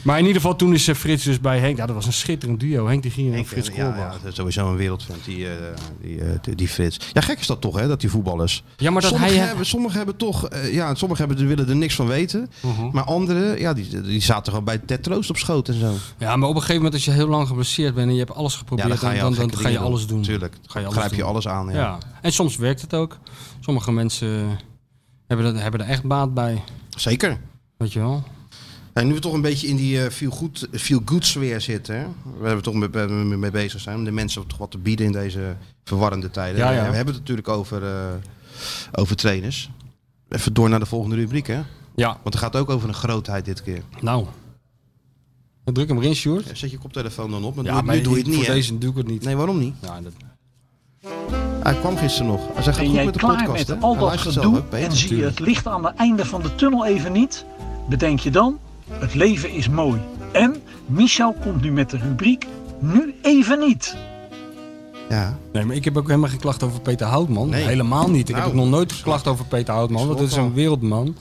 [0.07, 1.77] Maar in ieder geval, toen is eh, Frits dus bij Henk.
[1.77, 2.87] Ja, dat was een schitterend duo.
[2.87, 4.21] Henk de Gier en Henk, Frits ja, ja, Koolbach.
[4.21, 5.53] dat is sowieso een wereldvent, die, eh,
[6.01, 6.99] die, eh, die, die Frits.
[7.13, 8.63] Ja, gek is dat toch, hè, dat die voetballers.
[8.77, 9.47] Ja, maar dat sommigen, hij...
[9.47, 12.51] hebben, sommigen hebben toch, eh, ja, sommigen hebben, willen er niks van weten.
[12.63, 12.89] Mhm.
[12.93, 15.93] Maar anderen, ja, die, die zaten gewoon bij Ted Troost op schoot en zo.
[16.19, 18.35] Ja, maar op een gegeven moment als je heel lang geblesseerd bent en je hebt
[18.35, 20.23] alles Ja, geprobeerd, dan ga je, dan, dan, ga je alles doen.
[20.23, 21.29] Tuurlijk, Ga je alles grijp je doen.
[21.29, 21.67] alles aan.
[21.69, 21.73] Ja.
[21.75, 21.99] Ja.
[22.23, 23.19] En soms werkt het ook.
[23.61, 24.59] Sommige mensen
[25.27, 26.63] hebben, er- hebben er echt baat bij.
[26.97, 27.39] Zeker.
[27.77, 28.25] Weet je wel?
[28.97, 31.97] En nu we toch een beetje in die eh, feel, good, feel good sfeer zitten,
[31.97, 32.05] hè?
[32.41, 35.07] we hebben toch mee, mee- mee bezig zijn om de mensen toch wat te bieden
[35.07, 36.59] in deze verwarrende tijden.
[36.59, 36.89] Ja, ja.
[36.91, 38.15] We hebben het natuurlijk over, eh,
[38.93, 39.71] over trainers.
[40.29, 41.61] Even door naar de volgende rubriek, hè?
[41.95, 42.07] Ja.
[42.23, 43.83] Want het gaat ook over een grootheid dit keer.
[44.01, 44.27] Nou.
[45.65, 46.47] Druk hem erin, Sjoerd.
[46.47, 48.37] Ja, Zet je koptelefoon dan op, maar, Ja, doe, maar nu doe je het niet,
[48.37, 49.25] voor deze doe ik het niet.
[49.25, 49.75] Nee, waarom niet?
[49.83, 50.13] Ja, dat...
[51.63, 52.41] Hij kwam gisteren nog.
[52.55, 54.93] Hij zei, gaat Ben goed jij met de klaar podcast, met al dat gedoe en
[54.93, 57.45] zie je het licht aan het einde van de tunnel even niet?
[57.89, 58.59] Bedenk je dan,
[58.91, 60.01] het leven is mooi.
[60.33, 62.47] En Michel komt nu met de rubriek
[62.79, 63.97] Nu even niet.
[65.09, 67.49] Ja, Nee, maar ik heb ook helemaal geen klacht over Peter Houtman.
[67.49, 67.65] Nee.
[67.65, 68.29] Helemaal niet.
[68.29, 70.07] Ik heb Nou, ook nog nooit geklacht over Peter Houtman.
[70.07, 71.17] Want het is een wereldman.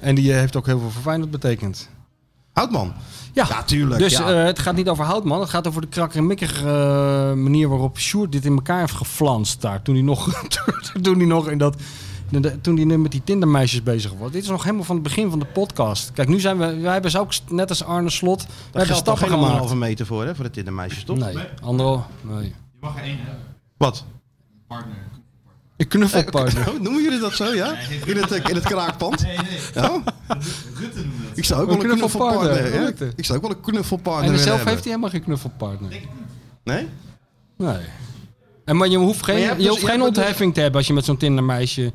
[0.00, 1.88] En die eh, heeft ook heel veel voor Feyenoord betekend.
[2.52, 2.92] Houtman.
[3.32, 4.00] Ja, Ja, tuurlijk.
[4.00, 4.30] Dus ja.
[4.32, 5.40] eh, het gaat niet over Houtman.
[5.40, 9.82] Het gaat over de krakkemikkige eh, manier waarop Sjoerd dit in elkaar heeft geflanst daar.
[9.82, 10.42] Toen hij nog,
[11.02, 11.76] toen hij nog in dat...
[12.28, 14.30] de- Toen hij met die Tindermeisjes bezig was.
[14.30, 16.12] Dit is nog helemaal van het begin van de podcast.
[16.12, 16.80] Kijk, nu zijn we...
[16.80, 18.42] Wij hebben ze ook net als Arne Slot...
[18.46, 19.44] We hebben stappen geen gemaakt.
[19.46, 20.34] anderhalve meter voor, hè?
[20.34, 21.16] Voor de Tindermeisjes, toch?
[21.18, 22.04] Nee, anderhalf...
[22.20, 22.44] Nee.
[22.44, 23.42] Je mag er één hebben.
[23.76, 24.04] Wat?
[24.68, 24.96] Partner.
[25.76, 26.68] Een knuffelpartner.
[26.68, 27.74] Oh, noemen jullie dat zo, ja?
[28.06, 29.22] In het, eh, in het kraakpand?
[29.22, 29.84] Nee, nee.
[29.84, 30.06] Oh?
[30.74, 31.38] Rutte noemde het.
[31.38, 32.84] Ik zou ook Een wel een knuffelpartner, knuffelpartner ja.
[32.84, 33.12] hebben.
[33.16, 35.90] Ik zou ook wel een knuffelpartner En zelf heeft hij helemaal geen knuffelpartner.
[36.64, 36.88] Nee?
[37.56, 37.76] Nee.
[38.64, 40.60] En, maar je hoeft geen, je je dus- hoeft je geen hebt dus- ontheffing te
[40.60, 41.92] hebben als je met zo'n Tindermeisje...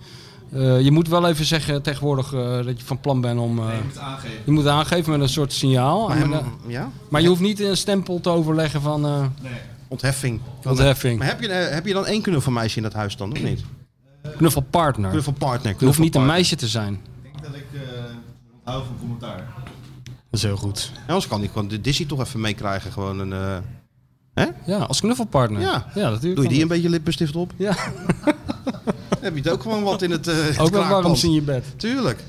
[0.53, 3.59] eh, je moet wel even zeggen tegenwoordig eh, dat je van plan bent om...
[3.59, 4.38] eh, Nee, je moet aangeven.
[4.45, 6.07] je moet aangeven met een soort signaal.
[6.07, 6.91] Maar, En, eh, ja?
[7.09, 9.51] maar je hoeft niet een stempel te overleggen van eh, Nee.
[9.88, 10.41] Ontheffing.
[10.65, 11.17] ontheffing.
[11.20, 13.61] Maar heb je, eh, heb je dan één knuffelmeisje in dat huis dan, of niet?
[14.38, 15.09] Knuffelpartner.
[15.11, 15.72] Knuffelpartner.
[15.74, 16.34] Het hoeft niet een knuffelpartner.
[16.36, 16.93] meisje te zijn.
[17.24, 17.82] Ik denk dat ik eh
[18.65, 19.47] onthoud van commentaar.
[20.03, 20.91] Dat is heel goed.
[20.93, 22.91] Ja, anders kan ik gewoon de Dizzy toch even meekrijgen.
[22.91, 23.63] Gewoon een...
[24.65, 25.61] Ja, als knuffelpartner.
[25.61, 25.85] Ja.
[25.95, 26.35] natuurlijk.
[26.35, 27.51] doe je die een beetje lippenstift op?
[27.55, 27.75] Ja,
[29.21, 31.23] heb je het ook gewoon wat in het, eh het ook wel warm kraakpand.
[31.23, 31.65] in je bed.
[31.77, 32.23] Tuurlijk.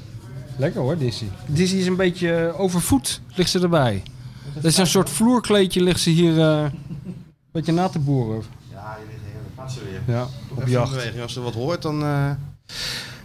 [0.57, 1.25] Lekker hoor, Dizzy.
[1.47, 4.03] Dizzy is een beetje eh, overvoed, ligt ze erbij.
[4.55, 7.13] Dat is een soort vloerkleedje, ligt ze hier eh, een
[7.53, 8.43] beetje na te boeren.
[8.71, 9.55] Ja, je ligt heerlijk.
[9.57, 10.15] Gaat ze weer.
[10.15, 10.91] Ja, op Even jacht.
[10.93, 11.23] bewegen.
[11.23, 12.03] Als ze wat hoort, dan...
[12.03, 12.31] eh,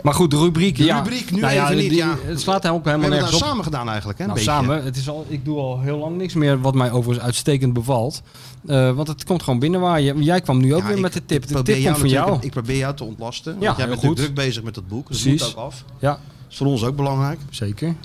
[0.06, 0.78] Maar goed, de rubriek.
[0.78, 0.96] De ja.
[0.98, 2.16] rubriek, nu Nou ja, even niet, die- ja.
[2.26, 3.48] Het slaat helemaal, we hebben nergens dat op.
[3.48, 4.26] samen gedaan eigenlijk, hè?
[4.26, 4.84] Nou, samen.
[4.84, 8.22] Het is al, ik doe al heel lang niks meer wat mij overigens uitstekend bevalt.
[8.68, 10.14] Eh, want het komt gewoon binnen waar je...
[10.24, 11.48] Jij kwam nu ook weer ik- met de tip.
[11.48, 12.38] De tip komt van jou.
[12.42, 13.52] Ik probeer jou te ontlasten.
[13.52, 15.08] want Ja, jij bent natuurlijk druk bezig met dat boek.
[15.08, 15.42] Dus Precies.
[15.42, 15.84] moet ook af.
[16.00, 17.40] Ja, Dat is voor ons ook belangrijk.
[17.50, 17.96] zeker.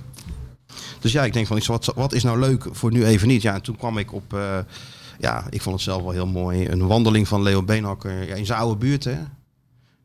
[1.00, 3.42] Dus ja, ik denk van, ik, wat, wat is nou leuk voor nu even niet?
[3.42, 4.40] Ja, en toen kwam ik op, eh,
[5.18, 6.68] ja, ik vond het zelf wel heel mooi.
[6.68, 9.16] Een wandeling van Leo Beenhakker ja, in zijn oude buurt, hè.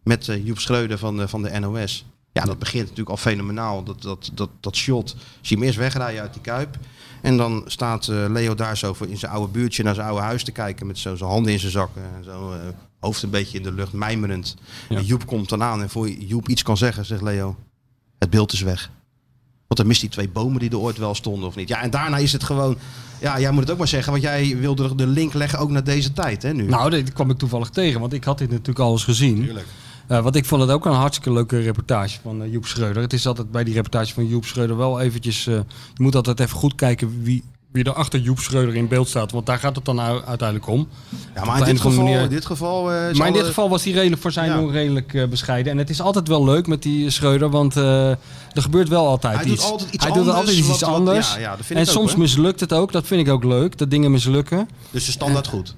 [0.05, 2.05] Met eh, Joep Schreuder van de, van de NOS.
[2.31, 3.83] Ja, dat begint natuurlijk al fenomenaal.
[3.83, 5.09] Dat, dat, dat, dat shot.
[5.09, 6.77] Zie je hem eerst wegrijden uit die Kuip.
[7.21, 10.21] En dan staat eh, Leo daar zo voor in zijn oude buurtje naar zijn oude
[10.21, 10.87] huis te kijken.
[10.87, 12.01] Met zo zijn handen in zijn zakken.
[12.17, 12.59] En zo eh,
[12.99, 14.55] hoofd een beetje in de lucht, mijmerend.
[14.89, 14.97] Ja.
[14.97, 15.81] En Joep komt dan aan.
[15.81, 17.55] En voor Joep iets kan zeggen, zegt Leo.
[18.19, 18.91] Het beeld is weg.
[19.67, 21.67] Want dan mist die twee bomen die er ooit wel stonden of niet.
[21.67, 22.77] Ja, en daarna is het gewoon...
[23.21, 24.11] Ja, jij moet het ook maar zeggen.
[24.11, 26.67] Want jij wilde de link leggen ook naar deze tijd, hè, nu.
[26.67, 29.43] Nou, dit kwam ik toevallig tegen, want ik had dit natuurlijk al eens gezien.
[29.43, 29.67] Tuurlijk.
[30.07, 33.01] Eh, want ik vond het ook een hartstikke leuke reportage van eh, Joep Schreuder.
[33.01, 35.47] Het is altijd bij die reportage van Joep Schreuder wel eventjes...
[35.47, 35.53] eh,
[35.93, 39.31] je moet altijd even goed kijken wie, wie er achter Joep Schreuder in beeld staat.
[39.31, 40.87] Want daar gaat het dan uiteindelijk om.
[41.35, 42.03] Ja, maar in dit geval...
[42.03, 44.71] manier- In dit geval, Maar in dit geval was hij redelijk voor zijn Ja.
[44.71, 45.71] redelijk bescheiden.
[45.71, 48.17] En het is altijd wel leuk met die Schreuder, want er
[48.53, 49.63] gebeurt wel altijd Hij doet iets.
[49.71, 51.33] altijd iets hij doet altijd iets wat- wat- anders.
[51.33, 52.91] ja, ja, dat vind en ik soms mislukt het ook.
[52.91, 54.69] Dat vind ik ook leuk, dat dingen mislukken.
[54.91, 55.75] Dus de standaard goed.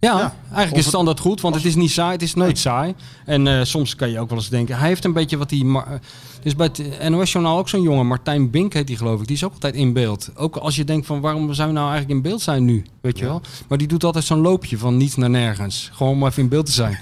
[0.00, 0.34] Ja, Ja.
[0.52, 2.12] eigenlijk is standaard goed, want het is niet saai.
[2.12, 2.94] Het is nooit saai.
[3.24, 5.64] En eh, soms kan je ook wel eens denken, hij heeft een beetje wat die...
[5.64, 5.98] Mar- eh,
[6.42, 9.26] dus bij het NOS-journaal ook zo'n jongen, Martijn Bink heet die geloof ik.
[9.26, 10.30] Die is ook altijd in beeld.
[10.34, 12.84] Ook als je denkt van, waarom zou je nou eigenlijk in beeld zijn nu?
[13.00, 13.30] Weet je Ja.
[13.30, 13.40] wel?
[13.68, 15.90] Maar die doet altijd zo'n loopje van niets naar nergens.
[15.92, 16.98] Gewoon om even in beeld te zijn.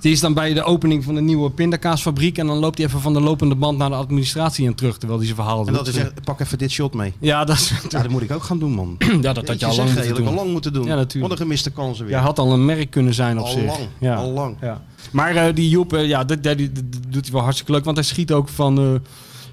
[0.00, 2.38] Die is dan bij de opening van de nieuwe pindakaasfabriek.
[2.38, 4.92] En dan loopt hij even van de lopende band naar de administratie en terug.
[4.98, 5.74] Terwijl hij zijn verhaal En doet.
[5.74, 7.12] dat is echt, pak even dit shot mee.
[7.18, 8.96] Ja, dat, is, Ja, dat moet ik ook gaan doen, man.
[9.22, 10.26] ja, dat had je al lang moeten doen.
[10.26, 10.84] al lang moeten doen.
[10.86, 11.22] Ja, natuurlijk.
[11.22, 12.14] Wat een gemiste kansen weer.
[12.14, 13.66] Jij had al een merk kunnen zijn op al zich.
[13.66, 14.14] lang, Ja.
[14.14, 14.56] al lang.
[14.60, 14.82] Ja.
[15.12, 17.84] Maar eh, die Joep, eh, ja, dat, dat, dat- dat doet hij wel hartstikke leuk.
[17.84, 18.84] Want hij schiet ook van, eh,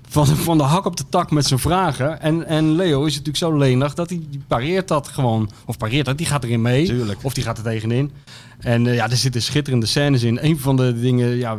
[0.10, 2.22] van, van de hak op de tak met zijn vragen.
[2.22, 5.50] En, en Leo is natuurlijk zo lenig dat hij die pareert dat gewoon.
[5.66, 6.86] Of pareert dat, die gaat erin mee.
[6.86, 7.20] Tuurlijk.
[7.22, 8.12] Of die gaat er tegenin.
[8.60, 10.40] En eh, ja, er zitten schitterende scènes in.
[10.42, 11.58] Een van de dingen, ja,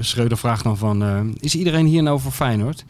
[0.00, 1.02] Schreuder vraagt dan van...
[1.02, 2.84] eh, is iedereen hier nou voor Feyenoord?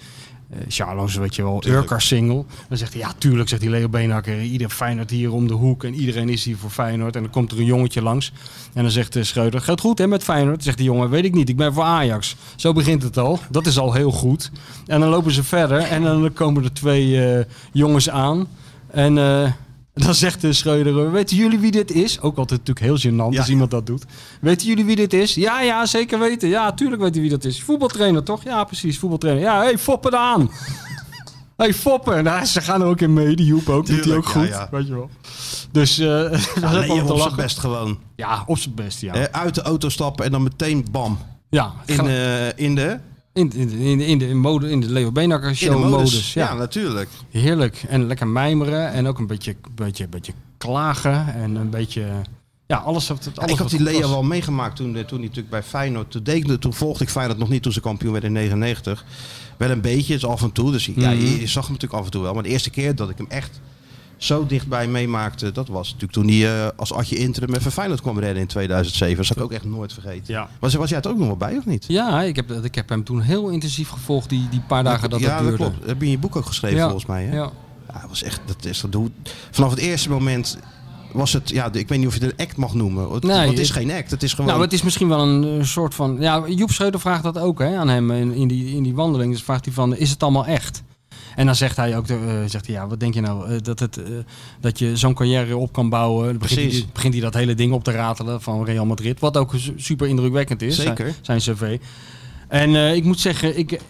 [0.69, 1.63] Charlo's, weet je wel.
[1.67, 2.45] Urkar single.
[2.69, 4.43] Dan zegt hij, ja, tuurlijk, zegt die Leo Beenhakker.
[4.43, 7.17] Ieder Feyenoord hier om de hoek en iedereen is hier voor Feyenoord.
[7.17, 8.33] En dan komt er een jongetje langs.
[8.73, 10.63] En dan zegt eh, Schreuder, gaat goed hè met Feyenoord?
[10.63, 12.37] Zegt die jongen, weet ik niet, ik ben voor Ajax.
[12.57, 13.39] Zo begint het al.
[13.51, 14.51] Dat is al heel goed.
[14.87, 18.47] En dan lopen ze verder en dan komen er twee eh, jongens aan.
[18.91, 19.17] En
[20.05, 22.21] dan zegt de Schreuder, weten jullie wie dit is?
[22.21, 23.39] Ook altijd natuurlijk heel gênant Ja.
[23.39, 24.05] als iemand dat doet.
[24.41, 25.35] Weten jullie wie dit is?
[25.35, 26.49] Ja, ja, zeker weten.
[26.49, 27.63] Ja, tuurlijk weten wie dat is.
[27.63, 28.45] Voetbaltrainer toch?
[28.45, 29.43] Ja, precies, voetbaltrainer.
[29.45, 30.51] Ja, hey, foppen aan.
[31.57, 32.25] hey, foppen.
[32.25, 33.87] Nou, ze gaan er ook in mee, die Joep ook.
[33.87, 34.69] Doet hij ook goed, ja, ja.
[34.71, 35.11] weet je wel.
[35.73, 36.31] Dus wel
[36.73, 37.99] nee, op zijn best gewoon.
[38.17, 39.15] Ja, op zijn best, ja.
[39.15, 41.19] Eh, uit de auto stappen en dan meteen bam.
[41.51, 42.99] ja, In, eh, in de,
[43.39, 45.91] in, in, in, in de in mode, in de Leo de show modus.
[46.13, 46.33] modus.
[46.33, 46.47] Ja.
[46.47, 47.09] Ja, natuurlijk.
[47.31, 47.85] heerlijk.
[47.89, 52.07] En lekker mijmeren en ook een beetje, beetje, beetje klagen en een beetje...
[52.67, 54.11] Ja, alles, wat- alles ik had die was.
[54.11, 56.11] wel meegemaakt toen, eh, toen hij natuurlijk bij Feyenoord...
[56.11, 59.05] Toen, deed, toen volgde ik Feyenoord nog niet toen ze kampioen werden in 99.
[59.57, 60.73] Wel een beetje, dus af en toe.
[60.73, 61.21] Dus ja, Mhm.
[61.21, 62.35] je, je zag hem natuurlijk af en toe wel.
[62.35, 63.61] Maar de eerste keer dat ik hem echt
[64.19, 65.53] zo dichtbij meemaakte...
[65.53, 69.17] Dat was natuurlijk toen hij eh, als Adje Interim even Feyenoord kwam redden in 2007.
[69.17, 70.35] Dat zal ik ook echt nooit vergeten.
[70.35, 70.49] Ja.
[70.61, 71.85] Was, was jij het ook nog wel bij of niet?
[71.89, 75.21] Ja, ik heb, ik heb hem toen heel intensief gevolgd, die, die paar dagen dat
[75.21, 75.57] ja, dat duurde.
[75.57, 75.81] dat klopt.
[75.81, 77.25] Dat heb je in je boek ook geschreven Ja, volgens mij.
[77.25, 77.37] Hè?
[77.37, 77.51] Ja.
[77.93, 79.11] Ja, het was echt, dat is, dat doe,
[79.51, 80.59] vanaf het eerste moment
[81.13, 83.11] was het, ja, ik weet niet of je het een act mag noemen.
[83.11, 84.51] Het, Nee, want het is het- geen act, het is gewoon...
[84.51, 86.17] Nou, het is misschien wel een eh, soort van...
[86.21, 89.33] Ja, Joep Schreuder vraagt dat ook hè, aan hem in, in, die, in die wandeling.
[89.33, 90.83] Dus vraagt hij van, is het allemaal echt?
[91.39, 92.17] En dan zegt hij ook, eh,
[92.47, 94.05] zegt hij, ja, wat denk je nou, eh, dat, het, eh,
[94.61, 96.27] dat je zo'n carrière op kan bouwen.
[96.27, 99.21] Dan begint hij, begint hij dat hele ding op te ratelen van Real Madrid.
[99.21, 101.15] Wat ook su- super indrukwekkend is, Zeker.
[101.23, 101.79] zijn, zijn cv.
[102.49, 103.81] En ik moet zeggen, ik,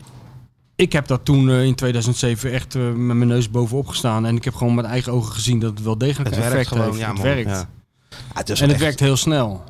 [0.77, 4.27] ik heb dat toen in 2007 echt met mijn neus bovenop gestaan.
[4.27, 6.55] En ik heb gewoon met eigen ogen gezien dat het wel degelijk het een werkt
[6.55, 6.99] effect gewoon, heeft.
[6.99, 7.25] ja het man.
[7.27, 7.51] werkt.
[7.51, 7.69] Ja.
[8.11, 9.63] Ja, het is En het echt- werkt heel snel.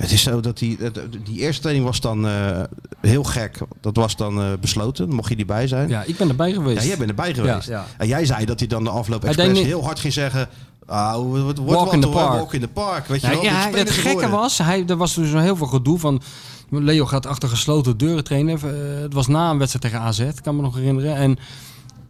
[0.00, 0.78] Het is zo dat die,
[1.24, 2.62] die eerste training was dan eh,
[3.00, 3.58] heel gek.
[3.80, 5.88] Dat was dan eh, besloten, mocht je niet bij zijn.
[5.88, 6.00] Ja.
[6.00, 6.86] Ja, ik ben erbij geweest.
[6.86, 7.68] jij bent erbij geweest.
[7.68, 7.86] Ja, ja.
[7.98, 10.48] En jij zei dat hij dan de afloop expres niet- heel hard ging zeggen...
[10.86, 12.32] Ah, wat, wat, Walk in the park.
[12.32, 13.06] Walk in the park.
[13.06, 14.30] Weet je Ja, wel, ja, het gekke worden.
[14.30, 16.22] was, hij, er was dus heel veel gedoe van...
[16.70, 18.56] Leo gaat achter gesloten deuren trainen.
[18.56, 21.14] Eh, het was na een wedstrijd tegen AZ, kan me nog herinneren.
[21.16, 21.38] En,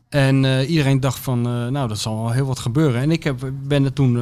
[0.08, 3.00] en iedereen dacht van, nou, dat zal wel heel wat gebeuren.
[3.00, 4.18] En ik heb, ben er toen...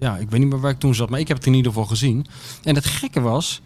[0.00, 1.72] ja, ik weet niet meer waar ik toen zat, maar ik heb het in ieder
[1.72, 2.26] geval gezien.
[2.62, 3.60] En het gekke was...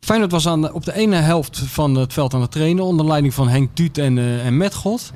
[0.00, 2.84] Feyenoord was aan de, op de ene helft van het veld aan het trainen...
[2.84, 5.12] onder leiding van Henk Tuut en, eh en Metgod.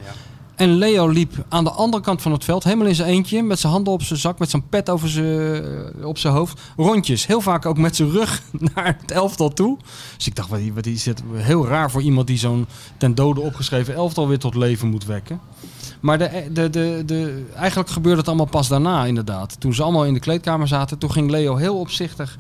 [0.59, 3.59] En Leo liep aan de andere kant van het veld, helemaal in zijn eentje, met
[3.59, 5.65] zijn handen op zijn zak, met zijn pet over zijn,
[6.01, 6.61] eh, op zijn hoofd.
[6.77, 8.43] Rondjes, heel vaak ook met zijn rug
[8.75, 9.79] naar het elftal toe.
[10.17, 12.67] Dus ik dacht, wat, wat is dit heel raar voor iemand die zo'n
[12.97, 15.41] ten dode opgeschreven elftal weer tot leven moet wekken.
[16.01, 19.61] Maar de, de, de, de, eigenlijk gebeurde het allemaal pas daarna, inderdaad.
[19.61, 22.37] Toen ze allemaal in de kleedkamer zaten, toen ging Leo heel opzichtig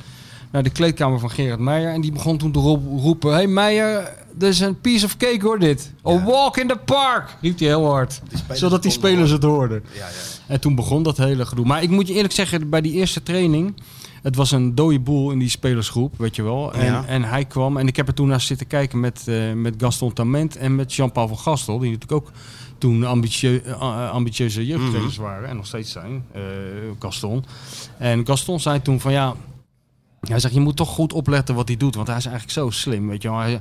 [0.50, 1.92] naar de kleedkamer van Gerard Meijer.
[1.92, 5.38] En die begon toen te roep- roepen: Hey Meijer, dit is een piece of cake
[5.42, 5.92] hoor, dit.
[6.06, 8.20] A walk in the park, riep hij heel hard.
[8.52, 9.82] Zodat die spelers het hoorden.
[9.92, 10.04] Ja, ja.
[10.46, 11.66] En toen begon dat hele gedoe.
[11.66, 13.74] Maar ik moet je eerlijk zeggen, bij die eerste training.
[14.22, 16.72] Het was een dode boel in die spelersgroep, weet je wel.
[16.72, 19.74] En, en hij kwam, en ik heb er toen naar zitten kijken met, eh, met
[19.78, 21.78] Gaston Tament en met Jean-Paul van Gastel.
[21.78, 22.32] Die natuurlijk ook
[22.78, 25.26] toen ambitieu, eh, eh, ambitieuze jeugdtrainers Mhm.
[25.26, 25.48] waren.
[25.48, 26.42] En nog steeds zijn, eh,
[26.98, 27.44] Gaston.
[27.98, 29.34] En Gaston zei toen van ja,
[30.20, 31.94] hij zegt je moet toch goed opletten wat hij doet.
[31.94, 33.38] Want hij is eigenlijk zo slim, weet je wel.
[33.38, 33.60] Hij,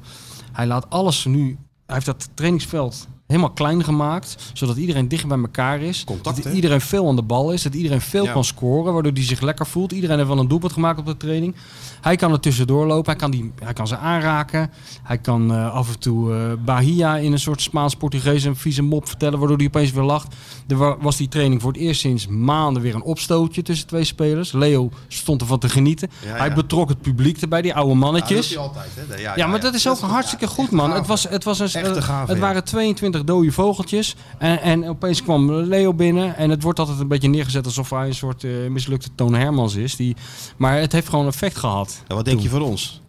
[0.52, 4.52] hij laat alles nu, hij heeft dat trainingsveld helemaal klein gemaakt.
[4.54, 6.04] Zodat iedereen dicht bij elkaar is.
[6.04, 7.62] Contact, dat iedereen veel aan de bal is.
[7.64, 8.32] Dat iedereen veel Ja.
[8.32, 8.94] kan scoren.
[8.94, 9.92] Waardoor hij zich lekker voelt.
[9.92, 11.56] Iedereen heeft wel een doelpunt gemaakt op de training.
[12.02, 13.06] Hij kan er tussendoor lopen.
[13.12, 14.72] Hij kan, die, hij kan ze aanraken.
[15.04, 19.08] Hij kan eh, af en toe eh, Bahia in een soort Spaans-Portugees een vieze mop
[19.08, 19.40] vertellen.
[19.40, 20.36] Waardoor hij opeens weer lacht.
[20.68, 24.04] Er wa- was die training voor het eerst sinds maanden weer een opstootje tussen twee
[24.04, 24.52] spelers.
[24.52, 26.10] Leo stond ervan te genieten.
[26.26, 26.54] Ja, Hij ja.
[26.56, 28.50] betrok het publiek erbij, die oude Ja, dat mannetjes.
[28.50, 29.16] hij altijd, hè?
[29.16, 30.92] Ja, Ja, maar dat is ook hartstikke goed, man.
[30.92, 32.38] Het, was, het, was een, gave, het ja.
[32.38, 34.16] waren 22 dode vogeltjes.
[34.38, 36.36] En, en opeens kwam Leo binnen.
[36.38, 39.76] En het wordt altijd een beetje neergezet alsof hij een soort eh, mislukte Toon Hermans
[39.76, 39.96] is.
[39.96, 40.16] Die,
[40.58, 42.04] maar het heeft gewoon effect gehad.
[42.08, 43.02] Ja, wat denk je van ons?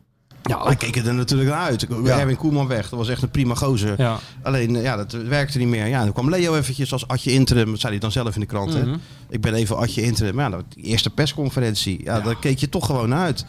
[0.42, 1.86] Ja, Wij keken er natuurlijk naar uit.
[2.04, 2.18] Ja.
[2.18, 3.94] Erwin Koeman weg, dat was echt een prima gozer.
[3.98, 4.18] Ja.
[4.42, 5.86] Alleen, eh, ja, dat werkte niet meer.
[5.86, 8.46] Ja, dan kwam Leo eventjes als Adje Interim, dat zei hij dan zelf in de
[8.46, 8.74] krant.
[8.74, 8.88] Mhm.
[8.88, 8.94] hè.
[9.30, 10.38] Ik ben even Adje Interim.
[10.38, 13.46] Ja, dat- die eerste persconferentie, ja, daar keek je toch gewoon naar uit.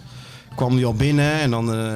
[0.60, 1.94] Kwam hij al binnen en dan eh,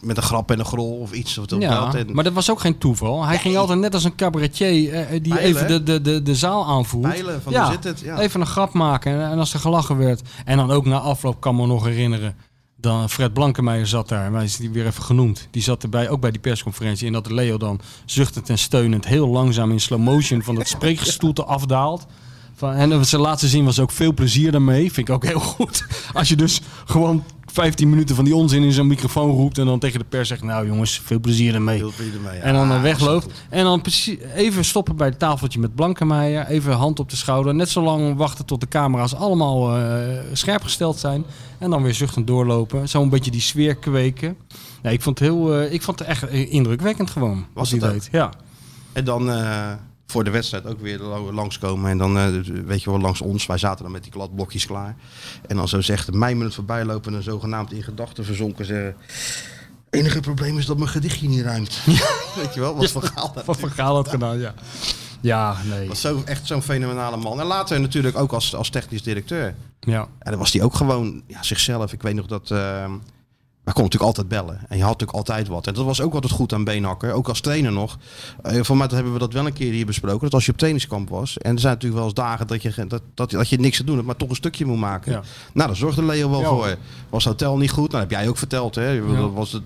[0.00, 1.38] met een grap en een grol of iets.
[1.38, 1.94] Of Ja, dat.
[1.94, 3.24] En maar dat was ook geen toeval.
[3.24, 6.34] Hij ging altijd net als een cabaretier eh, die Pijlen, even de, de, de, de
[6.34, 7.08] zaal aanvoert.
[7.08, 8.00] pijlen van ja, zit het?
[8.00, 8.18] Ja.
[8.18, 9.12] even een grap maken.
[9.12, 10.22] En, en als er gelachen werd.
[10.44, 12.36] En dan ook na afloop kan me nog herinneren.
[12.76, 14.32] Dan Fred Blankenmeijer zat daar.
[14.32, 15.48] Wij is die weer even genoemd.
[15.50, 17.06] Die zat erbij, ook bij die persconferentie.
[17.06, 21.44] En dat Leo dan zuchtend en steunend heel langzaam in slow motion van het spreekgestoelte
[21.44, 22.06] afdaalt.
[22.54, 24.92] Van, en zijn laatste zin was ook veel plezier daarmee.
[24.92, 25.86] Vind ik ook heel goed.
[26.12, 27.24] Als je dus gewoon
[27.54, 29.58] 15 minuten van die onzin in zo'n microfoon roept.
[29.58, 31.76] En dan tegen de pers zegt: Nou jongens, veel plezier ermee.
[31.76, 32.42] Heel plezier ermee, ja.
[32.42, 33.26] En dan eh, Ah, wegloopt.
[33.48, 36.46] En dan precies even stoppen bij het tafeltje met Blankenmeijer.
[36.46, 37.54] Even hand op de schouder.
[37.54, 41.24] Net zo lang wachten tot de camera's allemaal eh, scherp gesteld zijn.
[41.58, 42.88] En dan weer zuchtend doorlopen.
[42.88, 44.36] Zo een beetje die sfeer kweken.
[44.82, 47.46] Nee, ik vond het, heel, eh, ik vond het echt indrukwekkend gewoon.
[47.52, 48.08] Was hij deed.
[48.12, 48.30] Ja.
[48.92, 49.30] En dan
[50.14, 51.90] voor de wedstrijd ook weer la- langskomen.
[51.90, 52.26] En dan, eh,
[52.64, 53.46] weet je wel, langs ons.
[53.46, 54.96] Wij zaten dan met die kladblokjes klaar.
[55.46, 58.94] En dan zo zegt een mijmerend voorbij lopen en zogenaamd in gedachten verzonken ze...
[59.90, 61.80] enige probleem is dat mijn gedichtje niet ruimt.
[62.40, 64.54] weet je wel, wat van Gaal dat Wat Gaal had gedaan, ja.
[65.20, 65.88] Ja, nee.
[65.88, 67.40] was zo, echt zo'n fenomenale man.
[67.40, 69.54] En later natuurlijk ook als, als technisch directeur.
[69.80, 70.08] Ja.
[70.18, 71.92] En dan was hij ook gewoon ja, zichzelf.
[71.92, 72.50] Ik weet nog dat...
[72.50, 72.92] eh
[73.64, 74.60] hij kon natuurlijk altijd bellen.
[74.68, 75.66] En je had natuurlijk altijd wat.
[75.66, 77.12] En dat was ook altijd goed aan Beenhakker.
[77.12, 77.98] Ook als trainer nog.
[78.42, 80.20] Eh voor mij hebben we dat wel een keer hier besproken.
[80.20, 81.38] Dat als je op trainingskamp was.
[81.38, 83.84] En er zijn natuurlijk wel eens dagen dat je, dat, dat, dat je niks te
[83.84, 84.06] doen hebt.
[84.06, 85.12] Maar toch een stukje moet maken.
[85.12, 85.22] Ja.
[85.52, 86.76] Nou, daar zorgde Leo wel Ja, voor.
[87.08, 87.90] Was het hotel niet goed?
[87.90, 88.74] Nou, dat heb jij ook verteld.
[88.74, 89.02] Hè?
[89.32, 89.62] Was het,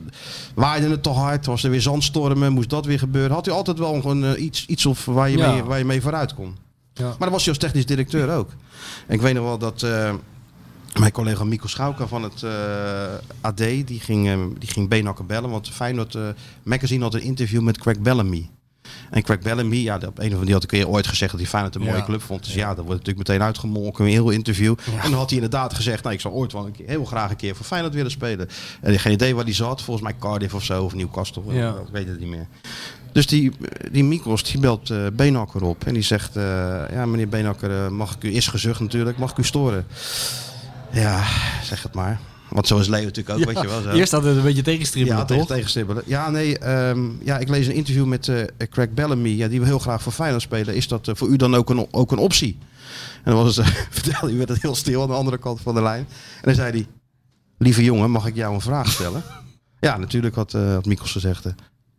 [0.55, 1.47] waaide het te hard?
[1.47, 2.53] Was er weer zandstormen?
[2.53, 3.33] Moest dat weer gebeuren?
[3.33, 6.03] Had hij altijd wel gewoon eh, iets, iets of waar, je mee, waar je mee
[6.03, 6.57] vooruit kon.
[6.95, 7.05] Ja.
[7.05, 8.51] Maar dat was hij als technisch directeur ook.
[9.07, 10.15] En ik weet nog wel dat eh,
[10.99, 12.51] mijn collega Mico Schauka van het eh,
[13.41, 15.51] AD, die ging, eh, die ging Beenhakker bellen.
[15.51, 16.23] Want Feyenoord eh,
[16.63, 18.49] Magazine had een interview met Craig Bellamy.
[19.11, 21.41] En Craig Bellamy, ja, op een of andere die had een keer ooit gezegd dat
[21.41, 22.05] hij Feyenoord een mooie Ja.
[22.05, 22.45] club vond.
[22.45, 24.75] Dus ja, dat wordt natuurlijk meteen uitgemolken, een heel interview.
[25.03, 27.31] En dan had hij inderdaad gezegd, nou, ik zou ooit wel een keer, heel graag
[27.31, 28.49] een keer voor Feyenoord willen spelen.
[28.81, 31.71] En ik geen idee waar hij zat, volgens mij Cardiff of zo, of Newcastle, Ja.
[31.71, 32.47] ik weet het niet meer.
[33.13, 33.53] Dus die,
[33.91, 36.35] die Mikos, die belt eh Beenhakker op en die zegt,
[36.93, 39.87] ja meneer Beenhakker, eh, mag ik u, is gezucht natuurlijk, mag ik u storen?
[40.93, 41.25] Ja,
[41.63, 42.21] zeg het maar.
[42.49, 43.83] Want zo is Leo natuurlijk ook, weet je wel.
[43.83, 43.91] Zo.
[43.91, 45.57] Eerst had het een beetje tegenstribbelen, Ja, tegen, toch?
[45.57, 46.03] tegenstibbelen.
[46.07, 49.69] Ja, nee, ehm, ja, ik lees een interview met eh, Craig Bellamy, ja, die wil
[49.69, 50.75] heel graag voor Feyenoord spelen.
[50.75, 52.59] Is dat eh, voor u dan ook een, ook een optie?
[53.25, 55.75] En dan was het, vertelde hij, werd het heel stil aan de andere kant van
[55.75, 56.07] de lijn.
[56.35, 56.87] En dan zei hij,
[57.59, 59.23] lieve jongen, mag ik jou een vraag stellen?
[59.81, 61.53] ja, natuurlijk had, eh had Mikkels gezegd, eh,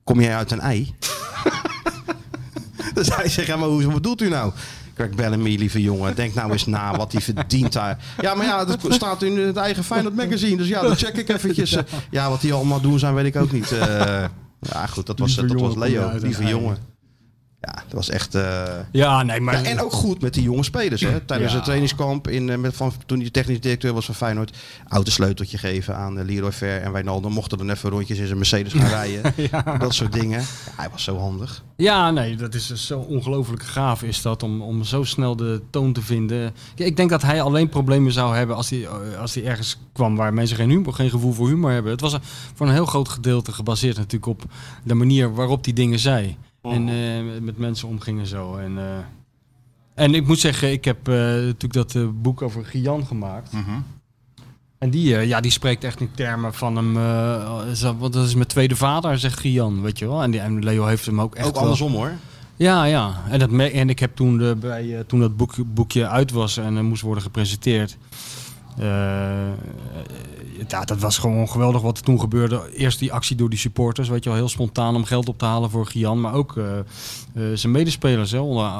[0.04, 0.96] kom jij uit een ei?
[2.94, 4.54] dus hij zegt, ja, maar hoe bedoelt u nou?
[5.00, 7.98] Craig Bellamy, lieve jongen, denk nou eens na wat hij verdient daar.
[8.22, 10.58] Ja, maar ja, dat staat in het eigen Feyenoord magazine.
[10.58, 11.78] Dus ja, dan check ik eventjes.
[12.12, 13.72] ja, wat die allemaal doen zijn, weet ik ook niet.
[13.72, 14.26] Eh,
[14.60, 16.78] ja, goed, dat was, dat was Leo, lieve jongen.
[17.62, 18.36] Ja, dat was echt...
[18.36, 19.54] eh, Ja, nee, maar...
[19.64, 21.02] ja, en ook goed met die jonge spelers.
[21.02, 21.20] Hè?
[21.20, 21.56] Tijdens Ja.
[21.56, 24.58] het trainingskamp, in, eh, met, van, toen hij technisch directeur was van Feyenoord.
[24.88, 27.32] Autosleuteltje geven aan eh, Leroy Ver en Wijnaldum.
[27.32, 29.34] Mochten dan even rondjes in zijn Mercedes gaan rijden.
[29.80, 30.44] Dat soort dingen.
[30.76, 31.64] Hij was zo handig.
[31.76, 35.62] Ja, nee, dat is dus zo ongelooflijk gaaf is dat om, om zo snel de
[35.70, 36.54] toon te vinden.
[36.76, 38.88] Ik denk dat hij alleen problemen zou hebben als hij,
[39.20, 41.92] als hij ergens kwam waar mensen geen, humor, geen gevoel voor humor hebben.
[41.92, 42.18] Het was
[42.54, 44.44] voor een heel groot gedeelte gebaseerd natuurlijk op
[44.84, 46.38] de manier waarop hij dingen zei.
[46.62, 48.56] En eh, met mensen omging en zo.
[48.56, 48.98] En, eh,
[49.96, 53.52] en ik moet zeggen, ik heb eh, natuurlijk dat boek over Gian gemaakt.
[54.78, 56.94] En die, ja, die spreekt echt in termen van hem.
[58.00, 60.24] want dat is mijn tweede vader, zegt Gian, weet je wel.
[60.24, 61.48] En, die, en Leo heeft hem ook echt.
[61.48, 62.12] ook wel- andersom hoor.
[62.56, 63.24] ja, ja.
[63.30, 66.58] En, dat me- en ik heb toen, de, bij, toen dat boek, boekje uit was
[66.58, 67.98] en moest worden gepresenteerd.
[68.80, 69.54] Eh, eh,
[70.68, 72.70] ja, dat was gewoon geweldig wat er toen gebeurde.
[72.76, 75.46] Eerst die actie door die supporters, weet je wel, heel spontaan om geld op te
[75.46, 76.22] halen voor Gian.
[76.22, 76.64] Maar ook eh,
[77.54, 78.32] zijn medespelers.
[78.32, 78.38] Hè.
[78.40, 78.72] Onder,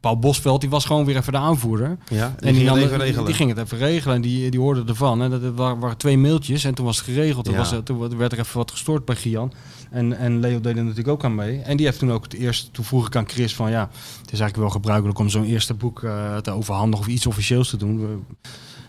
[0.00, 1.98] Paul Bosveld, die was gewoon weer even de aanvoerder.
[2.08, 3.24] Ja, En die, ging het even regelen.
[3.24, 5.22] die ging het even regelen en die, die hoorde ervan.
[5.22, 7.44] En dat, dat waren, twee mailtjes en toen was het geregeld.
[7.44, 7.58] Toen, Ja.
[7.60, 9.52] was, toen werd er even wat gestort bij Gian.
[9.90, 11.60] En, en Leo deed er natuurlijk ook aan mee.
[11.60, 13.80] En die heeft toen ook het eerste, toen vroeg ik aan Chris van ja,
[14.20, 16.00] het is eigenlijk wel gebruikelijk om zo'n eerste boek
[16.42, 18.00] te overhandigen of iets officieels te doen.
[18.00, 18.48] We-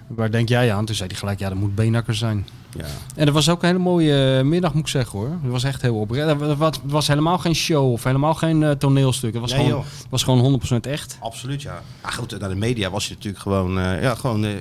[0.09, 0.85] Waar denk jij aan?
[0.85, 2.47] Toen zei hij gelijk, ja, dat moet Beenakker zijn.
[2.77, 2.85] Ja.
[3.15, 5.29] En dat was ook een hele mooie eh, middag, moet ik zeggen hoor.
[5.41, 6.39] Het was echt heel oprecht.
[6.39, 9.31] Het was, het was helemaal geen show of helemaal geen eh, toneelstuk.
[9.31, 9.85] Het was, Nee, gewoon, joh.
[10.09, 11.17] was gewoon 100% echt.
[11.19, 11.81] Absoluut, ja.
[12.03, 13.79] ja goed, naar de media was hij natuurlijk gewoon...
[13.79, 14.51] eh, ja, gewoon eh,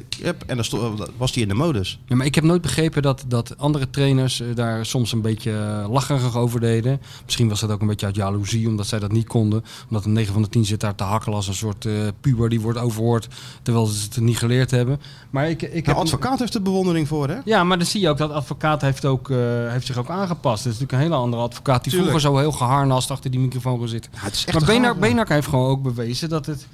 [0.46, 1.98] en dan was hij in de modus.
[2.06, 5.50] Ja, maar ik heb nooit begrepen dat, dat andere trainers eh, daar soms een beetje
[5.52, 7.00] eh, lacherig over deden.
[7.24, 9.64] Misschien was dat ook een beetje uit jaloezie, omdat zij dat niet konden.
[9.88, 12.48] Omdat een 9 van de 10 zit daar te hakkelen als een soort eh, puber
[12.48, 13.28] die wordt overhoord,
[13.62, 15.00] terwijl ze het niet geleerd hebben.
[15.30, 16.00] Maar ik, ik De heb...
[16.00, 17.36] advocaat heeft er bewondering voor, hè?
[17.44, 19.36] Ja, maar dan zie je ook dat advocaat heeft, ook, eh,
[19.68, 20.64] heeft zich ook aangepast.
[20.64, 22.10] Het is natuurlijk een hele andere advocaat die Tuurlijk.
[22.18, 24.10] vroeger zo heel geharnast achter die microfoon kon zitten.
[24.14, 25.08] Ja, Maar Benak, man.
[25.08, 26.66] Benak heeft gewoon ook bewezen dat het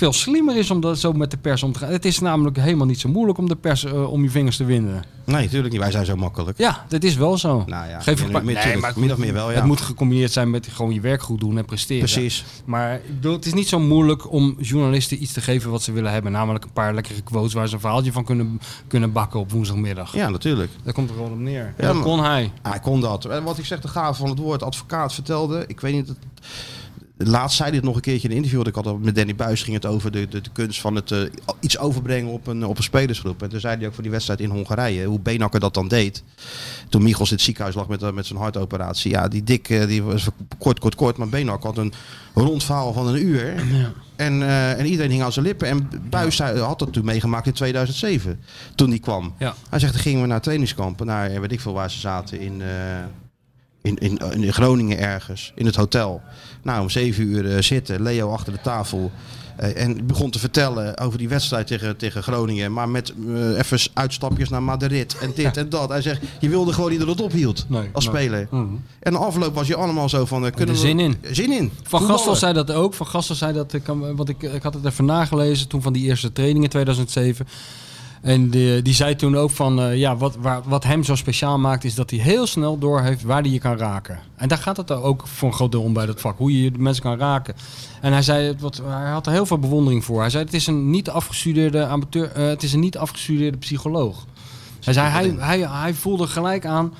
[0.00, 1.90] veel slimmer is om dat zo met de pers om te gaan.
[1.90, 4.64] Het is namelijk helemaal niet zo moeilijk om de pers eh, om je vingers te
[4.64, 5.04] winden.
[5.24, 5.80] Nee, natuurlijk niet.
[5.82, 6.58] Wij zijn zo makkelijk.
[6.58, 7.62] Ja, dat is wel zo.
[7.66, 9.56] Nou ja, Geef een paar- Nee, tuurlijk, maar min of meer wel, ja.
[9.56, 11.98] Het moet gecombineerd zijn met gewoon je werk goed doen en presteren.
[12.10, 12.44] Precies.
[12.64, 15.92] Maar ik bedoel, het is niet zo moeilijk om journalisten iets te geven wat ze
[15.92, 16.32] willen hebben.
[16.32, 20.14] Namelijk een paar lekkere quotes waar ze een verhaaltje van kunnen, kunnen bakken op woensdagmiddag.
[20.14, 20.70] Ja, natuurlijk.
[20.84, 21.74] Daar komt er gewoon op neer.
[21.76, 22.52] En Ja, dat kon hij.
[22.62, 23.24] Hij kon dat.
[23.24, 25.64] En wat ik zeg, de gave van het woord advocaat vertelde.
[25.66, 26.08] Ik weet niet.
[26.08, 26.16] Het,
[27.24, 28.64] laatst zei hij het nog een keertje in een interview.
[28.64, 31.10] dat Ik had met Danny Buis ging het over de, de, de kunst van het
[31.10, 31.18] eh,
[31.60, 33.42] iets overbrengen op een, op een spelersgroep.
[33.42, 35.04] En toen zei hij ook voor die wedstrijd in Hongarije.
[35.04, 36.22] Hoe Benakker dat dan deed.
[36.88, 39.10] Toen Michels in het ziekenhuis lag met, eh, met zijn hartoperatie.
[39.10, 40.28] Ja, die dik eh, die was
[40.58, 41.16] kort, kort, kort.
[41.16, 41.92] Maar Benakker had een
[42.34, 43.54] rond verhaal van een uur.
[44.16, 45.68] En, eh, en iedereen hing aan zijn lippen.
[45.68, 48.40] En Buis had dat toen meegemaakt in 2007.
[48.74, 49.34] Toen die kwam.
[49.38, 49.54] Ja.
[49.68, 51.06] Hij zegt, dan gingen we naar trainingskampen.
[51.06, 52.40] Naar weet ik veel waar ze zaten.
[52.40, 52.62] In,
[53.82, 55.52] in, in, in Groningen ergens.
[55.54, 56.20] In het hotel.
[56.62, 58.02] Nou, om zeven uur eh, zitten.
[58.02, 59.10] Leo achter de tafel.
[59.56, 62.72] Eh, en begon te vertellen over die wedstrijd tegen, tegen Groningen.
[62.72, 65.16] Maar met eh, even uitstapjes naar Madrid.
[65.20, 65.88] En dit en dat.
[65.88, 67.64] Hij zegt, je wilde gewoon niet dat het ophield.
[67.68, 68.14] Nee, als nee.
[68.14, 68.46] speler.
[68.50, 68.64] Mhm.
[69.00, 70.46] En de afloop was je allemaal zo van...
[70.46, 71.16] eh, kunnen we- zin in.
[71.30, 71.70] Zin in.
[71.82, 72.02] Van.
[72.02, 72.94] Gastel zei dat ook.
[72.94, 75.92] Van Gastel zei dat, ik, kan- want ik, ik had het even nagelezen toen van
[75.92, 77.46] die eerste training in 2007.
[78.20, 81.84] En die, die zei toen ook van, eh, ja, wat, wat hem zo speciaal maakt
[81.84, 84.18] is dat hij heel snel doorheeft waar hij je kan raken.
[84.36, 86.72] En daar gaat het ook voor een groot deel om bij dat vak, hoe je
[86.78, 87.54] mensen kan raken.
[88.00, 90.20] En hij zei, wat, hij had er heel veel bewondering voor.
[90.20, 94.26] Hij zei, het is een niet afgestudeerde amateur, eh, het is een niet afgestudeerde psycholoog.
[94.80, 96.92] Hij zei, hij, hij, hij voelde gelijk aan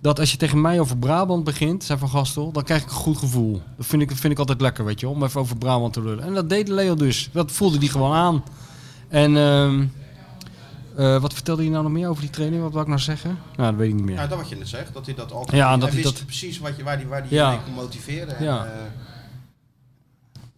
[0.00, 2.94] dat als je tegen mij over Brabant begint, zei Van Gastel, dan krijg ik een
[2.94, 3.62] goed gevoel.
[3.76, 6.24] Dat vind ik, vind ik altijd lekker, weet je om even over Brabant te lullen.
[6.24, 7.30] En dat deed Leo dus.
[7.32, 8.44] Dat voelde hij gewoon aan.
[9.08, 9.84] En ehm,
[10.98, 12.62] eh, wat vertelde hij nou nog meer over die training?
[12.62, 13.38] Wat wou ik nou zeggen?
[13.56, 14.14] Nou, dat weet ik niet meer.
[14.14, 14.94] Ja, dat wat je net zegt.
[14.94, 15.56] Dat hij dat altijd...
[15.56, 17.48] Ja, dat hij wist dat- precies wat je, waar hij waar die Ja.
[17.50, 18.36] mee kon motiveren.
[18.36, 18.64] En, Ja.
[18.64, 18.70] eh,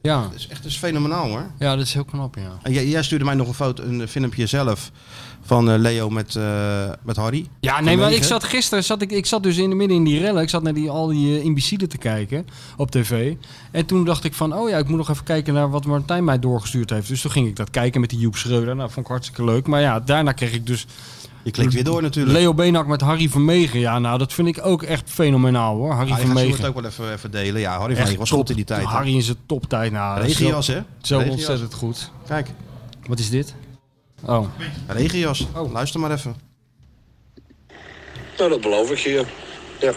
[0.02, 1.46] Ja, dat is echt dat is fenomenaal hoor.
[1.58, 2.58] ja dat is heel knap, ja.
[2.62, 4.90] En jij, jij stuurde mij nog een foto, een filmpje zelf
[5.42, 7.46] van eh, Leo met, eh, met Harry.
[7.60, 10.04] Ja, nee, maar ik zat gisteren, zat ik, ik zat dus in de midden in
[10.04, 10.42] die rellen.
[10.42, 12.46] Ik zat naar die, al die eh, imbecielen te kijken
[12.76, 13.34] op tv.
[13.70, 16.24] En toen dacht ik van, oh ja, ik moet nog even kijken naar wat Martijn
[16.24, 17.08] mij doorgestuurd heeft.
[17.08, 18.76] Dus toen ging ik dat kijken met die Joep Schreuder.
[18.76, 19.66] Nou, vond ik hartstikke leuk.
[19.66, 20.86] Maar ja, daarna kreeg ik dus
[21.42, 22.38] Je klikt weer door natuurlijk.
[22.38, 23.80] Leo Benak met Harry Vermegen.
[23.80, 25.92] Ja, nou, dat vind ik ook echt fenomenaal hoor.
[25.92, 26.68] Harry Ah, gaan ze het Vermegen.
[26.68, 27.60] ook wel even, even delen.
[27.60, 28.38] Ja, Harry van was top.
[28.38, 28.80] goed in die tijd.
[28.82, 28.86] hè.
[28.88, 29.92] Harry in zijn toptijd.
[29.92, 30.80] Nou, Regenjas hè?
[31.02, 32.10] zo ontzettend goed.
[32.26, 32.48] Kijk,
[33.06, 33.54] Wat is dit?
[34.26, 34.46] Oh,
[34.86, 35.46] regenjas.
[35.72, 36.36] Luister maar even.
[38.38, 39.10] Nou, dat beloof ik je.
[39.10, 39.24] ja.
[39.80, 39.92] Ja.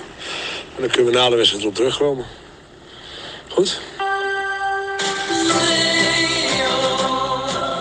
[0.75, 2.25] En dan kunnen we na de wedstrijd op terugkomen.
[3.49, 3.81] Goed?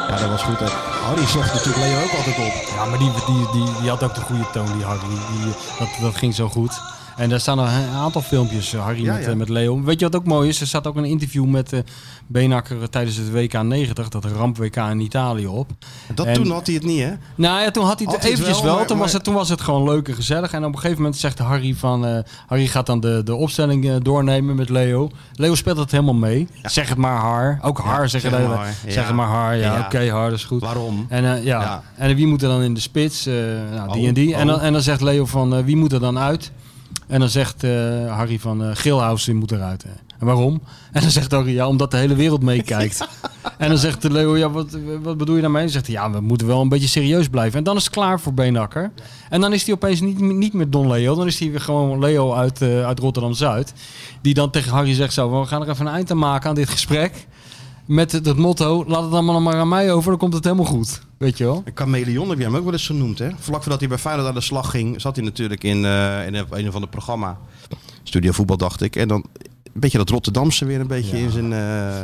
[0.08, 0.66] Ja, dat was goed hè.
[0.66, 2.68] Harry zocht natuurlijk Leo ook altijd op.
[2.74, 5.00] Ja, maar die, die, die, die had ook de goede toon, die Harry.
[5.08, 6.80] Die, dat, dat ging zo goed.
[7.16, 9.30] En daar staan nog een aantal filmpjes, eh, Harry Ja, met, ja.
[9.30, 9.82] eh, met Leo.
[9.82, 10.60] Weet je wat ook mooi is?
[10.60, 11.80] Er staat ook een interview met eh
[12.26, 15.70] Benakker tijdens het WK 90, dat ramp WK in Italië op.
[16.14, 17.12] Dat, En- toen had hij het niet hè.
[17.34, 18.74] Nou ja, toen had hij het Had eventjes wel, wel.
[18.76, 20.52] maar- toen, was het, toen was het gewoon leuk en gezellig.
[20.52, 22.06] En op een gegeven moment zegt Harry van...
[22.06, 25.10] eh, Harry gaat dan de, de opstelling eh, doornemen met Leo.
[25.34, 26.48] Leo speelt het helemaal mee.
[26.62, 27.58] Zeg het maar haar.
[27.62, 28.74] Ook haar zeggen zeg maar.
[28.88, 29.56] Zeg het maar haar.
[29.56, 30.60] Ja, oké, haar, dat is goed.
[30.60, 31.06] Waarom?
[31.08, 31.82] En, eh, ja.
[31.96, 33.26] En wie moet er dan in de spits?
[33.26, 33.34] Eh,
[33.74, 34.34] nou, die Oh, en die.
[34.34, 34.64] En, dan, oh.
[34.64, 36.52] en dan zegt Leo van eh, wie moet er dan uit?
[37.12, 37.70] En dan zegt eh,
[38.16, 39.82] Harry van Gilhuis moet eruit.
[39.82, 39.90] hè.
[40.18, 40.62] En waarom?
[40.92, 43.08] En dan zegt Harry ja, omdat de hele wereld meekijkt.
[43.58, 45.62] en dan zegt Leo ja, wat, wat bedoel je daarmee?
[45.62, 47.58] Dan zegt hij ja, we moeten wel een beetje serieus blijven.
[47.58, 48.92] En dan is het klaar voor Beenakker.
[49.30, 51.14] En dan is hij opeens niet, niet meer Don Leo.
[51.14, 53.72] Dan is hij weer gewoon Leo uit, eh, uit Rotterdam-Zuid.
[54.20, 56.54] Die dan tegen Harry zegt zo, we gaan er even een eind aan maken aan
[56.54, 57.26] dit gesprek.
[57.86, 60.64] Met het, het motto, laat het allemaal maar aan mij over, dan komt het helemaal
[60.64, 61.00] goed.
[61.18, 61.62] Weet je wel?
[61.64, 63.28] Een chameleon heb je hem ook wel eens genoemd hè.
[63.38, 66.34] Vlak voordat hij bij Feyenoord aan de slag ging, zat hij natuurlijk in, eh, in
[66.34, 67.38] een, of ander programma.
[68.02, 68.96] Studio Voetbal dacht ik.
[68.96, 69.24] En dan
[69.64, 71.52] een beetje dat Rotterdamse weer een beetje in zijn...
[71.52, 71.58] eh,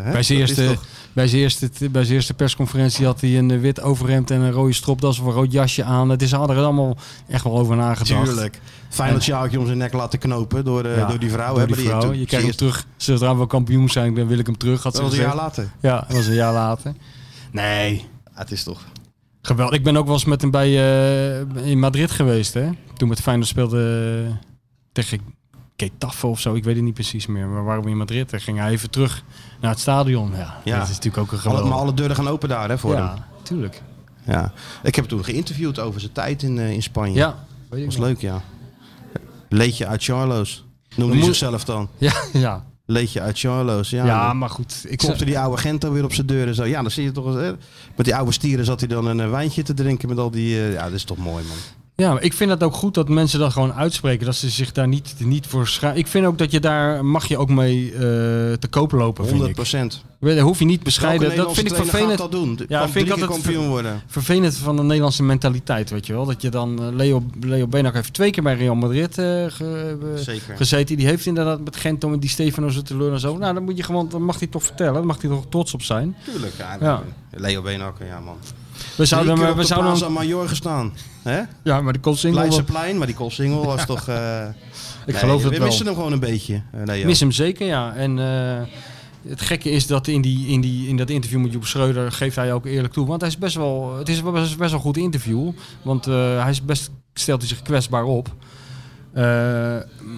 [0.04, 0.12] hè?
[0.12, 0.84] Bij zijn, eerste, toch-
[1.18, 4.50] bij, zijn eerste, bij zijn eerste persconferentie had hij een eh, wit overhemd en een
[4.52, 6.08] rode stropdas of een rood jasje aan.
[6.08, 6.96] Het is hadden er allemaal
[7.28, 8.24] echt wel over nagedacht.
[8.24, 8.60] Tuurlijk.
[8.88, 11.54] Feyenoord sjaaltje om zijn nek laten knopen door, eh, Ja, door die vrouw.
[11.54, 12.86] door die Je krijgt hem terug.
[12.96, 14.82] Zodra we kampioen zijn, dan wil ik hem terug.
[14.82, 15.70] Had Dat ze was een jaar later.
[15.80, 16.92] Ja, dat was een jaar later.
[17.52, 18.04] Nee, Ja,
[18.34, 18.84] het is toch...
[19.42, 19.76] geweldig.
[19.78, 22.54] Ik ben ook wel eens met hem bij, eh, in Madrid geweest.
[22.54, 22.68] Hè?
[22.96, 24.26] Toen met Feyenoord speelde
[24.92, 25.20] tegen
[25.82, 26.54] Getafe of zo.
[26.54, 27.46] Ik weet het niet precies meer.
[27.46, 28.30] Maar we in Madrid.
[28.30, 29.22] Dan ging hij even terug
[29.60, 30.30] naar het stadion.
[30.36, 30.78] Ja, Ja.
[30.78, 31.68] dat is natuurlijk ook een Alle, geweldig.
[31.70, 33.02] maar alle deuren gaan open daar hè, voor hem.
[33.04, 33.82] ja, tuurlijk.
[34.24, 34.52] Ja.
[34.82, 37.14] Ik heb hem toen geïnterviewd over zijn tijd in, eh, in Spanje.
[37.14, 38.42] Ja, weet ik was leuk, ja.
[39.48, 40.64] Leedje uit Charlo's.
[40.96, 41.88] Noemde hij zichzelf dan.
[41.98, 42.64] Ja, ja.
[42.86, 43.90] Leedje uit Charlo's.
[43.90, 44.84] Ja, Ja, maar goed.
[44.88, 46.64] Ik kopte die oude Gento weer op zijn deur en zo.
[46.64, 47.36] Ja, dan zie je toch eens...
[47.36, 47.52] hè.
[47.96, 50.56] Met die oude stieren zat hij dan een eh, wijntje te drinken met al die...
[50.58, 51.56] eh, ja, dat is toch mooi, man.
[52.00, 54.26] Ja, maar ik vind het ook goed dat mensen dat gewoon uitspreken.
[54.26, 55.96] Dat ze zich daar niet, niet voor schamen.
[55.96, 59.28] Ik vind ook dat je daar mag je ook mee eh, te koop lopen, vind
[59.30, 59.54] 100 ik.
[59.56, 60.04] procent.
[60.20, 61.36] Daar hoef je niet bescheiden.
[61.36, 62.18] Dat vind ik vervelend.
[62.18, 62.60] dat doen?
[62.68, 64.02] Ja, vind ik altijd kampioen worden.
[64.06, 66.24] vervelend van de Nederlandse mentaliteit, weet je wel.
[66.26, 70.24] Dat je dan eh, Leo, Leo Benak heeft twee keer bij Real Madrid eh, ge-
[70.56, 70.96] gezeten.
[70.96, 73.36] Die heeft inderdaad met Gento en die Stefano lullen en zo.
[73.36, 74.94] Nou, dan moet je gewoon, dan mag hij toch vertellen.
[74.94, 76.16] Dan mag hij toch trots op zijn.
[76.24, 76.76] Tuurlijk, ja.
[76.80, 77.02] Ja.
[77.30, 78.36] Leo Beenhakker, ja man.
[78.96, 80.92] We zouden, Drie keer we de zouden Plaza Major gestaan.
[81.22, 81.40] Hè?
[81.64, 84.08] ja, maar de Colsingel, Leidseplein, maar die Koolsingel was toch...
[84.08, 84.46] eh,
[85.06, 85.66] ik nee, geloof het we wel.
[85.66, 87.06] missen hem gewoon een beetje, eh, Leo.
[87.06, 87.94] Mis hem zeker, ja.
[87.94, 88.66] En eh,
[89.30, 92.36] het gekke is dat in, die, in, die, in dat interview met Joep Schreuder geeft
[92.36, 93.06] hij ook eerlijk toe.
[93.06, 95.50] Want hij is best wel, het is best, best wel een goed interview.
[95.82, 98.34] Want eh, hij is best, stelt hij zich kwetsbaar op.
[99.12, 99.24] Eh,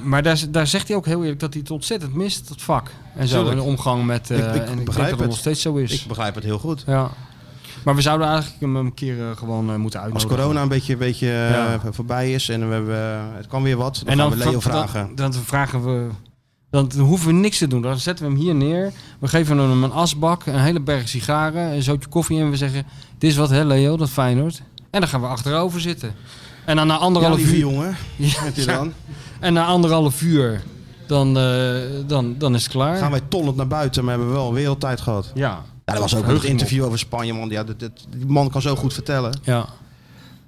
[0.04, 2.90] maar daar, daar zegt hij ook heel eerlijk dat hij het ontzettend mist, dat vak.
[3.16, 4.30] En zo, in de omgang met...
[4.30, 5.28] eh Ik- ik en ik denk begrijp dat het.
[5.28, 5.92] nog steeds zo is.
[6.02, 6.84] Ik begrijp het heel goed.
[6.86, 7.10] Ja.
[7.84, 10.36] Maar we zouden eigenlijk hem een keer eh, gewoon eh, moeten Als uitnodigen.
[10.42, 11.80] corona een beetje, een beetje eh, Ja.
[11.90, 14.60] voorbij is en we hebben, het kan weer wat, dan en gaan dan we Leo
[14.60, 15.14] vra- vragen.
[15.14, 16.08] Dan, dan vragen we.
[16.70, 17.82] Dan hoeven we niks te doen.
[17.82, 18.92] Dan zetten we hem hier neer.
[19.18, 22.86] We geven hem een asbak, een hele berg sigaren, een zootje koffie en we zeggen:
[23.18, 24.62] Dit is wat, hè, Leo, dat Feyenoord.
[24.90, 26.14] En dan gaan we achterover zitten.
[26.64, 27.56] En dan na anderhalf uur.
[27.58, 27.96] jongen.
[28.16, 28.92] Ja, dan.
[29.40, 30.62] En na anderhalf uur,
[31.06, 31.34] dan,
[32.06, 32.96] dan, dan is het klaar.
[32.96, 35.30] Gaan wij tollend naar buiten, maar hebben we wel wereldtijd gehad.
[35.34, 35.62] Ja.
[35.94, 37.48] Ja, dat was ook een interview over Spanje, man.
[37.48, 39.38] Ja, dit, dit- die man kan zo goed vertellen.
[39.42, 39.66] Ja.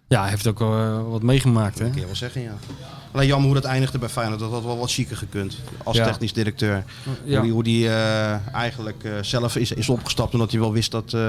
[0.08, 1.84] Ja, hij heeft ook eh, wat meegemaakt, hè?
[1.84, 2.54] Dat kun je wel zeggen, ja.
[3.12, 4.40] Alleen jammer hoe dat eindigde bij Feyenoord.
[4.40, 5.56] Dat had wel wat chiquer gekund.
[5.84, 6.04] Als Ja.
[6.04, 6.84] technisch directeur.
[7.24, 7.34] Ja.
[7.36, 10.32] Hoe die, hoe die eh, eigenlijk eh, zelf is, is opgestapt.
[10.32, 11.20] Omdat hij wel wist dat, eh,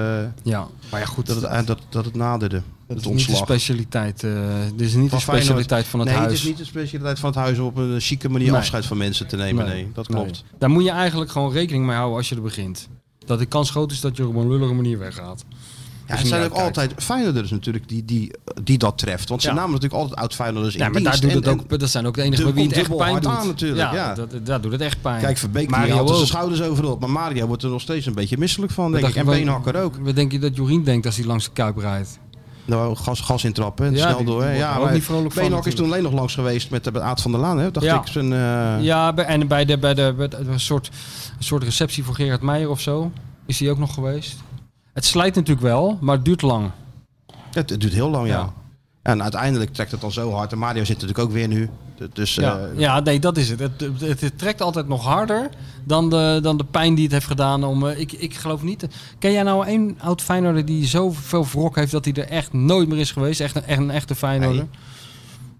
[0.43, 1.25] Ja, maar ja, goed.
[1.25, 2.61] dat, het, dat, dat het naderde.
[2.87, 4.23] het is niet de specialiteit.
[4.23, 4.31] eh
[4.75, 5.21] dit is niet de Feyenoord.
[5.43, 6.31] specialiteit van het nee, huis.
[6.31, 8.57] het is niet de specialiteit van het huis om op een chique manier Nee.
[8.59, 9.65] afscheid van mensen te nemen.
[9.65, 10.31] Nee, dat klopt.
[10.31, 10.59] Nee.
[10.59, 12.87] Daar moet je eigenlijk gewoon rekening mee houden als je er begint.
[13.25, 15.45] Dat de kans groot is dat je op een lullige manier weggaat.
[16.07, 18.31] Ja, het zijn ook altijd Feyenoorders natuurlijk die, die,
[18.63, 19.29] die dat treft.
[19.29, 19.53] Want ze Ja.
[19.53, 22.15] namen natuurlijk altijd oud-Feyenoorders in Ja, maar daar doet En- het ook, dat zijn ook
[22.15, 23.25] de enige bij wie het echt pijn doet.
[23.25, 24.13] aan natuurlijk, ja.
[24.13, 25.21] Dat, dat, daar doet het echt pijn.
[25.21, 26.99] Kijk, Verbeek Mario had zijn schouders over op.
[26.99, 29.15] Maar Mario wordt er nog steeds een beetje misselijk van, denk ik.
[29.15, 29.95] En Beenhakker ook.
[30.01, 32.19] Wat denk je dat Jorien denkt als hij langs de Kuip rijdt?
[32.65, 34.43] Nou, gas, gas intrappen en Ja, snel die- door.
[34.43, 34.51] hè.
[34.55, 37.31] Ja, ook maar niet vrolijk is toen alleen nog langs geweest met, met Aad van
[37.31, 37.71] der Laan, hè?
[37.71, 37.99] dacht Ja.
[37.99, 38.07] ik.
[38.07, 40.89] Zijn, eh, Ja, en bij de, bij de, bij de- een, soort,
[41.37, 43.11] een soort receptie voor Gerard Meijer of zo.
[43.45, 44.35] Is hij ook nog geweest?
[44.93, 46.71] Het slijt natuurlijk wel, maar het duurt lang.
[47.51, 48.33] het, het duurt heel lang, ja.
[48.39, 48.53] Ja.
[49.03, 50.51] En uiteindelijk trekt het dan zo hard.
[50.51, 51.69] En Mario zit natuurlijk ook weer nu.
[52.13, 53.59] Dus Ja, eh, ja nee, dat is het.
[53.59, 54.21] Het, het.
[54.21, 55.49] het trekt altijd nog harder
[55.83, 57.63] dan de, dan de pijn die het heeft gedaan.
[57.63, 58.87] Om, eh, ik, ik geloof niet.
[59.19, 62.87] Ken jij nou één oud Feyenoorder die zoveel wrok heeft dat hij er echt nooit
[62.89, 63.39] meer is geweest?
[63.39, 64.67] Echt een, echt een echte Feyenoorder?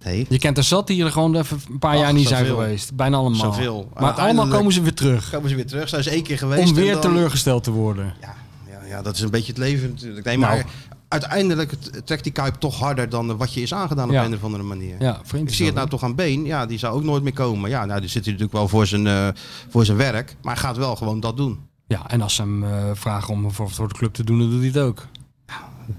[0.03, 2.45] nee, Je kent er zat die er gewoon even een paar Ach, jaar niet zijn
[2.45, 2.95] geweest.
[2.95, 3.39] Bijna allemaal.
[3.53, 3.89] Zoveel.
[3.99, 5.29] Maar allemaal komen ze weer terug.
[5.29, 5.89] komen ze weer terug.
[5.89, 6.69] Zijn ze één keer geweest.
[6.69, 8.13] Om weer dan- teleurgesteld te worden.
[8.21, 8.33] Ja,
[8.69, 10.25] ja, ja, dat is een beetje het leven natuurlijk.
[10.25, 10.65] Nee, maar Nou.
[11.13, 11.73] Uiteindelijk
[12.05, 14.25] trekt die Kuip toch harder dan wat je is aangedaan op Ja.
[14.25, 14.95] een of andere manier.
[14.99, 15.21] Ja.
[15.35, 16.45] Ik zie het nou toch aan Been.
[16.45, 17.69] Ja, die zou ook nooit meer komen.
[17.69, 19.27] Ja, nou, die zit hij natuurlijk wel voor zijn, eh,
[19.69, 20.35] voor zijn werk.
[20.41, 21.59] Maar hij gaat wel gewoon dat doen.
[21.87, 24.49] Ja, en als ze hem eh, vragen om voor, voor de club te doen, dan
[24.49, 25.05] doet hij het ook.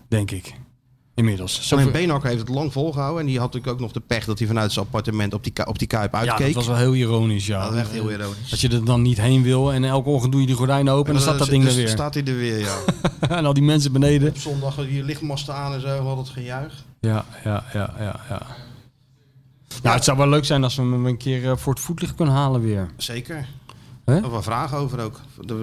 [0.08, 0.54] Denk ik.
[1.14, 1.68] Inmiddels.
[1.68, 3.20] Zo Alleen Beenhakker heeft het lang volgehouden.
[3.20, 5.66] En die had natuurlijk ook nog de pech dat hij vanuit zijn appartement op die,
[5.66, 6.46] op die Kuip ja, uitkeek.
[6.46, 7.62] dat was wel heel ironisch, ja.
[7.62, 8.50] Dat was echt heel ironisch.
[8.50, 11.06] Dat je er dan niet heen wil en elke ochtend doe je die gordijnen open
[11.06, 11.88] en dan staat dat ding er dus weer.
[11.88, 12.76] staat hij er weer, ja.
[13.36, 14.28] en al die mensen beneden.
[14.28, 16.02] Op zondag hier lichtmasten aan en zo.
[16.02, 16.84] Wat het gejuich.
[17.00, 18.42] Ja, ja, ja, ja, ja.
[19.82, 22.14] Nou, het zou wel leuk zijn als we hem een keer eh, voor het voetlicht
[22.14, 22.90] kunnen halen weer.
[22.96, 23.46] Zeker.
[24.04, 24.14] Hè?
[24.14, 25.20] Er wel vragen over ook.
[25.48, 25.54] Eh,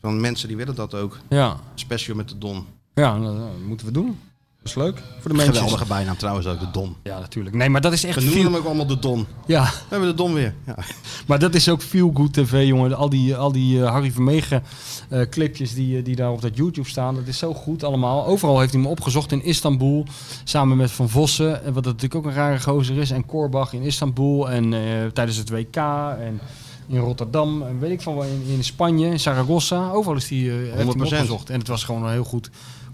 [0.00, 1.18] van mensen die willen dat ook.
[1.28, 2.66] Ja, Special met de Don.
[2.94, 4.18] ja nou, dat moeten we doen.
[4.62, 5.54] Dat is leuk voor de mensen.
[5.54, 6.96] Geweldige bijnaam trouwens ook, de Don.
[7.02, 7.56] Ja, natuurlijk.
[7.56, 9.26] Nee, maar dat is echt We noemen hem ook allemaal de Don.
[9.46, 10.54] Ja, We hebben de Don weer.
[10.66, 10.76] Ja.
[11.26, 12.96] maar dat is ook feel good tv, jongen.
[12.96, 14.62] Al die, al die eh, Harry Vermegen
[15.08, 17.14] eh, clipjes die, eh, die daar op dat YouTube staan.
[17.14, 18.26] Dat is zo goed allemaal.
[18.26, 20.06] Overal heeft hij me opgezocht in Istanbul.
[20.44, 21.64] Samen met Van Vossen.
[21.64, 23.10] en Wat natuurlijk ook een rare gozer is.
[23.10, 24.50] En Korbach in Istanbul.
[24.50, 24.70] En
[25.12, 25.76] tijdens het WK.
[25.76, 26.40] En
[26.88, 27.62] in Rotterdam.
[27.62, 28.26] En weet ik van waar.
[28.26, 29.06] In, in Spanje.
[29.06, 29.90] In Zaragoza.
[29.90, 30.96] Overal is die, heeft hij me 100%.
[30.96, 31.50] opgezocht.
[31.50, 32.50] En het was gewoon een heel goed,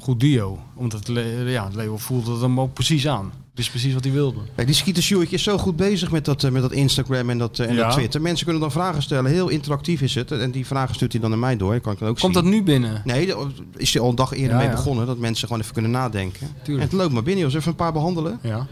[0.08, 0.58] goed duo.
[0.74, 1.10] Omdat
[1.46, 3.32] ja, Leo voelde het hem ook precies aan.
[3.50, 4.38] Het is precies wat hij wilde.
[4.54, 7.38] Kijk, die Skeeter Sjoerdje is zo goed bezig met dat, eh, met dat Instagram en
[7.38, 7.82] dat, eh, en Ja.
[7.82, 8.20] dat Twitter.
[8.20, 9.30] Mensen kunnen dan vragen stellen.
[9.30, 10.30] Heel interactief is het.
[10.32, 11.80] En die vragen stuurt hij dan naar mij door.
[11.80, 12.42] Kan ik dan ook Komt zien.
[12.44, 13.02] dat nu binnen?
[13.04, 13.36] Nee, daar
[13.76, 14.72] is hij al een dag eerder Ja, mee ja.
[14.74, 15.06] begonnen.
[15.06, 16.46] Dat mensen gewoon even kunnen nadenken.
[16.62, 16.66] Tuurlijk.
[16.90, 17.44] En het loopt maar binnen.
[17.44, 17.54] Jos.
[17.54, 18.38] Even een paar behandelen.
[18.42, 18.66] Ja.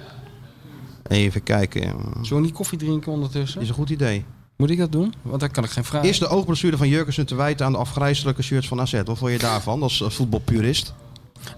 [1.08, 1.82] Even kijken.
[2.22, 3.60] Zullen we niet koffie drinken ondertussen?
[3.60, 4.24] Is een goed idee.
[4.56, 5.14] Moet ik dat doen?
[5.22, 6.04] Want dan kan ik geen vraag.
[6.04, 8.92] Is de oogblessure van Jurgensen te wijten aan de afgrijzelijke shirts van AZ?
[9.04, 10.94] Wat vond je daarvan als eh, voetbalpurist?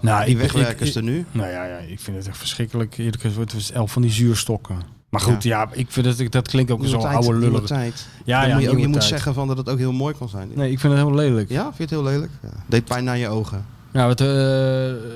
[0.01, 1.25] Nou, Die wegwerkers ik- er nu?
[1.31, 2.97] Nou ja, ja, ik vind het echt verschrikkelijk.
[2.97, 4.81] Eerlijk gezegd, het is elf van die zuurstokken.
[5.09, 7.63] Maar goed, ja, ik vind het, dat klinkt ook Nieuwe zo tijd, oude lullig.
[7.65, 8.07] tijd.
[8.25, 10.29] Ja, Dan ja, moet je, ook, moet zeggen van dat het ook heel mooi kan
[10.29, 10.47] zijn.
[10.55, 11.49] Nee, ik vind het helemaal lelijk.
[11.49, 12.31] Ja, vind je het heel lelijk?
[12.43, 12.49] Ja.
[12.65, 13.65] Deed pijn aan je ogen.
[13.91, 15.11] Nou, het eh,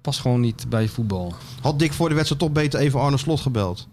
[0.00, 1.34] past gewoon niet bij voetbal.
[1.60, 3.88] Had Dick voor de wedstrijd toch beter even Arne Slot gebeld?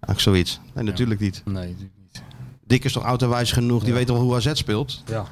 [0.00, 0.60] Eigenlijk zoiets.
[0.74, 1.42] Nee, natuurlijk niet.
[1.44, 2.22] Nee, natuurlijk niet.
[2.66, 3.94] Dick is toch oud en wijs genoeg, die Ja.
[3.94, 5.02] weet wel hoe AZ speelt.
[5.06, 5.26] Ja.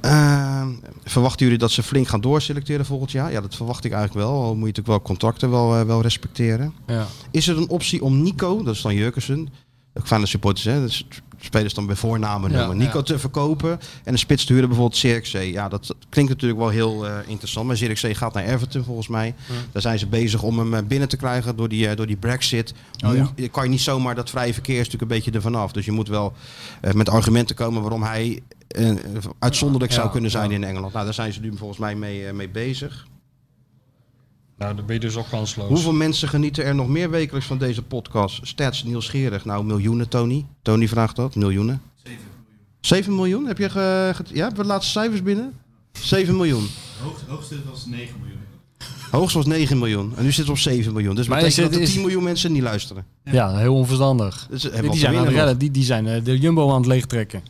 [0.00, 0.66] Eh,
[1.04, 3.32] verwachten jullie dat ze flink gaan doorselecteren volgend jaar?
[3.32, 4.34] Ja, dat verwacht ik eigenlijk wel.
[4.34, 6.72] Al moet je natuurlijk wel contracten wel, eh, wel respecteren.
[6.86, 7.06] Ja.
[7.30, 9.48] Is er een optie om Nico, dat is dan Jurkensen,
[9.94, 11.06] ook van de supporters, hè, dus
[11.40, 13.04] spelers dan bij voornamen Ja, noemen, Nico ja.
[13.04, 13.70] te verkopen
[14.04, 15.52] en een spits te huren, bijvoorbeeld Zirkzee.
[15.52, 19.34] Ja, dat klinkt natuurlijk wel heel eh, interessant, maar Zirkzee gaat naar Everton volgens mij.
[19.72, 22.74] Daar zijn ze bezig om hem eh, binnen te krijgen door die, door die brexit.
[23.04, 23.12] Oh.
[23.12, 25.72] Moet- kan je niet zomaar dat vrije verkeer is natuurlijk een beetje ervan af.
[25.72, 26.32] Dus je moet wel
[26.94, 28.90] met argumenten komen waarom hij eh,
[29.38, 30.56] uitzonderlijk zou Ja, kunnen zijn ja.
[30.56, 30.92] in Engeland.
[30.92, 33.06] Nou, daar zijn ze nu volgens mij mee, eh, mee bezig.
[34.58, 35.68] Nou, dan ben je dus ook kansloos.
[35.68, 38.46] Hoeveel mensen genieten er nog meer wekelijks van deze podcast?
[38.46, 39.44] Stats nieuwsgierig.
[39.44, 40.46] Nou, miljoenen, Tony.
[40.62, 41.34] Tony vraagt dat.
[41.34, 41.82] Miljoenen.
[42.80, 43.46] 7 miljoen?
[43.46, 45.52] Heb je ge, ge- ja, hebben we de laatste cijfers binnen?
[45.92, 46.66] 7 miljoen.
[47.02, 48.38] Hoogst, hoogste was 9 miljoen.
[49.10, 50.12] Hoogst was 9 miljoen.
[50.16, 51.14] En nu zitten we op 7 miljoen.
[51.14, 53.04] Dus dat Maar is betekent dat het- er is- 10 miljoen mensen niet luisteren.
[53.24, 54.46] Ja, heel onverstandig.
[54.50, 55.58] Dus, die, zijn aan het redden.
[55.58, 57.42] Die, die zijn eh, de Jumbo aan het leegtrekken.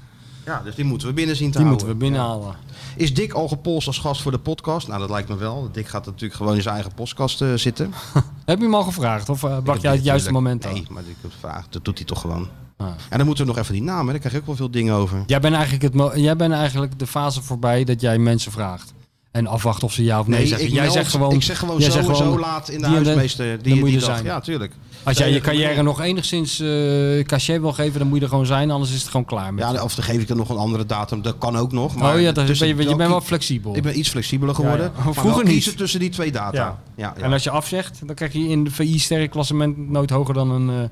[0.46, 1.86] Ja, dus die moeten we binnen zien te Die houden.
[1.86, 2.56] moeten we binnenhalen.
[2.96, 4.88] Is Dick al gepolst als gast voor de podcast?
[4.88, 5.68] Nou, dat lijkt me wel.
[5.72, 7.92] Dick gaat natuurlijk gewoon in zijn eigen podcast eh, zitten.
[8.44, 9.28] Heb je hem al gevraagd?
[9.28, 10.72] Of wacht Ik jij het juiste moment aan?
[10.72, 11.72] Nee, maar ik heb gevraagd.
[11.72, 12.48] Dat doet hij toch gewoon.
[12.76, 12.86] Ah.
[13.08, 14.04] En dan moeten we nog even die naam.
[14.06, 14.10] Hè.
[14.10, 15.22] Daar krijg je ook wel veel dingen over.
[15.26, 18.92] Jij bent, eigenlijk het, jij bent eigenlijk de fase voorbij dat jij mensen vraagt.
[19.30, 20.66] En afwacht of ze ja of nee, zeggen.
[20.66, 22.68] ik Jij meld- zegt gewoon, ik zeg gewoon jij zo, zegt en gewoon, zo laat
[22.68, 23.46] in de die huismeester.
[23.48, 24.08] dan Die, moet die je dag.
[24.14, 24.24] zijn.
[24.24, 24.74] Ja, tuurlijk.
[25.04, 28.46] Als jij je carrière nog enigszins eh cachet wil geven, dan moet je er gewoon
[28.46, 28.70] zijn.
[28.70, 29.54] Anders is het gewoon klaar.
[29.54, 29.64] Met.
[29.64, 31.22] Ja, of dan geef ik er nog een andere datum.
[31.22, 31.96] Dat kan ook nog.
[31.96, 33.76] Maar oh ja, dat tussen- ben je, je bent wel flexibel.
[33.76, 34.86] Ik ben iets flexibeler geworden.
[34.86, 35.04] Ja, ja.
[35.04, 35.52] Maar Vroeger niet.
[35.52, 36.78] kiezen tussen die twee data.
[36.96, 37.14] Ja.
[37.16, 40.90] En als je afzegt, dan krijg je in de VI-sterrenklassement nooit hoger dan een,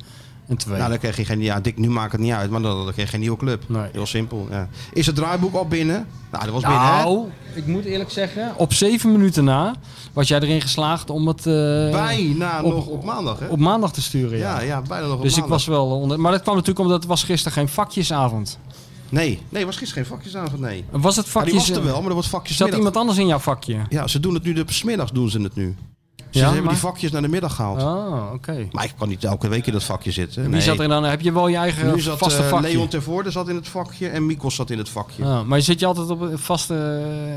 [0.51, 0.77] een 2.
[0.77, 1.41] Nou, dan krijg je geen...
[1.41, 2.51] Ja, Dick, nu maakt het niet uit.
[2.51, 3.63] Maar dan, dan krijg je geen nieuwe club.
[3.69, 3.89] Nee.
[3.93, 4.47] Heel simpel.
[4.51, 4.69] Ja.
[4.93, 6.07] Is het draaiboek al binnen?
[6.31, 7.03] Nou, dat was binnen, hè?
[7.03, 9.75] nou, ik moet eerlijk zeggen, op zeven minuten na
[10.13, 11.53] was jij erin geslaagd om het eh,
[11.91, 13.47] Bijna op- nog op maandag, hè?
[13.47, 14.39] op maandag te sturen.
[14.39, 14.59] Ja.
[14.61, 15.57] ja, ja, bijna nog op dus ik maandag.
[15.59, 16.21] was wel onder.
[16.21, 18.59] Maar dat kwam natuurlijk omdat het was gisteren geen vakjesavond.
[19.09, 20.85] Nee, nee, was gisteren geen vakjesavond, nee.
[20.91, 21.53] Was het Ja, vakjes?
[21.65, 23.77] die was er wel, maar er was vakjes Zat iemand anders in jouw vakje?
[23.89, 25.77] Ja, ze doen het nu, de smiddags doen ze het nu.
[26.31, 27.83] Ze Ja, hebben maar- die vakjes naar de middag gehaald.
[27.83, 28.69] Oh, oké.
[28.73, 30.43] Maar ik kan niet elke week in dat vakje zitten.
[30.43, 30.61] Wie Nee.
[30.61, 31.05] zat er dan?
[31.05, 32.69] Heb je wel je eigen Nu zat vaste eh, vakje?
[32.73, 35.25] Leon Tervoorde zat in het vakje en Mikos zat in het vakje.
[35.25, 36.75] Ah, maar zit je altijd op een vaste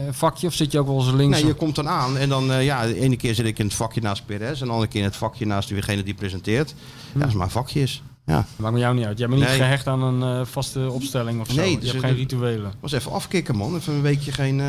[0.07, 1.37] eh, vakje of zit je ook wel eens links?
[1.37, 3.65] Nee, je komt dan aan en dan, eh, ja, de ene keer zit ik in
[3.65, 6.73] het vakje naast Perez en de andere keer in het vakje naast degene die presenteert.
[7.13, 8.01] Ja, dat is maar vakjes.
[8.25, 9.17] Ja, Maakt me jou niet uit.
[9.17, 9.57] Jij bent niet Nee.
[9.57, 11.55] gehecht aan een vaste opstelling of zo.
[11.55, 12.71] Nee, je dus hebt het- geen rituelen.
[12.79, 14.61] was even afkicken man, even een weekje geen...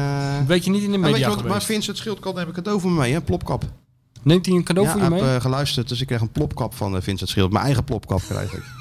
[0.46, 1.62] Weet je niet in de media maar?
[1.62, 3.20] Vincent Schildkamp heb ik cadeau voor me mee, hè?
[3.20, 3.64] plopkap.
[4.24, 5.22] Neemt hij een cadeau ja, voor je ik mee?
[5.22, 7.52] heb eh, geluisterd, dus ik krijg een plopkap van eh, Vincent Schild.
[7.52, 8.62] Mijn eigen plopkap krijg ik.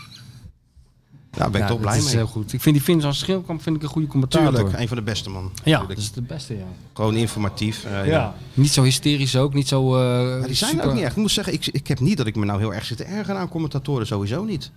[1.38, 2.16] Daar ben ik Ja, toch dat blij is mee.
[2.16, 2.54] heel goed.
[2.54, 4.54] Ik vind die Vincent Schildkamp vind ik een goede commentator.
[4.54, 5.44] Tuurlijk, een van de beste man.
[5.56, 5.88] Ja, Tuurlijk.
[5.88, 6.66] dat is de beste, ja.
[6.94, 7.84] Gewoon informatief.
[7.86, 8.36] eh, ja.
[8.54, 9.96] Niet zo hysterisch ook, niet zo...
[9.96, 11.12] eh, Ja, die zijn super- ook niet echt.
[11.16, 13.04] Ik moet zeggen, ik, ik heb niet dat ik me nou heel erg zit te
[13.04, 14.08] ergeren aan commentatoren.
[14.08, 14.72] Sowieso niet.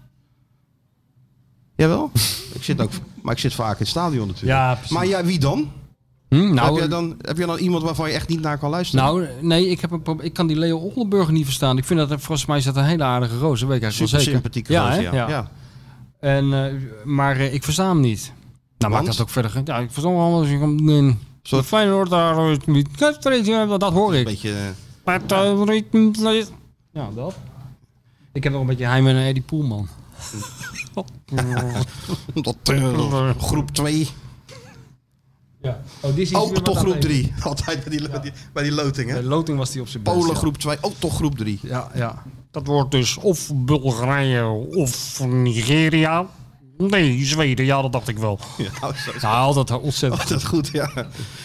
[1.76, 2.10] Jawel?
[2.54, 2.90] ik zit ook,
[3.22, 4.58] maar ik zit vaak in het stadion natuurlijk.
[4.58, 4.90] Ja, precies.
[4.92, 5.70] maar ja, wie dan?
[6.28, 7.16] Hm, heb, nou, je dan?
[7.20, 9.04] heb je dan iemand waarvan je echt niet naar kan luisteren?
[9.04, 11.78] nou, nee, ik, heb een ik kan die Leo Oldenburger niet verstaan.
[11.78, 13.60] Ik vind dat, volgens mij is dat een hele aardige roos.
[13.60, 14.32] Dat weet ik eigenlijk Super wel zeker.
[14.32, 15.00] sympathieke ja, hè?
[15.00, 15.12] ja.
[15.12, 15.28] ja.
[15.28, 15.50] ja.
[16.20, 16.72] En, eh,
[17.04, 18.32] maar eh, ik versta hem niet.
[18.78, 19.60] Nou, maakt dat ook verder.
[19.64, 20.18] Ja, ik versta hem
[20.52, 20.84] ik hem...
[20.84, 21.16] Nee.
[21.42, 22.36] Soort- Feyenoord daar...
[22.38, 24.24] eh, Dat hoor Een ik.
[24.24, 24.50] beetje...
[24.50, 24.56] eh,
[25.04, 25.52] Maar het, eh,
[26.92, 27.34] Ja, dat.
[28.32, 29.88] Ik heb nog een beetje heim en Eddie Poelman.
[32.34, 34.08] dat, eh, groep 2.
[35.66, 35.80] Ja.
[36.00, 37.32] Oh, is Oh, toch groep 3.
[37.42, 39.20] Altijd bij die, die, bij die loting, hè?
[39.22, 40.16] De loting was die op zijn best.
[40.16, 40.38] Polen ja.
[40.38, 40.76] groep 2.
[40.80, 41.58] Oh, toch groep 3.
[41.62, 42.22] Ja, ja.
[42.50, 46.26] Dat wordt dus of Bulgarije of Nigeria.
[46.78, 48.38] Nee, Zweden, ja, dat dacht ik wel.
[48.56, 50.28] Ja, Ja, altijd ontzettend.
[50.28, 50.90] dat goed, ja.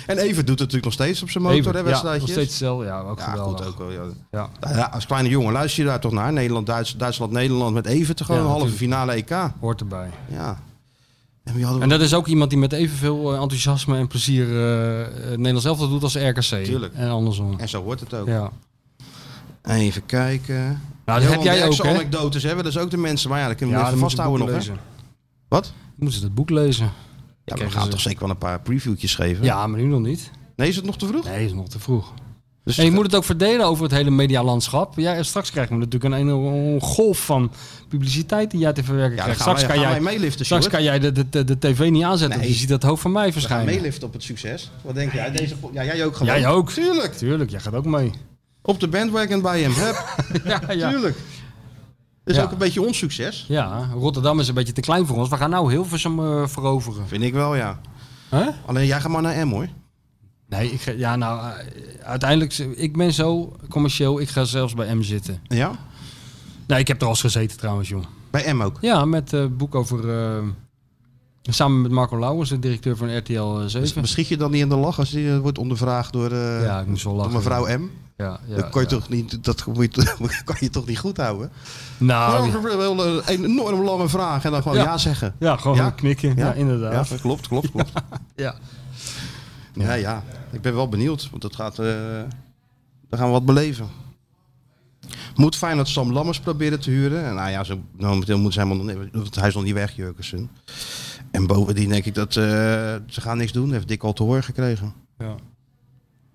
[0.08, 2.22] En Even doet het natuurlijk nog steeds op zijn motor, Even, hè, ja, wedstrijdjes.
[2.22, 2.86] nog steeds hetzelfde.
[2.86, 3.66] Ja, ook Ja, geweldig.
[3.66, 3.92] goed ook wel.
[3.92, 4.02] Ja.
[4.32, 4.50] Ja.
[4.60, 6.34] Nou ja, als kleine jongen luister je daar toch naar.
[6.34, 9.36] Nederland, Duits, Duitsland, Nederland met even te gewoon een halve finale EK.
[9.60, 10.10] Hoort erbij.
[10.32, 10.60] Ja.
[11.44, 14.08] En wie hadden we En dat is ook iemand die met evenveel eh, enthousiasme en
[14.08, 16.42] plezier het Nederlands elftal doet als RKC.
[16.64, 16.94] Tuurlijk.
[16.94, 17.60] En andersom.
[17.60, 18.28] En zo hoort het ook.
[18.28, 18.52] Ja.
[19.64, 20.82] Even kijken.
[21.06, 21.90] Nou, dat heb jij ook, hè?
[21.90, 23.30] anekdotes hebben, dat is ook de mensen.
[23.30, 24.50] Maar ja, dat kunnen we Ja, even het vasthouden nog.
[24.50, 24.56] Hè?
[24.56, 24.78] lezen.
[25.48, 25.74] Wat?
[25.96, 26.92] Moeten ze het boek lezen?
[27.46, 29.44] Ja, we gaan ze- toch zeker wel een paar previewtjes geven?
[29.46, 30.32] Ja, maar nu nog niet.
[30.56, 31.26] Nee, is het nog te vroeg?
[31.26, 32.14] Nee, is nog te vroeg.
[32.64, 34.98] Dus En je moet het ook verdelen over het hele medialandschap.
[34.98, 37.52] Ja, straks krijgen we natuurlijk een enorme golf van
[37.88, 39.40] publiciteit die jij te verwerken ja, krijgt.
[39.42, 42.30] Straks, wij, kan jij, meeliften, straks kan jij de, de, de, de tv niet aanzetten.
[42.30, 42.38] Nee.
[42.38, 43.66] want Je ziet dat hoofd van mij verschijnen.
[43.66, 44.72] meeliften op het succes.
[44.82, 45.32] Wat denk jij?
[45.32, 46.40] Deze, ja, jij ook gewoon.
[46.40, 46.72] Jij ook.
[46.72, 47.14] Tuurlijk.
[47.14, 48.12] Tuurlijk, jij gaat ook mee.
[48.62, 49.74] Op de bandwagon bij hem.
[50.44, 50.90] Ja, ja.
[50.90, 51.16] Tuurlijk.
[52.24, 52.44] Dat is Ja.
[52.44, 53.46] ook een beetje ons succes.
[53.48, 55.30] ja, Rotterdam is een beetje te klein voor ons.
[55.30, 57.08] We gaan nou Hilversum eh veroveren.
[57.08, 57.80] Vind ik wel, ja.
[58.30, 58.48] Huh?
[58.66, 59.68] Alleen jij gaat maar naar M, hoor.
[60.52, 61.66] Nee, ik ga, ja, nou, eh,
[62.04, 65.40] uiteindelijk, ik ben zo commercieel, ik ga zelfs bij M zitten.
[65.48, 65.72] Ja?
[66.68, 68.04] Nee, ik heb er al eens gezeten trouwens, joh.
[68.30, 68.78] Bij M ook.
[68.82, 70.44] Ja, met het boek over, eh,
[71.42, 74.02] Samen met Marco Lauwers, de directeur van RTL 7.
[74.02, 77.04] Beschiet je dan niet in de lach als je wordt ondervraagd door, Ja, ik moest
[77.04, 77.90] wel door mevrouw M?
[78.18, 78.96] Ja, ja, dat kan je, ja.
[78.96, 79.64] toch niet, dat
[80.46, 81.52] kan je toch niet goed houden?
[81.98, 85.36] Nou, Nou, wel een enorm lange vraag en dan gewoon ja, zeggen.
[85.40, 86.36] ja, gewoon knikken.
[86.36, 86.54] Ja, Ja?
[86.54, 87.08] inderdaad.
[87.10, 87.92] Ja, klopt, klopt, klopt.
[88.36, 88.56] Ja.
[89.74, 90.24] Ja, ja.
[90.52, 91.86] Ik ben wel benieuwd, want dat gaat, eh
[93.10, 93.88] daar gaan we wat beleven.
[95.36, 97.26] Moet Feyenoord Sam Lammers proberen te huren?
[97.26, 100.50] En nou ja, zo, momenteel moet niet- want hij is nog niet weg, Jurkensen.
[101.32, 102.44] En bovendien denk ik dat eh,
[103.08, 103.72] ze gaan niks doen.
[103.72, 104.94] Heeft Dick al te horen gekregen.
[105.18, 105.36] Ja.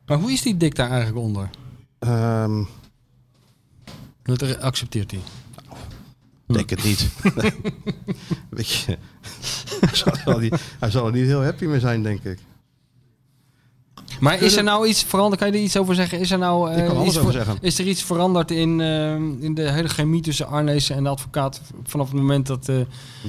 [0.07, 1.51] Maar hoe is die dik daar eigenlijk onder?
[1.99, 2.63] Ehm
[4.23, 5.21] Dat accepteert hij.
[6.47, 7.09] denk het niet.
[8.51, 8.99] Weet je,
[9.81, 12.39] hij, zal er niet, hij zal er niet heel happy mee zijn, denk ik.
[14.21, 15.41] Maar is er nou iets veranderd?
[15.41, 16.19] Kan je er iets over zeggen?
[16.21, 17.63] Is er nou Ik kan eh, alles iets over ver- zeggen.
[17.65, 21.61] Is er iets veranderd in, eh, in de hele chemie tussen Arnees en de advocaat
[21.85, 22.69] vanaf het moment dat.
[22.69, 22.77] eh,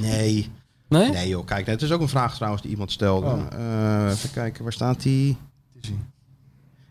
[0.01, 0.49] Nee.
[0.89, 1.09] nee?
[1.09, 3.25] Nee joh, kijk, het is ook een vraag trouwens die iemand stelde.
[3.27, 4.07] Oh.
[4.11, 5.37] Even kijken, waar staat die?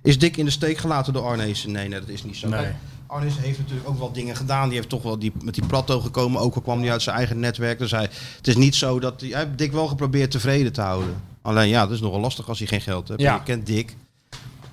[0.03, 1.65] Is Dick in de steek gelaten door Arnees?
[1.67, 2.49] Nee, nee, dat is niet zo.
[2.49, 2.67] Nee.
[3.07, 4.69] Arnees heeft natuurlijk ook wel dingen gedaan.
[4.69, 7.17] Die heeft toch wel die, met die plateau gekomen, ook al kwam hij uit zijn
[7.17, 7.79] eigen netwerk.
[7.79, 10.81] Dus hij, het is niet zo dat hij, hij heeft Dick wel geprobeerd tevreden te
[10.81, 11.23] houden.
[11.43, 13.21] Alleen ja, dat is nogal lastig als hij geen geld heeft.
[13.21, 13.35] Ja.
[13.35, 13.97] Je kent Dick.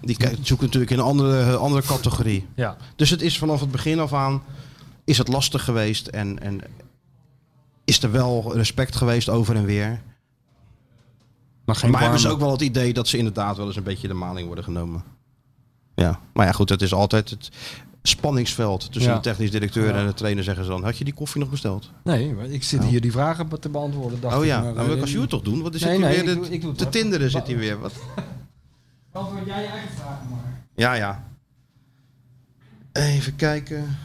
[0.01, 2.47] Die zoekt natuurlijk in een andere, andere categorie.
[2.55, 2.77] Ja.
[2.95, 4.41] Dus het is vanaf het begin af aan
[5.03, 6.61] is het lastig geweest en, en
[7.85, 10.01] is er wel respect geweest over en weer.
[11.65, 12.41] Maar geen maar hebben ze warme.
[12.41, 15.03] ook wel het idee dat ze inderdaad wel eens een beetje de maling worden genomen.
[15.95, 17.49] Ja, maar ja goed, het is altijd het
[18.03, 19.17] spanningsveld tussen Ja.
[19.17, 19.93] de technisch directeur Ja.
[19.99, 20.83] en de trainer zeggen ze dan.
[20.83, 21.91] Had je die koffie nog besteld?
[22.03, 24.21] Nee, maar ik zit hier die vragen te beantwoorden.
[24.21, 25.61] Dacht oh ik, ja, maar, nou, eh, kan Sjoerd toch doen?
[25.61, 27.57] Want er Nee, zit hij nee, weer ik doe- ik doe te tinderen zit hij
[27.57, 27.79] weer.
[27.79, 27.93] Wat?
[29.11, 30.61] Beantwoord jij je eigen vragen maar.
[30.75, 31.27] Ja, ja.
[32.91, 33.97] Even kijken.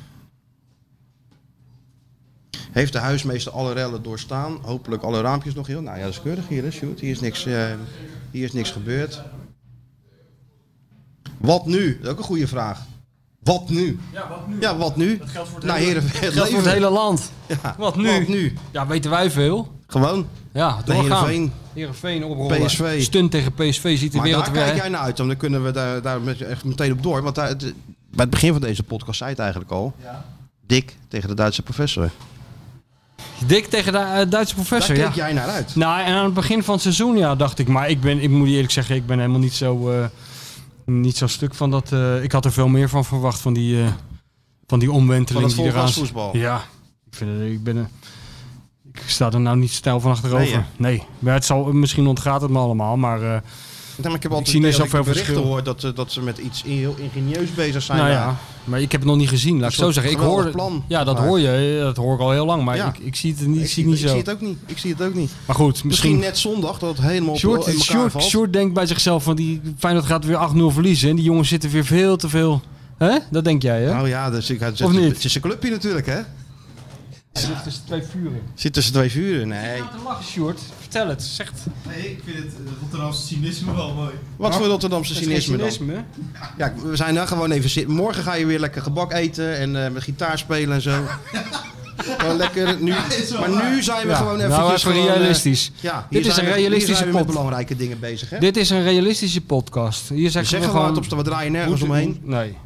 [2.73, 4.59] Heeft de huismeester alle rellen doorstaan?
[4.63, 5.81] Hopelijk alle raampjes nog heel.
[5.83, 7.01] Nou ja, dat is keurig hier, hè, Sjoerd.
[7.01, 7.75] Hier is niks, eh,
[8.31, 9.23] hier is niks gebeurd.
[11.39, 11.97] Wat nu?
[11.97, 12.87] Dat is ook een goede vraag.
[13.43, 13.99] Wat nu?
[14.13, 14.57] Ja, wat nu?
[14.61, 15.19] Ja, wat nu?
[15.19, 16.71] Dat geldt voor het, Nou, hele, heren, het geldt voor het leven.
[16.73, 17.33] hele land.
[17.47, 18.11] Ja, Wat nu?
[18.19, 18.55] Wat nu?
[18.71, 19.73] Ja, weten wij veel.
[19.87, 20.27] Gewoon.
[20.53, 21.05] Ja, doorgaan.
[21.05, 21.53] Heerenveen.
[21.73, 22.67] Heerenveen oprollen.
[22.67, 23.03] PSV.
[23.03, 24.63] Stunt tegen PSV ziet de Maar wereld daar weer...
[24.65, 25.17] kijk jij naar uit.
[25.17, 27.23] Dan kunnen we daar, daar met- echt meteen op door.
[27.23, 27.73] Want daar, het- bij
[28.25, 29.95] het begin van deze podcast zei het eigenlijk al.
[30.67, 32.11] Dik tegen de Duitse professor.
[33.47, 35.11] Dik tegen de eh, Duitse professor, Daar ja.
[35.11, 35.75] kijk jij naar uit.
[35.77, 37.69] Nou, en aan het begin van het seizoen, ja, dacht ik.
[37.69, 40.05] Maar ik, ben, ik moet eerlijk zeggen, ik ben helemaal niet zo, eh,
[40.89, 41.93] niet zo stuk van dat.
[41.93, 43.93] eh, ik had er veel meer van verwacht, van die, eh,
[44.67, 46.37] van die omwenteling Van die eraan volgasvoetbal.
[46.37, 46.57] Ja,
[47.11, 47.89] ik, vind het, ik ben.
[48.93, 50.67] Ik sta er nou niet stijl van achterover.
[50.77, 50.97] Nee?
[50.97, 53.43] Nee, maar het zal, misschien ontgaat het me allemaal, maar...
[54.07, 56.63] eh, ik heb altijd zie ik zoveel berichten gehoord dat, ze- dat ze met iets
[56.63, 57.99] heel ingenieus bezig zijn.
[57.99, 60.13] nou ja, maar ik heb het nog niet gezien, laat ik Een zo zeggen.
[60.13, 60.85] Ik hoor, plan.
[60.89, 61.79] Ja, dat Maar- hoor je.
[61.83, 62.87] Dat hoor ik al heel lang, maar Ja.
[62.89, 64.13] ik, ik zie het niet, ik, zie het niet ik zo.
[64.15, 64.59] zie het ook niet.
[64.67, 65.31] Ik zie het ook niet.
[65.47, 66.19] Maar goed, Misschien, misschien...
[66.19, 68.25] net zondag dat het helemaal op, in elkaar Sjoerd, valt.
[68.25, 71.09] Sjoerd denkt bij zichzelf van die Feyenoord gaat weer 8-0 verliezen.
[71.11, 72.63] En die jongens zitten weer veel te veel.
[72.99, 73.19] Hè?
[73.31, 73.93] Dat denk jij, hè?
[73.93, 75.13] Nou ja, dus ik, het, Of niet?
[75.15, 76.21] het is een clubje natuurlijk, hè?
[77.33, 78.41] zit tussen twee vuren.
[78.55, 79.49] Zit tussen twee vuren.
[79.49, 79.77] Nee.
[79.77, 80.61] te lachen, Sjoerd.
[80.89, 81.23] Vertel het.
[81.23, 81.61] Zeg het.
[81.87, 84.11] Nee, ik vind het eh, Rotterdamse cynisme wel mooi.
[84.37, 85.71] Wat voor Rotterdamse cynisme dan?
[86.59, 87.95] Ja, we zijn daar gewoon even zitten.
[87.95, 90.91] Morgen ga je weer lekker gebak eten en eh, met gitaar spelen en zo.
[92.19, 92.93] gewoon lekker nu.
[93.23, 93.71] is wel Maar waar.
[93.71, 94.49] nu zijn we Ja, gewoon even.
[94.51, 95.73] nou, even realistisch.
[95.81, 97.35] ja, Dit is zijn een we- hier realistische zijn we met pot.
[97.35, 98.39] belangrijke dingen bezig, hè?
[98.39, 100.09] Dit is een realistische podcast.
[100.09, 100.87] Hier We zeggen we zeggen gewoon...
[100.87, 102.21] gewoon op we draaien nergens omheen.
[102.23, 102.57] Nee.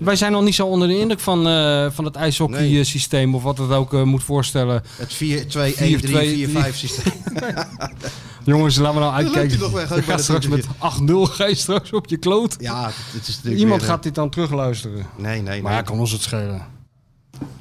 [0.00, 3.34] Wij zijn nog niet zo onder de indruk van, eh, van het ijshockey-systeem.
[3.34, 4.82] Of wat het ook eh, moet voorstellen.
[4.96, 7.12] Het 4, 2, 4, 1, 3, 2, 4, 5 systeem.
[8.44, 9.58] Jongens, laten we nou uitkijken.
[9.58, 11.26] nog weg, Je gaat straks met interview.
[11.28, 12.56] 8-0 ga je straks op je kloot.
[12.58, 15.06] Ja, het is Iemand weer, gaat dit dan terugluisteren.
[15.16, 15.82] Nee, nee, Maar nee.
[15.82, 16.66] kan ons het schelen.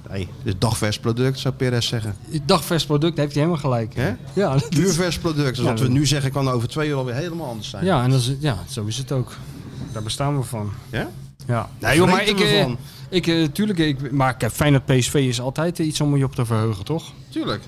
[0.09, 0.27] nee.
[0.37, 2.15] Het is dagvers product, zou Perez zeggen.
[2.45, 3.95] Dagvers product heeft hij helemaal gelijk.
[3.95, 4.11] Hè?
[4.33, 5.55] Ja, dat Duurvers product.
[5.55, 7.85] Dus Ja, wat we nu zeggen kan over twee uur alweer helemaal anders zijn.
[7.85, 9.31] ja, en dat is, ja, zo is het ook.
[9.93, 10.71] Daar bestaan we van.
[10.91, 11.09] Ja?
[11.49, 11.69] Ja.
[11.79, 12.67] Nee, joh, maar ik, eh,
[13.09, 16.45] ik eh, tuurlijk, ik, maar ik, Feyenoord PSV is altijd iets om je op te
[16.45, 17.13] verheugen, toch?
[17.29, 17.63] Tuurlijk.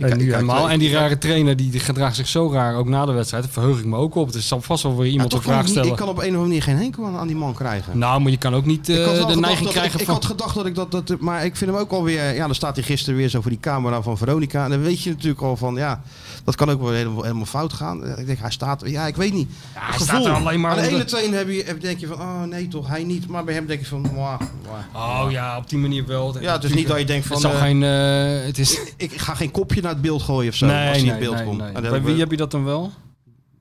[0.00, 0.70] En, kijk- nu helemaal.
[0.70, 3.44] en die rare trainer die, die gedraagt zich zo raar, ook na de wedstrijd.
[3.44, 4.34] Daar verheug ik me ook op.
[4.34, 5.88] Er zal vast wel weer Ja, iemand toch een vraag niet, stellen.
[5.90, 7.98] ik kan op een of andere manier geen henkel aan, die man krijgen.
[7.98, 10.14] Nou, maar je kan ook niet eh, de neiging krijgen ik, van...
[10.14, 11.20] ik had gedacht dat ik dat, dat...
[11.20, 12.34] Maar ik vind hem ook alweer...
[12.34, 14.64] Ja, dan staat hij gisteren weer zo voor die camera van Veronica.
[14.64, 15.74] En dan weet je natuurlijk al van...
[15.74, 16.02] Ja,
[16.44, 18.18] dat kan ook wel helemaal, helemaal fout gaan.
[18.18, 18.82] Ik denk, hij staat...
[18.84, 19.48] Ja, ik weet niet.
[19.74, 22.20] Ja, hij staat er alleen maar Aan de ene trainer heb je, denk je van...
[22.20, 23.28] Oh nee toch, hij niet.
[23.28, 24.10] Maar bij hem denk je van...
[24.94, 26.36] Oh ja, op die manier wel.
[26.40, 27.36] Ja, het is niet dat je denkt van...
[27.36, 27.82] Het zal eh, geen...
[27.82, 28.80] eh, het is...
[28.96, 30.66] ik ga geen kopje naar het beeld gooien of zo.
[30.66, 31.58] nee, als hij nee, in het beeld nee, komt.
[31.58, 31.66] nee.
[31.66, 32.92] En dan Bij wie we- heb je dat dan wel?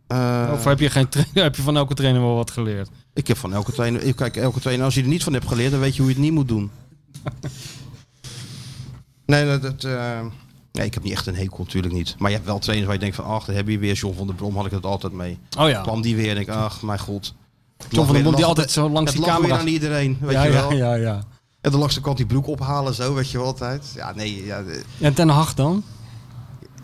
[0.07, 2.89] eh, Of heb je, geen heb je van elke trainer wel wat geleerd?
[3.13, 4.01] Ik heb van elke trainer...
[4.01, 4.85] ik Kijk, elke trainer...
[4.85, 6.47] Als je er niet van hebt geleerd, dan weet je hoe je het niet moet
[6.47, 6.71] doen.
[9.25, 9.61] nee, dat...
[9.61, 10.19] dat eh,
[10.71, 12.15] Nee, ik heb niet echt een hekel, natuurlijk niet.
[12.17, 14.15] Maar je hebt wel trainers waar je denkt van, ach, daar heb je weer John
[14.17, 15.37] van der Brom, had ik het altijd mee.
[15.57, 15.81] Oh ja.
[15.81, 17.33] Kwam die weer en ik, ach, mijn god.
[17.89, 19.57] John van der Brom die altijd zo langs het die camera...
[19.57, 20.71] aan iedereen, weet ja, je wel.
[20.73, 21.23] ja, ja, ja.
[21.61, 23.91] En de langs de kant die broek ophalen, zo, weet je wel altijd.
[23.95, 24.63] Ja, nee, ja,
[24.99, 25.83] En Ten Hag dan?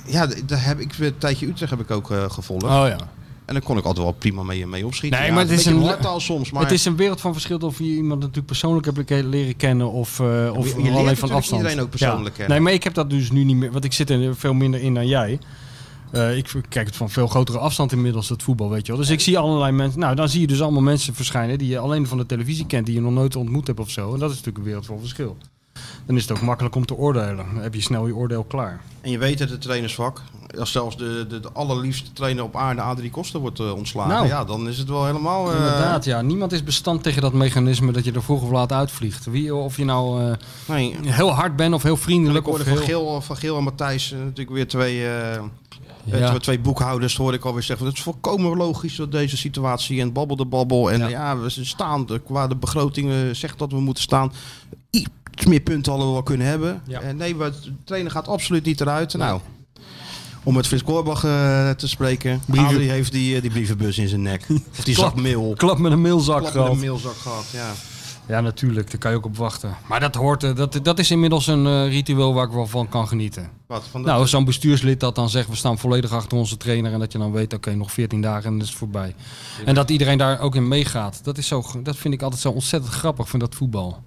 [0.05, 2.63] Ja daar heb ik, een tijdje Utrecht heb ik ook eh, gevolgd.
[2.63, 2.97] Oh ja.
[3.45, 5.19] En daar kon ik altijd wel prima mee, mee opschieten.
[5.19, 6.61] Nee, Ja, maar het is een- hartaal soms, maar...
[6.61, 9.91] Het is een wereld van verschil of je iemand natuurlijk persoonlijk hebt le- leren kennen
[9.91, 11.61] of, eh, of je alleen van afstand.
[11.61, 12.31] iedereen ook persoonlijk ja.
[12.31, 12.49] kennen.
[12.49, 14.81] Nee, maar ik heb dat dus nu niet meer, want ik zit er veel minder
[14.81, 15.39] in dan jij.
[16.11, 19.01] Eh, ik kijk het van veel grotere afstand inmiddels, het voetbal, weet je wel.
[19.01, 19.99] Dus ik zie allerlei mensen.
[19.99, 22.85] Nou, dan zie je dus allemaal mensen verschijnen die je alleen van de televisie kent,
[22.85, 24.13] die je nog nooit ontmoet hebt of zo.
[24.13, 25.37] En dat is natuurlijk een wereld van verschil.
[26.05, 27.35] Dan is het ook makkelijk om te oordelen.
[27.53, 28.81] Dan heb je snel je oordeel klaar.
[29.01, 30.21] En je weet het, het trainersvak.
[30.59, 34.13] Als zelfs de, de, de allerliefste trainer op aarde, Adrie Koster, wordt eh, ontslagen.
[34.13, 34.27] Nou.
[34.27, 35.49] ja, dan is het wel helemaal...
[35.51, 36.21] eh, Inderdaad, ja.
[36.21, 39.25] Niemand is bestand tegen dat mechanisme dat je er vroeg of laat uitvliegt.
[39.25, 40.33] Wie, of je nou eh,
[40.67, 42.47] Nee, heel hard bent of heel En ik vriendelijk.
[42.47, 42.85] Of hoorde van heel...
[42.85, 44.97] Geel, van Geel en Matthijs natuurlijk weer twee,
[46.03, 46.37] Ja.
[46.37, 47.85] twee, boekhouders, hoorde ik alweer zeggen.
[47.85, 50.91] Het is volkomen logisch dat deze situatie en babbel de babbel.
[50.91, 51.07] En Ja.
[51.07, 54.31] ja, we staan de- qua de begroting zegt dat we moeten staan.
[55.47, 56.81] Meer punten hadden we wel kunnen hebben.
[56.87, 56.99] Ja.
[57.01, 57.51] En nee, de
[57.83, 59.13] trainer gaat absoluut niet eruit.
[59.13, 59.39] Nou,
[60.43, 62.41] om met Frits Korbach eh, te spreken.
[62.45, 64.45] Brieven- Adrie heeft die, eh, die brievenbus in zijn nek.
[64.77, 65.53] Of die Klap- zak mail.
[65.57, 66.71] Klap met een mailzak Klap met gehad.
[66.71, 67.71] een mailzak gehad, ja.
[68.27, 68.89] Ja, natuurlijk.
[68.91, 69.75] Daar kan je ook op wachten.
[69.87, 72.89] Maar dat hoort, eh, dat, dat is inmiddels een eh, ritueel waar ik wel van
[72.89, 73.49] kan genieten.
[73.67, 76.93] Wat, van dat, Nou, zo'n bestuurslid dat dan zegt, we staan volledig achter onze trainer.
[76.93, 79.15] En dat je dan weet, oké, nog 14 dagen en dan is het voorbij.
[79.65, 81.19] En dat iedereen daar ook in meegaat.
[81.23, 84.03] Dat, is zo, dat vind ik altijd zo ontzettend grappig van dat voetbal.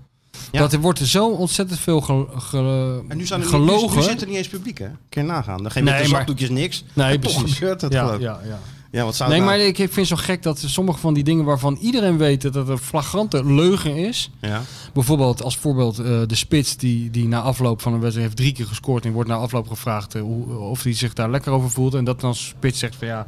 [0.51, 0.59] Ja.
[0.59, 3.97] Dat er wordt zo ontzettend veel ge, ge- en nu, zijn er, nu, gelogen.
[3.97, 4.89] nu zit er niet eens publiek, hè?
[5.09, 5.63] Kun je nagaan.
[5.63, 6.85] Dan geef je Nee, de zakdoekjes niks.
[6.93, 7.57] Nee, En toch precies.
[7.59, 8.59] gebeurt het ja, ja, ja.
[8.91, 11.15] Ja, wat zou Nee, nou- maar ik ik vind het zo gek dat sommige van
[11.15, 14.31] die dingen waarvan iedereen weet dat het een flagrante leugen is.
[14.41, 14.63] Ja.
[14.93, 18.53] Bijvoorbeeld als voorbeeld eh, de spits die, die na afloop van een wedstrijd heeft drie
[18.53, 21.71] keer gescoord en wordt na afloop gevraagd eh, hoe, of hij zich daar lekker over
[21.71, 21.95] voelt.
[21.95, 23.27] En dat dan spits zegt van ja,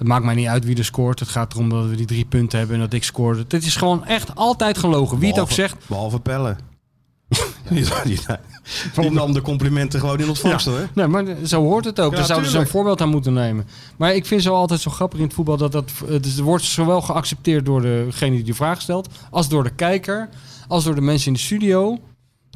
[0.00, 1.20] het maakt mij niet uit wie er scoort.
[1.20, 3.44] Het gaat erom dat we die drie punten hebben en dat ik scoorde.
[3.46, 5.18] Dit is gewoon echt altijd gelogen.
[5.18, 5.76] Wie het ook zegt.
[5.86, 6.56] Behalve Pelle.
[7.70, 8.18] die, die,
[8.94, 10.88] die nam de complimenten gewoon in ontvangst hoor.
[10.94, 12.10] Nee, maar zo hoort het ook.
[12.10, 13.66] Ja, Daar zouden ze een voorbeeld aan moeten nemen.
[13.96, 17.00] Maar ik vind zo altijd zo grappig in het voetbal dat dat het wordt zowel
[17.00, 20.28] geaccepteerd door degene die de vraag stelt, als door de kijker,
[20.68, 21.98] als door de mensen in de studio.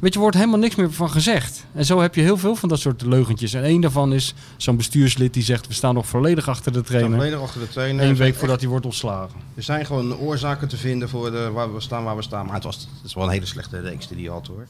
[0.05, 1.65] Weet je, wordt helemaal niks meer van gezegd.
[1.73, 3.53] En zo heb je heel veel van dat soort leugentjes.
[3.53, 7.17] En één daarvan is zo'n bestuurslid die zegt: we staan nog volledig achter de trainer.
[7.17, 8.05] volledig achter de trainer.
[8.05, 9.39] Eén week voordat hij wordt ontslagen.
[9.55, 12.45] Er zijn gewoon oorzaken te vinden voor de, waar we staan waar we staan.
[12.45, 14.67] Maar het, was, het is wel een hele slechte reeks die hij had hoor.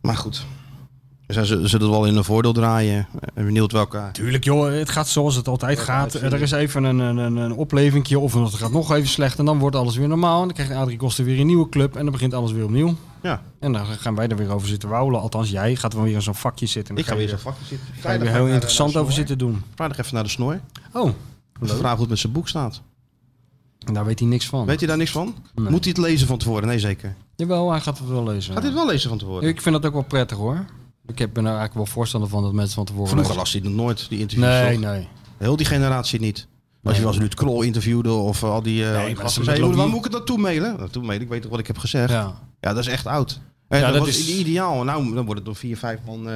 [0.00, 0.46] Maar goed.
[1.28, 3.06] Ze zullen het wel in een voordeel draaien.
[3.34, 4.02] En benieuwd welke.
[4.12, 6.14] Tuurlijk joh, het gaat zoals het altijd gaat.
[6.14, 9.44] Er is even een, een, een, een oplevingje of het gaat nog even slecht en
[9.44, 10.40] dan wordt alles weer normaal.
[10.40, 12.96] En dan krijgt Adrie Koster weer een nieuwe club en dan begint alles weer opnieuw.
[13.22, 15.20] Ja, En dan gaan wij er weer over zitten wauwelen.
[15.20, 16.94] Althans, jij gaat wel weer in zo'n vakje zitten.
[16.94, 17.88] En ik ga je weer er- zo'n vakje zitten.
[18.00, 19.62] ga je ga heel de- interessant over zitten doen.
[19.74, 20.60] Vrijdag even naar de snor.
[20.92, 21.10] Oh,
[21.60, 22.80] Vraag hoe het met zijn boek staat.
[23.78, 24.66] daar weet hij niks van.
[24.66, 25.34] Weet hij daar niks van?
[25.54, 25.70] Nee.
[25.70, 26.66] Moet hij het lezen van tevoren?
[26.68, 27.14] Nee, zeker.
[27.36, 28.52] Jawel, hij gaat het wel lezen.
[28.52, 29.48] Gaat hij het wel lezen van tevoren?
[29.48, 30.64] Ik vind dat ook wel prettig hoor.
[31.06, 33.60] Ik heb- ben er eigenlijk wel voorstander van dat mensen van tevoren Vroeger las hij
[33.64, 34.48] het nooit, die interviews.
[34.50, 34.84] Nee, toch?
[34.90, 35.08] nee.
[35.36, 36.36] Heel die generatie niet.
[36.36, 36.48] Als
[36.82, 36.94] Nee.
[36.94, 39.50] je wel eens Ruud Krol interviewde of eh, al die, eh, die maar gasten ze
[39.50, 40.76] met zeiden, waar moet ik het naartoe mailen?
[40.78, 42.10] Naartoe mailen, ik weet toch wat ik heb gezegd.
[42.10, 42.38] Ja,
[42.68, 42.74] Ja.
[42.74, 43.40] dat is echt oud.
[43.68, 44.82] En Ja, dat, dat was is- ideaal.
[44.84, 46.28] Nou, dan wordt het door vier, vijf man.
[46.30, 46.34] eh,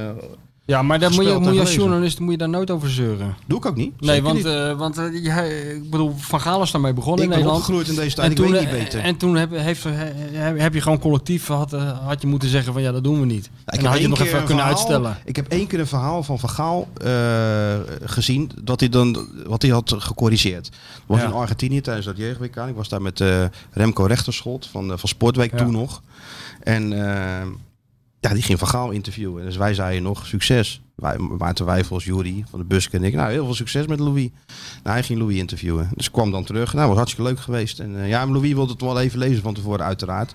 [0.64, 2.90] ja, maar daar moet je, moet je en als journalist moet je daar nooit over
[2.90, 3.34] zeuren.
[3.46, 4.00] doe ik ook niet.
[4.00, 4.44] Nee, want, niet.
[4.44, 7.58] eh, want eh, ik bedoel, Van Gaal is daarmee begonnen ik in Nederland.
[7.58, 9.00] opgegroeid in deze tijd, ik weet toen, niet eh, beter.
[9.00, 12.72] En toen heb, heeft, he- heb je gewoon collectief had, eh, had je moeten zeggen
[12.72, 13.44] van ja, dat doen we niet.
[13.44, 15.16] Ja, en dan had je nog even kunnen verhaal- uitstellen.
[15.24, 19.62] Ik heb één keer een verhaal van Van Gaal eh, gezien dat hij dan wat
[19.62, 20.64] hij had gecorrigeerd.
[20.64, 20.72] Dat
[21.06, 21.24] was Ja.
[21.26, 22.56] in Argentinië tijdens dat jeugdWK.
[22.56, 26.02] Ik was daar met eh, Remco Rechterschot van, eh, van Sportweek toen nog.
[26.70, 27.46] En eh,
[28.20, 29.44] ja, die ging Van Gaal interviewen.
[29.44, 30.80] Dus wij zeiden nog succes.
[30.94, 33.14] Wij, Maarten Wijfels, Jury van de Busk en ik.
[33.14, 34.28] Nou, heel veel succes met Louis.
[34.82, 35.90] Nou, hij ging Louis interviewen.
[35.94, 36.74] Dus kwam dan terug.
[36.74, 37.78] Nou, was hartstikke leuk geweest.
[37.78, 40.34] En eh, ja, Louis wilde het wel even lezen van tevoren uiteraard.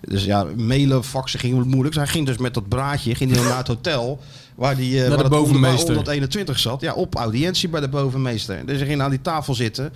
[0.00, 1.94] Dus ja, mailen, faxen ging moeilijk.
[1.94, 4.20] Dus hij ging dus met dat braadje ging naar het hotel.
[4.56, 5.94] Waar, die, eh, de waar bovenmeester.
[5.94, 6.80] 121 zat.
[6.80, 8.66] Ja, op audiëntie bij de bovenmeester.
[8.66, 9.92] Dus hij ging aan die tafel zitten.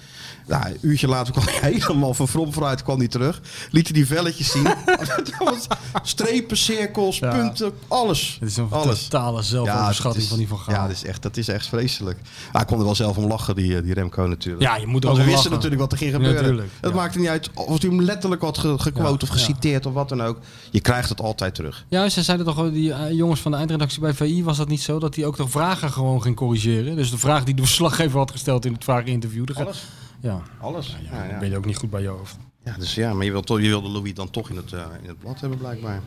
[0.47, 3.41] Nou, een uurtje later kwam hij helemaal van vrom vooruit kwam hij terug.
[3.71, 4.63] Liet hij die velletjes zien.
[5.17, 5.67] Dat was
[6.03, 7.31] Strepen, cirkels, Ja.
[7.37, 8.37] punten, alles.
[8.41, 9.03] Het is een alles.
[9.09, 10.75] totale zelfoverschatting dat is- van die Van Gaal.
[10.75, 12.19] Ja, dat is echt, dat is echt vreselijk.
[12.23, 14.63] Maar hij kon er wel zelf om lachen, die, eh, die Remco natuurlijk.
[14.63, 15.51] Ja, je moet ook we wisten lachen.
[15.51, 16.45] natuurlijk wat er ging Ja, gebeuren.
[16.45, 16.97] tuurlijk, het ja.
[16.97, 20.09] maakte niet uit of hij hem letterlijk had ge- gequote Ja, of geciteerd of wat
[20.09, 20.39] dan ook.
[20.71, 21.85] Je krijgt het altijd terug.
[21.89, 24.69] Ja, ze zeiden toch, wel, die eh, jongens van de eindredactie bij VI, was dat
[24.69, 24.99] niet zo?
[24.99, 26.97] Dat die ook toch vragen gewoon ging corrigeren?
[26.97, 29.47] Dus de vraag die de verslaggever had gesteld in het vrageninterview.
[29.47, 29.85] de- Alles.
[30.21, 30.97] Ja, Alles.
[31.11, 31.39] Ja, ja.
[31.39, 32.37] ben je ook niet goed bij je hoofd.
[32.65, 34.81] Ja, dus ja, maar je, wilt toch- je wilde Louis dan toch in het, eh,
[35.03, 36.01] in het blad hebben blijkbaar.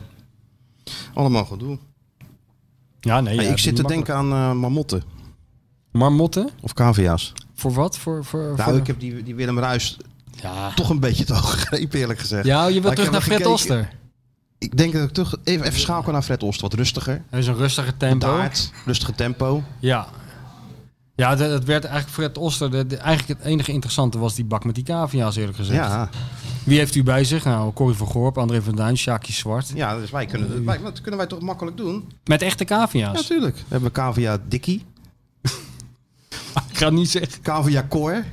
[1.14, 1.78] Allemaal gedoe.
[3.00, 3.36] Ja, nee.
[3.36, 4.06] Hey, ik zit te makkelijk.
[4.06, 5.02] denken aan eh marmotten
[5.92, 6.50] Marmotten?
[6.60, 7.32] of cavia's.
[7.54, 7.98] Voor wat?
[7.98, 9.96] Voor, voor, Nou, voor- ik heb die, die Willem Ruis
[10.42, 10.74] Ja.
[10.74, 12.46] toch een beetje te hoog gegrepen, eerlijk gezegd.
[12.46, 13.92] Ja, je wilt terug naar Fred gekeken- Oster.
[14.64, 16.62] Ik denk dat ik toch even, even schakelen naar Fred Oster.
[16.62, 17.22] Wat rustiger.
[17.30, 18.40] Hij is een rustige tempo.
[18.84, 19.62] Rustige tempo.
[19.78, 20.06] Ja.
[21.16, 22.70] Ja, dat dat werd eigenlijk Fred Oster.
[22.70, 25.78] De, de- eigenlijk het enige interessante was die bak met die cavia's, eerlijk gezegd.
[25.78, 26.08] Ja,
[26.64, 27.44] Wie heeft u bij zich?
[27.44, 29.70] Nou, Corrie van Gorp, André van Duin, Sjaakje Zwart.
[29.74, 32.08] ja dus wij kunnen, wij, dat kunnen wij toch makkelijk doen?
[32.24, 33.14] Met echte Ja, cavia's.
[33.14, 33.56] natuurlijk.
[33.56, 34.84] We hebben cavia Dikkie,
[36.70, 37.42] ik ga het niet zeggen.
[37.42, 38.24] cavia Cor.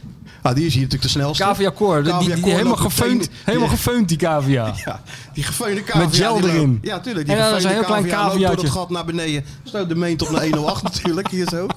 [0.42, 1.44] Ah, die is hier natuurlijk de snelste.
[1.44, 4.74] Cavia Cor, die, die, helemaal gefeund, helemaal gefeund, die cavia.
[4.86, 5.02] Ja,
[5.34, 6.06] die gefeunde cavia.
[6.06, 6.80] Met gel erin.
[6.82, 7.26] Ja, tuurlijk.
[7.26, 9.46] Die En dan is gefeunde een heel klein cavia door het gat naar beneden.
[9.64, 11.68] Stoot de meent op naar 108 natuurlijk, hier zo.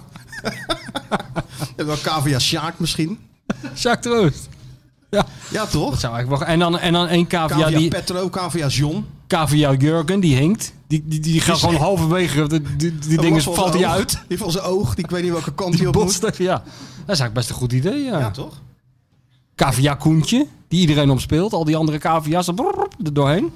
[1.76, 3.18] en wel cavia Sjaak misschien.
[3.76, 4.48] Sjaak Troost.
[5.10, 5.90] Ja, Ja, toch?
[5.90, 6.54] dat zou eigenlijk wel...
[6.54, 7.88] En dan, en dan één cavia, Cavia die...
[7.88, 9.06] Petro, cavia John.
[9.26, 10.72] Cavia Jurgen, die hinkt.
[10.86, 14.18] Die, die, die gaat gewoon halverwege, die, die, die van valt hij uit.
[14.28, 16.20] Die van zijn oog, die ik weet niet welke kant Die hij op moet.
[16.38, 16.52] ja.
[17.06, 18.18] Dat is eigenlijk best een goed idee, ja.
[18.18, 18.60] Ja, toch?
[19.56, 21.52] Cavia Koentje, die iedereen opspeelt.
[21.52, 23.52] Al die andere cavia's er brrr, er doorheen.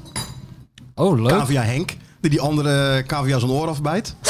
[0.94, 1.28] Oh, leuk.
[1.28, 4.16] Cavia Henk, die die andere cavia zijn oor afbijt.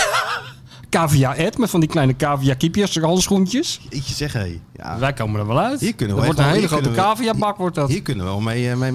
[0.90, 3.80] Cavia Ed, met van die kleine cavia kiepjes, handschoentjes.
[3.90, 4.60] Jeetje zeg, hé.
[4.74, 5.80] Ja, Wij komen er wel uit.
[5.80, 7.88] Hier kunnen we dat wordt een hele hier grote kunnen we- cavia bak, wordt dat.
[7.88, 8.92] hier kunnen we wel mee, eh, mee,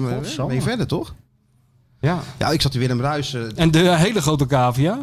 [0.48, 1.14] mee verder, toch?
[2.04, 2.18] Ja.
[2.38, 3.34] Ja, ik zat hier Willem Ruis.
[3.34, 4.98] eh, En de hele grote cavia,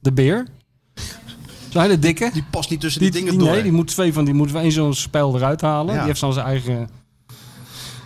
[0.00, 0.46] de beer.
[1.68, 2.30] Zo'n hele dikke.
[2.32, 3.52] die past niet tussen die, Die, dingen die- door.
[3.54, 5.92] nee, die moet twee van die moeten we één zo'n spel eruit halen.
[5.94, 5.98] Ja.
[5.98, 6.88] Die heeft dan zijn eigen.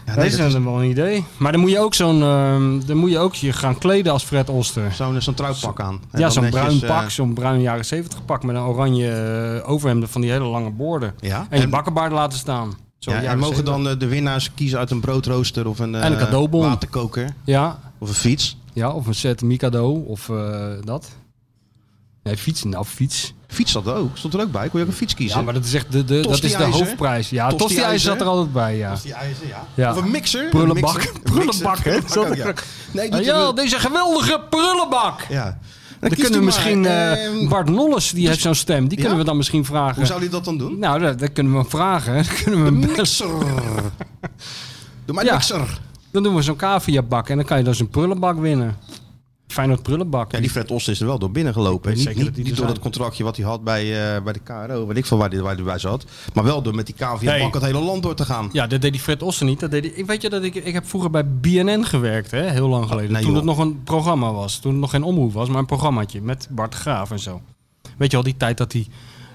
[0.06, 1.24] ja, nee, is dat is wel een idee.
[1.36, 2.22] Maar dan moet je ook zo'n.
[2.22, 4.92] ehm, dan moet je ook je gaan kleden als Fred Oster.
[4.92, 6.00] zo'n zo'n trouwpak aan.
[6.10, 9.10] En Ja, zo'n bruin eh, pak, zo'n bruin jaren 70 pak met een oranje
[9.62, 11.14] eh, overhemd van die hele lange boorden.
[11.20, 12.74] ja, En je bakkenbaard laten staan.
[12.98, 13.74] Zo ja, en mogen 70.
[13.74, 16.62] dan eh, de winnaars kiezen uit een broodrooster of een, eh, En een cadeaubon.
[16.62, 18.56] waterkoker Ja, of een fiets.
[18.72, 21.08] ja, of een set Mikado of eh, dat.
[22.22, 22.62] Nee, fiets.
[22.64, 23.34] Nou, fiets.
[23.48, 24.16] Fiets zat er ook.
[24.16, 24.68] Stond er ook bij.
[24.68, 25.38] Kon je ook een fiets kiezen?
[25.38, 27.30] Ja, maar dat is echt de, de, dat is de hoofdprijs.
[27.30, 27.56] Ja, Tosti-ijzer?
[27.58, 28.96] tosti-ijzer zat er altijd bij, ja.
[29.02, 29.66] Die ijzer, ja.
[29.74, 29.90] Ja.
[29.90, 30.48] Of een mixer.
[30.48, 30.94] Prullenbak.
[31.02, 31.20] Een mixer.
[31.22, 31.90] Prullenbak, hè?
[31.90, 32.48] er ja.
[32.48, 32.62] ook.
[32.92, 35.20] Nee, Ah, ja, deze geweldige prullenbak.
[35.28, 35.58] ja.
[36.00, 36.44] Dan kunnen we maar.
[36.44, 39.02] misschien eh, Ehm, Bart Nolles, die heeft zo'n stem, die ja?
[39.02, 39.94] kunnen we dan misschien vragen.
[39.96, 40.78] Hoe zou die dat dan doen?
[40.78, 42.14] Nou, dat, dat kunnen we hem vragen.
[42.14, 42.96] Dan kunnen we hem bellen.
[42.96, 43.26] Mixer.
[45.04, 45.34] Doe maar een Ja.
[45.34, 45.80] mixer.
[46.16, 48.76] Dan doen we zo'n caviabak en dan kan je dus een prullenbak winnen.
[49.46, 50.32] Feyenoord prullenbak.
[50.32, 51.86] Ja, die Fred Ost is er wel door binnen gelopen.
[51.88, 54.14] weet Niet, zeker niet, dat die niet er door het contractje wat hij had bij,
[54.16, 54.86] eh, bij de KRO.
[54.86, 56.04] Weet ik veel waar hij, waar hij bij zat.
[56.34, 57.40] Maar wel door met die Nee.
[57.40, 58.48] bak het hele land door te gaan.
[58.52, 59.60] Ja, dat deed die Fred Oster niet.
[59.60, 62.50] Dat deed die, ik weet je dat ik, ik heb vroeger bij BNN gewerkt, hè,
[62.50, 63.12] heel lang geleden.
[63.12, 63.40] nee, toen joh.
[63.40, 64.58] het nog een programma was.
[64.58, 67.40] Toen het nog geen omroep was, maar een programmaatje met Bart Graaf en zo.
[67.96, 68.86] Weet je al die tijd dat hij...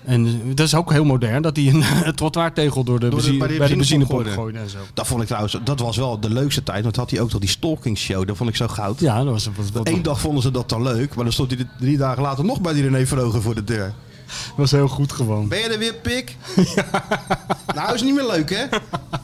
[0.06, 1.68] En dat is ook heel modern, dat hij
[2.04, 4.32] een, trottoirtegel door de, Door de- benzine, bij de bij de benzinepomp gooide.
[4.36, 4.78] gooide en zo.
[4.94, 6.84] Dat vond ik trouwens, dat was wel de leukste tijd.
[6.84, 8.28] Want had hij ook toch die stalking show.
[8.28, 9.00] Dat vond ik zo goud.
[9.00, 9.50] Ja, dat was
[9.84, 11.16] Eén dag vonden ze dat dan leuk.
[11.16, 13.94] Maar dan stond hij drie dagen later nog bij die René Verhogen voor de deur.
[14.56, 15.48] was heel goed gewoon.
[15.48, 16.36] Ben je er weer, pik?
[17.76, 18.66] Nou, is niet meer leuk, hè?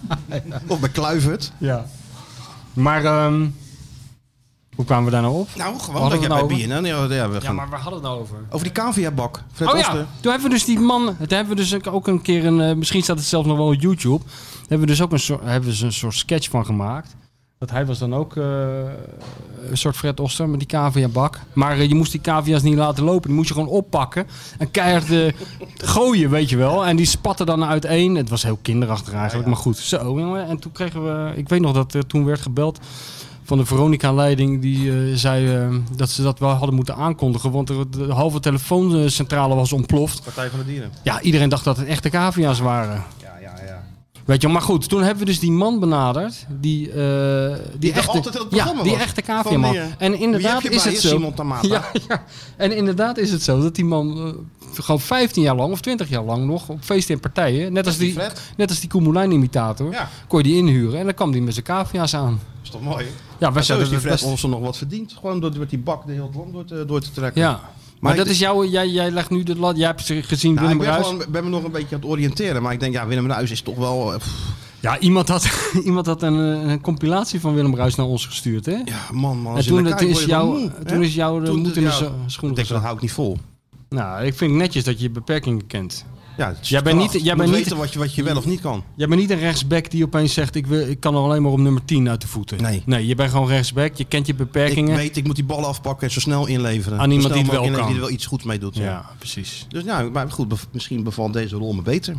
[0.68, 1.52] Of bij Kluivert.
[1.58, 1.86] Ja.
[2.74, 3.46] Maar ehm,
[4.78, 5.48] hoe kwamen we daar nou op?
[5.56, 6.86] Nou, gewoon dat je het bij nou BNN...
[6.86, 8.38] Ja, ja, we Ja, maar waar hadden we het nou over?
[8.50, 9.44] Over die cavia-bak.
[9.54, 9.98] Fred Oh Oster.
[9.98, 12.62] ja, toen hebben we dus die man, daar hebben we dus ook een keer een,
[12.62, 14.24] eh, misschien staat het zelfs nog wel op YouTube,
[14.60, 17.16] hebben we dus ook een soort, hebben we dus een soort sketch van gemaakt.
[17.60, 18.44] Dat hij was dan ook eh,
[19.70, 21.40] een soort Fred Oster met die cavia-bak.
[21.54, 23.28] Maar eh, je moest die cavia's niet laten lopen.
[23.28, 24.28] Die moest je gewoon oppakken
[24.58, 25.34] en keihard
[25.96, 26.86] gooien, weet je wel.
[26.86, 28.16] En die spatten dan uiteen.
[28.16, 29.78] Het was heel kinderachtig eigenlijk, maar goed.
[29.78, 30.48] Zo, jongen.
[30.48, 32.80] En toen kregen we, ik weet nog dat er toen werd gebeld
[33.48, 34.62] van de Veronica-leiding.
[34.62, 37.52] Die eh, zei eh, dat ze dat wel hadden moeten aankondigen.
[37.52, 40.24] Want er, de halve telefooncentrale was ontploft.
[40.24, 40.92] Partij van de Dieren.
[41.04, 43.04] Ja, iedereen dacht dat het echte cavia's waren.
[43.22, 43.84] Ja, ja, ja.
[44.26, 46.46] Weet je, maar goed, toen hebben we dus die man benaderd.
[46.50, 46.96] Die, eh,
[47.78, 49.02] die, echte, ja, die was?
[49.02, 49.76] echte cavia-man.
[49.98, 51.08] En inderdaad is het zo.
[51.08, 51.34] Simon?
[51.62, 52.24] Ja, ja.
[52.58, 54.36] En inderdaad is het zo dat die man
[54.74, 57.98] gewoon 15 jaar lang of 20 jaar lang nog op feesten en partijen, net als
[57.98, 58.16] die
[58.58, 60.10] net als die Koemelijn-imitator, Ja.
[60.28, 61.00] kon je die inhuren.
[61.00, 62.40] En dan kwam die met zijn cavia's aan.
[62.64, 63.06] is toch mooi?
[63.40, 64.44] Ja, wij is zouden die Fred best...
[64.48, 65.14] Nog wat verdiend.
[65.20, 67.42] Gewoon door met die bak de hele land door te, door te trekken.
[67.42, 67.60] Ja.
[68.00, 70.82] Maar, dat is jouw, jij, jij legt nu de lat, jij hebt gezien Nou, Willem
[70.82, 71.08] ik ben, Ruijs.
[71.08, 72.62] gewoon, ben me nog een beetje aan het oriënteren.
[72.62, 74.14] Maar ik denk, ja, Willem Ruijs is toch wel...
[74.14, 75.48] eh, pff, Ja, iemand had,
[75.86, 78.72] iemand had een, eh, een compilatie van Willem Ruijs naar ons gestuurd, hè?
[78.72, 79.58] ja, man, man.
[79.58, 82.06] en toen, is word je wel jou, moe, toen is jouw moed in de zo-
[82.06, 83.38] Ik schoenen denk, dat hou ik niet vol.
[83.90, 86.06] Nou, ik vind het netjes dat je je beperkingen kent.
[86.38, 88.16] Ja, het is Jij bent niet- jij Je moet bent niet- weten wat je, wat
[88.16, 88.84] je wel of niet kan.
[88.96, 90.56] Jij bent niet een rechtsback die opeens zegt...
[90.56, 92.62] Ik, wil, ik kan er alleen maar op nummer 10 uit de voeten.
[92.62, 92.82] Nee.
[92.86, 93.96] Nee, je bent gewoon rechtsback.
[93.96, 94.96] Je kent je Ik beperkingen.
[94.96, 97.00] weet, ik moet die bal afpakken en zo snel inleveren.
[97.00, 97.86] Aan iemand die het wel kan.
[97.86, 98.76] Die er wel iets goeds mee doet.
[98.76, 98.84] Ja.
[98.84, 99.66] ja, precies.
[99.70, 102.16] Dus nou, maar goed, bev- misschien bevalt deze rol me beter.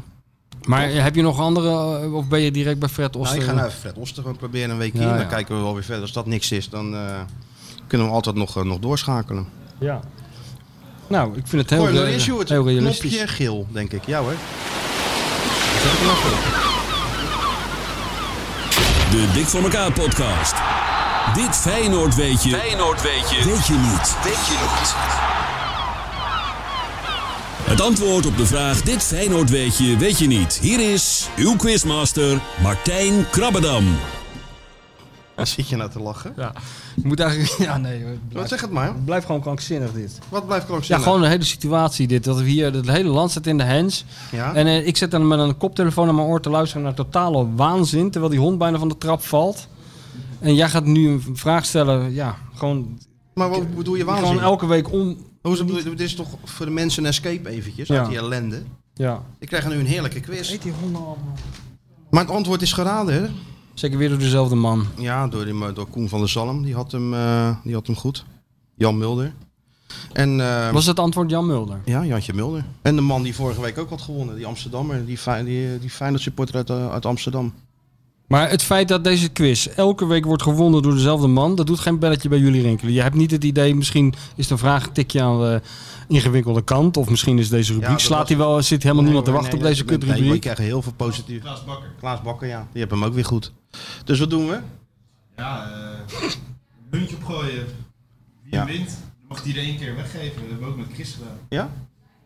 [0.66, 1.98] Maar heb je nog andere...
[2.02, 3.38] eh, Of ben je direct bij Fred Nou, Oster?
[3.40, 4.98] ik ga naar Fred Oster gewoon proberen een weekje.
[5.00, 5.10] Ja, in.
[5.10, 5.26] Dan ja.
[5.28, 6.02] kijken we wel weer verder.
[6.02, 7.20] Als dat niks is, dan eh,
[7.86, 9.46] kunnen we altijd nog, eh, nog doorschakelen.
[9.80, 10.00] Ja.
[11.08, 12.48] Nou, ik vind het heel, re- erin, Sjoerd.
[12.48, 13.10] heel realistisch.
[13.16, 14.02] Knopje geel, denk ik.
[14.06, 14.34] Ja hoor.
[19.10, 20.54] De Dik voor elkaar podcast.
[21.34, 22.50] Dit Feyenoord weet je.
[22.50, 23.36] Feyenoord weet je.
[23.44, 24.16] Weet je niet.
[24.24, 24.94] Weet je niet.
[27.64, 30.58] Het antwoord op de vraag Dit Feyenoord weet je, weet je niet.
[30.62, 33.98] Hier is uw quizmaster Martijn Krabbedam.
[35.38, 36.32] Waar zit je nou te lachen?
[36.36, 36.52] Ja,
[36.94, 37.50] je moet eigenlijk...
[37.58, 37.98] Ja, nee.
[37.98, 38.86] het Wat Blijf, zeg het maar.
[38.86, 40.18] het blijft gewoon krankzinnig dit.
[40.28, 41.04] Wat blijft Ja, krankzinnig?
[41.04, 42.24] gewoon de hele situatie dit.
[42.24, 44.04] Dat we hier het hele land zit in de hens.
[44.32, 44.54] Ja?
[44.54, 47.46] En eh, ik zit dan met een koptelefoon aan mijn oor te luisteren naar totale
[47.54, 48.10] waanzin.
[48.10, 49.68] Terwijl die hond bijna van de trap valt.
[50.40, 52.12] En jij gaat nu een vraag stellen.
[52.14, 52.98] Ja, gewoon,
[53.34, 54.26] maar wat bedoel je waanzin?
[54.26, 55.26] gewoon elke week om...
[55.42, 57.98] Hoe is het, bedoel je- dit is toch voor de mensen een escape eventjes Ja.
[57.98, 58.62] uit die ellende.
[58.94, 59.22] Ja.
[59.38, 60.50] Ik krijg nu een heerlijke quiz.
[60.52, 61.34] Eet die honden allemaal.
[62.10, 63.28] Maar het antwoord is geraden, hè?
[63.78, 64.86] Zeker weer door dezelfde man.
[64.96, 66.62] Ja, door, die, door Koen van der Zalm.
[66.62, 68.24] Die had hem, eh, die had hem goed.
[68.74, 69.32] Jan Mulder.
[70.12, 71.80] En, eh, Was het antwoord Jan Mulder?
[71.84, 72.64] Ja, Jantje Mulder.
[72.82, 74.36] En de man die vorige week ook had gewonnen.
[74.36, 75.06] Die Amsterdammer.
[75.06, 77.52] Die, die, die Feyenoord supporter uit, eh, uit Amsterdam.
[78.26, 81.78] Maar het feit dat deze quiz elke week wordt gewonnen door dezelfde man, dat doet
[81.80, 82.92] geen belletje bij jullie rinkelen.
[82.92, 85.60] Je hebt niet het idee, misschien is de vraag een tikje aan de
[86.08, 86.96] ingewikkelde kant.
[86.96, 89.58] Of misschien is deze rubriek, slaat was- hij wel, zit helemaal Nee, niemand te wachten
[89.58, 90.32] nee, op deze nee, nee, kutrubriek.
[90.32, 91.42] we krijgen heel veel positief.
[91.42, 91.90] Klaas Bakker.
[92.00, 92.66] Klaas Bakker, ja.
[92.72, 93.52] Die hebben hem ook weer goed.
[94.04, 94.60] Dus wat doen we?
[95.36, 96.30] Ja, een
[96.90, 97.66] muntje opgooien.
[98.42, 98.64] Wie Ja.
[98.64, 100.40] wint, dan mag hij er één keer weggeven.
[100.40, 101.38] Dat hebben we ook met Chris gedaan.
[101.48, 101.70] Ja?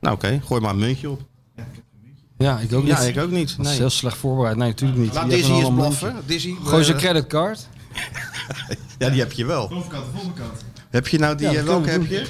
[0.00, 1.20] Nou oké, gooi maar een muntje op.
[1.56, 2.24] Ja, ik heb geen muntje.
[2.38, 2.92] Ja, ik ook niet.
[2.92, 3.48] Ja, ik ook niet.
[3.56, 3.78] Dat is Nee.
[3.80, 4.56] heel slecht voorbereid.
[4.56, 5.14] Nee, natuurlijk niet.
[5.14, 6.16] Laat Die Dizzy eens blaffen.
[6.26, 7.68] Dizzy, Gooi zijn eh, creditcard.
[8.98, 9.68] Ja, die heb je wel.
[9.68, 10.64] Bovenkant, de volgende kant.
[10.90, 12.26] Heb je nou die, Ja, eh, welke heb je?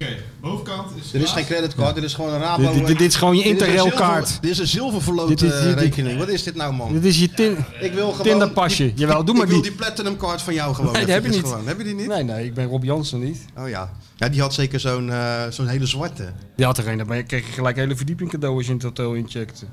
[0.00, 2.72] Oké, bovenkant is Dit is geen creditcard, dit is gewoon een Rabo.
[2.72, 4.38] Dit, dit, dit is gewoon je Dit is een interrail zilver- kaart.
[4.42, 5.40] Dit is een zilververloot
[5.74, 6.18] rekening.
[6.18, 6.92] Wat is dit nou, man?
[6.92, 7.56] Dit is je tin...
[7.80, 8.26] Ik wil gewoon...
[8.26, 8.84] Tinderpasje.
[8.84, 9.70] die- Jawel, doe maar Ik wil die.
[9.70, 10.92] die platinum card van jou gewoon.
[10.92, 11.52] Nee, die heb je eventjes niet.
[11.52, 11.68] Gewoon.
[11.68, 12.06] Heb je die niet?
[12.06, 13.44] Nee, nee, ik ben Rob Jansen niet.
[13.58, 13.92] Oh ja.
[14.16, 16.32] Ja, die had zeker zo'n eh, zo'n hele zwarte.
[16.56, 18.76] Die had er een, maar je kreeg gelijk een hele verdieping cadeau als je in
[18.76, 19.66] het hotel incheckte.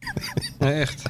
[0.58, 1.02] nee, echt.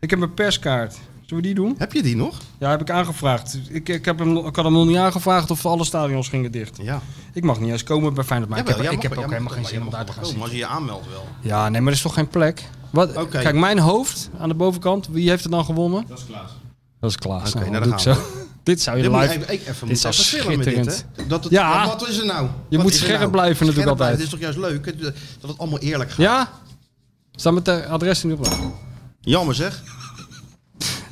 [0.00, 0.94] Ik heb een perskaart.
[1.26, 1.74] Zullen we die doen?
[1.78, 2.38] Heb je die nog?
[2.58, 3.58] Ja, heb ik aangevraagd.
[3.68, 6.76] Ik, ik, heb hem, ik had hem nog niet aangevraagd of alle stadions gingen dicht.
[6.82, 7.00] Ja.
[7.32, 9.30] Ik mag niet eens komen bij Feyenoord, maar ik heb, jij ik mag- heb ook
[9.30, 10.42] helemaal geen maar zin om daar te gaan zitten.
[10.42, 11.26] Als je je aanmeldt wel.
[11.40, 12.68] Ja, nee, maar er is toch geen plek?
[12.90, 13.28] Wat.
[13.28, 16.04] Kijk, mijn hoofd aan de bovenkant, wie heeft het dan gewonnen?
[16.08, 16.50] Dat is Klaas.
[17.00, 17.48] Dat is Klaas.
[17.48, 18.16] Oké, Nou, nou, dan gaan
[18.62, 19.24] dit zou je Dit live...
[19.32, 21.06] even, ik even, dit dit, schitterend.
[21.16, 21.26] hè?
[21.26, 21.86] Dat het, Ja.
[21.86, 22.48] Wat is er nou?
[22.68, 23.30] Je Wat moet er scherp nou?
[23.30, 24.16] blijven natuurlijk altijd.
[24.16, 24.86] Dit is toch juist leuk?
[24.86, 25.00] het-
[25.40, 26.18] Dat het allemaal eerlijk gaat.
[26.18, 26.50] Ja?
[27.32, 28.48] Staat met de adres op?
[29.20, 29.82] Jammer zeg.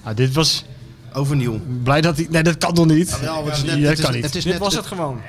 [0.02, 0.64] Ah, dit was...
[1.14, 1.60] Overnieuw.
[1.82, 2.26] Blij dat hij...
[2.30, 3.08] Nee, dat kan toch niet?
[3.20, 4.24] Jawel, het is net- Nee, dat het is- kan niet.
[4.24, 5.20] het is dit net- was het gewoon.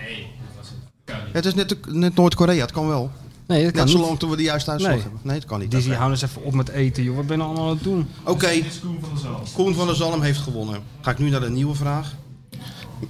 [1.32, 3.12] Het is net, net Noord-Korea, het kan wel.
[3.48, 4.02] Nee, dat kan Net niet.
[4.04, 5.02] zolang tot we de juiste uitslag Nee.
[5.02, 5.20] hebben.
[5.24, 5.72] Nee, dat kan niet.
[5.72, 7.16] Dizzy, hou eens even op met eten, joh.
[7.16, 8.08] Wat ben je nou allemaal aan het doen?
[8.24, 9.42] Oké, Dit is Koen van der Zalm.
[9.54, 10.80] Koen van der Zalm heeft gewonnen.
[11.02, 12.14] Ga ik nu naar de nieuwe vraag.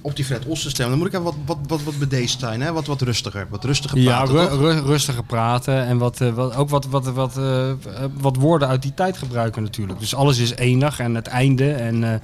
[0.00, 0.98] Op die Fred Ossen stemmen.
[0.98, 2.60] Dan moet ik even wat, wat, wat, wat bedeesd zijn.
[2.62, 2.72] Hè?
[2.72, 3.46] Wat, wat rustiger.
[3.50, 4.58] Wat rustiger Ja, praten, ru- toch?
[4.58, 7.72] ru- rustiger praten en wat, eh, wat, ook wat, wat, wat, eh,
[8.20, 9.98] wat woorden uit die tijd gebruiken natuurlijk.
[9.98, 12.18] Dus alles is enig en het einde en eh,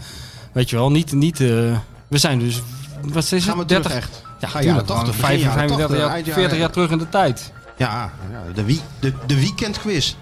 [0.52, 1.12] weet je wel, niet...
[1.12, 2.62] niet we zijn dus...
[3.02, 3.42] Wat is het?
[3.42, 3.90] Gaan we 30?
[3.90, 4.22] terug echt?
[4.40, 6.90] Ja, Ga jaren 80, gewoon begin jaren 35 80, jaar, eind jaren- 40 jaar terug
[6.90, 7.52] in de tijd.
[7.76, 10.14] Ja, ja de, wie, de, de weekendquiz.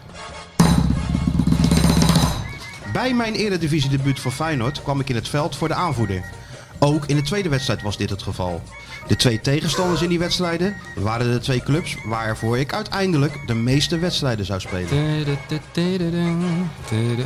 [2.93, 6.25] Bij mijn eredivisie-debuut voor Feyenoord kwam ik in het veld voor de aanvoerder.
[6.79, 8.63] Ook in de tweede wedstrijd was dit het geval.
[9.07, 13.99] De twee tegenstanders in die wedstrijden waren de twee clubs waarvoor ik uiteindelijk de meeste
[13.99, 14.89] wedstrijden zou spelen.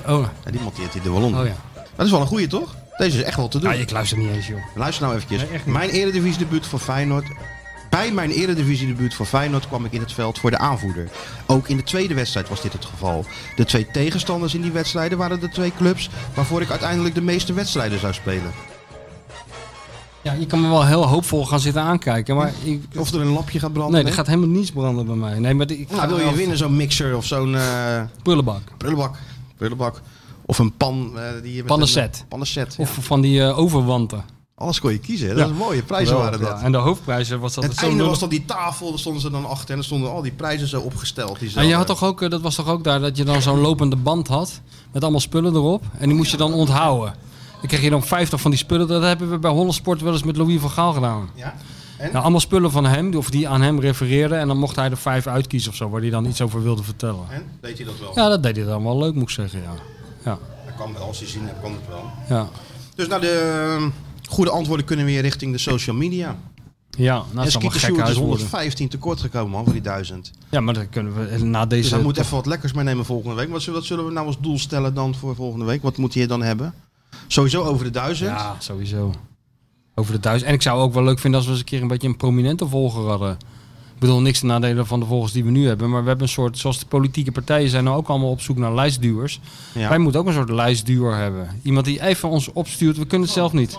[0.07, 1.41] Oh, Ja, die monteert hij er wel onder.
[1.41, 1.55] oh ja.
[1.97, 2.75] Dat is wel een goeie, toch?
[2.97, 3.73] Deze is echt wel te doen.
[3.73, 3.77] ja.
[3.81, 4.61] Ik luister niet eens, joh.
[4.75, 5.43] Luister nou eventjes.
[5.51, 7.25] Nee, mijn eredivisie-debuut voor Feyenoord.
[7.91, 11.09] Bij mijn eredivisie-debuut voor Feyenoord kwam ik in het veld voor de aanvoerder.
[11.47, 13.25] Ook in de tweede wedstrijd was dit het geval.
[13.57, 17.53] De twee tegenstanders in die wedstrijden waren de twee clubs waarvoor ik uiteindelijk de meeste
[17.53, 18.53] wedstrijden zou spelen.
[20.23, 23.33] Ja, je kan me wel heel hoopvol gaan zitten aankijken, maar ik, Of er een
[23.33, 23.95] lapje gaat branden.
[23.95, 25.39] nee, er gaat helemaal niets branden bij mij.
[25.39, 28.61] Nee, maar ik Nou, wil je winnen zo'n mixer of zo'n eh Prullenbak.
[28.77, 29.17] prullenbak.
[29.57, 30.01] prullenbak.
[30.47, 31.13] Of een pan.
[31.17, 32.25] eh, die je Pannenset.
[32.77, 32.83] Ja.
[32.83, 34.25] Of van die eh, overwanten.
[34.55, 35.29] Alles kon je kiezen.
[35.29, 35.35] hè?
[35.35, 35.53] Dat Ja.
[35.53, 36.49] is mooie prijzen waren dat.
[36.49, 39.23] Ja, En de hoofdprijzen was dat Het zo einde was dan die tafel, daar stonden
[39.23, 41.39] ze dan achter en er stonden al die prijzen zo opgesteld.
[41.39, 43.59] Die En je had toch ook, dat was toch ook daar, dat je dan zo'n
[43.61, 44.61] lopende band had.
[44.93, 45.83] Met allemaal spullen erop.
[45.99, 47.15] En die moest je dan onthouden.
[47.63, 48.89] Dan kreeg je dan 50 van die spullen.
[48.89, 51.31] Dat hebben we bij Holland Sport wel eens met Louis van Gaal gedaan.
[51.35, 51.55] Ja?
[51.99, 54.39] Nou, allemaal spullen van hem, of die aan hem refereerden.
[54.39, 56.83] En dan mocht hij er vijf uitkiezen of zo, waar hij dan iets over wilde
[56.83, 57.25] vertellen.
[57.31, 57.45] En?
[57.61, 58.13] Deed hij dat wel?
[58.15, 59.63] Ja, dat deed hij dan wel leuk, moet ik zeggen.
[59.63, 59.75] Ja.
[60.25, 60.39] Ja.
[60.67, 62.11] Dat kan wel, als je zin hebt, kan het wel.
[62.29, 62.49] Ja.
[62.95, 63.87] Dus nou, de eh,
[64.29, 66.37] goede antwoorden kunnen weer richting de social media.
[66.91, 68.19] Ja, nou, zal wel Skeeter gek is worden.
[68.19, 70.31] 115 tekort gekomen man, voor die 1000.
[70.49, 71.83] Ja, maar dat kunnen we na deze...
[71.83, 73.51] Dus hij moet even wat lekkers meenemen volgende week.
[73.51, 75.83] Wat zullen, wat zullen we nou als doel stellen dan voor volgende week?
[75.83, 76.75] Wat moet hij dan hebben?
[77.33, 78.31] Sowieso over de 1000.
[78.31, 79.13] Ja, sowieso.
[79.95, 80.49] Over de duizend.
[80.49, 82.17] En ik zou ook wel leuk vinden als we eens een keer een beetje een
[82.17, 83.31] prominente volger hadden.
[83.95, 85.91] Ik bedoel, niks te nadelen van de volgers die we nu hebben.
[85.91, 88.57] Maar we hebben een soort, zoals de politieke partijen zijn nou ook allemaal op zoek
[88.57, 89.41] naar lijstduwers.
[89.75, 89.89] Ja.
[89.89, 91.49] Wij moeten ook een soort lijstduwer hebben.
[91.63, 92.97] Iemand die even ons opstuurt.
[92.97, 93.79] We kunnen het zelf niet.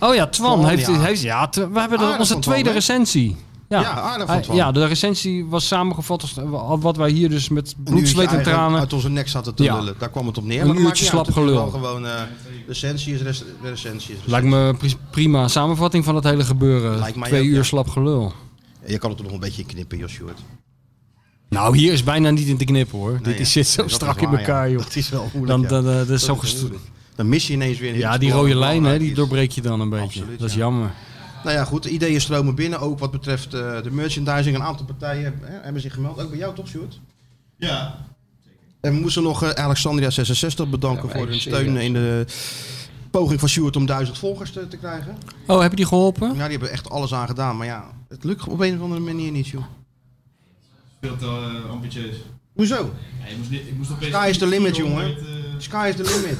[0.00, 1.00] Oh ja, Twan, Twan, heeft, ja.
[1.00, 3.36] heeft ja, we hebben de- onze Twan, tweede recensie.
[3.68, 7.48] Ja, Ja, aardig van ja, de recensie was samengevat als al wat wij hier dus
[7.48, 8.78] met bloed, zweet en tranen.
[8.80, 9.74] uit onze nek zaten te Ja.
[9.78, 9.94] lullen.
[9.98, 10.60] Daar kwam het op neer.
[10.60, 11.54] Een maar uurtje slap gelul.
[11.54, 12.12] wel gewoon eh
[12.66, 14.14] recensie is recensie.
[14.14, 16.98] Is Lijkt me pri- prima samenvatting van het hele gebeuren.
[16.98, 17.62] Lijkt mij Twee ook, uur ja.
[17.62, 18.32] slap gelul.
[18.86, 20.40] Je kan het er nog een beetje in knippen, Jos Sjoerd.
[21.48, 23.18] Nou, hier is bijna niet in te knippen hoor.
[23.22, 23.44] Dit ja.
[23.44, 24.82] zit zo dat strak in waar, elkaar joh.
[24.82, 26.38] Dat is wel moeilijk, Dan, dan, eh, dat is zo.
[27.14, 29.80] Dan mis je ineens weer een Ja, die rode lijn hè, die doorbreek je dan
[29.80, 30.04] een beetje.
[30.20, 30.60] Absoluut, dat is ja.
[30.60, 30.92] jammer.
[31.44, 31.82] Nou ja, goed.
[31.82, 32.80] De ideeën stromen binnen.
[32.80, 34.56] Ook wat betreft eh, de merchandising.
[34.56, 36.20] Een aantal partijen hè, hebben zich gemeld.
[36.20, 37.00] Ook bij jou toch, Sjoerd?
[37.56, 38.06] Ja.
[38.86, 42.24] En we moesten nog eh, Alexandria 66 bedanken voor hun steun in de
[43.10, 45.16] poging van Sjoerd om duizend volgers te, te krijgen.
[45.46, 46.28] Oh, heb je die geholpen?
[46.28, 47.56] Ja, die hebben echt alles aan gedaan.
[47.56, 49.64] Maar ja, het lukt op een of andere manier niet, joh.
[51.00, 51.24] Veel te
[51.64, 52.16] eh, ambitieus.
[52.54, 52.74] Hoezo?
[53.22, 55.26] Ja, je moest, niet- ik moest opeens Sky is the limit, 400, jongen.
[55.36, 56.38] eh, Sky is the limit.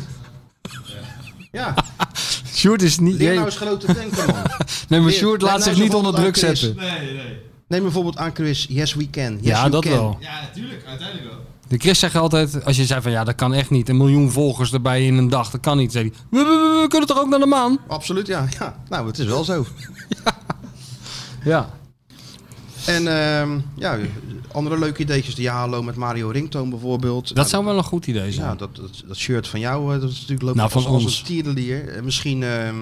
[1.52, 1.74] Ja,
[2.54, 3.16] Sjoerd is niet...
[3.16, 4.42] leer nou eens groot te denken, man.
[4.88, 6.76] nee, maar Sjoerd laat nou zich niet eens onder druk zetten.
[6.76, 7.38] Nee, nee.
[7.68, 9.32] Neem bijvoorbeeld aan Chris, yes we can.
[9.32, 9.92] Yes Ja, dat can.
[9.92, 10.16] wel.
[10.20, 10.84] Ja, natuurlijk.
[10.86, 11.44] Uiteindelijk wel.
[11.68, 13.88] De Chris zegt altijd, als je zei van ja, dat kan echt niet.
[13.88, 15.92] Een miljoen volgers erbij in een dag, dat kan niet.
[15.92, 16.44] Zei hij, we, we,
[16.74, 17.78] we, we kunnen toch ook naar de maan?
[17.86, 18.46] Absoluut, ja.
[18.58, 18.82] ja.
[18.88, 19.64] Nou, het is wel zo.
[21.44, 21.70] Ja.
[22.86, 23.98] En ehm, ja,
[24.52, 25.34] andere leuke ideetjes.
[25.34, 27.34] De Ja Hallo met Mario Ringtoon bijvoorbeeld.
[27.34, 28.56] Dat zou wel een goed idee Ja, zijn.
[28.56, 31.04] dat, dat, dat shirt van jou, eh, dat is natuurlijk loopt Nou, van als, als
[31.04, 31.18] ons.
[31.18, 31.88] een tierenlier.
[31.88, 32.76] En misschien ehm,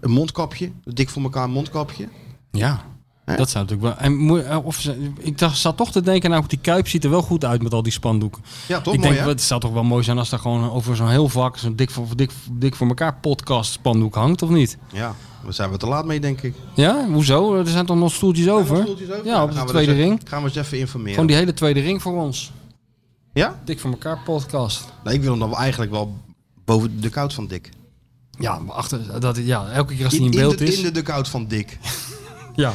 [0.00, 0.70] een mondkapje.
[0.84, 2.08] Dik voor elkaar mondkapje.
[2.50, 2.84] Ja.
[3.24, 4.06] Dat zou natuurlijk wel.
[4.06, 4.88] En, eh, of,
[5.18, 7.72] ik dacht, zat toch te denken, nou, die kuip ziet er wel goed uit met
[7.74, 8.42] al die spandoeken.
[8.68, 9.30] Ja, toch ik mooi, denk, hè?
[9.30, 11.90] het zou toch wel mooi zijn als daar gewoon over zo'n heel vak, zo'n dik
[11.90, 14.78] voor, dik, dik voor elkaar podcast spandoek hangt, of niet?
[14.92, 16.54] Ja, daar zijn we te laat mee, denk ik.
[16.74, 17.56] Ja, hoezo?
[17.56, 18.76] Er zijn toch nog stoeltjes over?
[18.82, 19.26] Stoeltjes over?
[19.26, 20.14] Ja, op de tweede dus ring.
[20.14, 21.12] even- Gaan we eens even informeren.
[21.12, 22.52] Gewoon die hele tweede ring voor ons.
[23.32, 23.60] Ja?
[23.64, 24.84] Dik voor elkaar podcast.
[25.04, 26.16] Nee, ik wil hem dan eigenlijk wel
[26.64, 27.70] boven de koud van Dick.
[28.38, 30.76] Ja, maar achter, dat, ja, elke keer als hij In, beeld de, is.
[30.76, 31.78] in de, de koud van Dick.
[32.54, 32.72] Ja.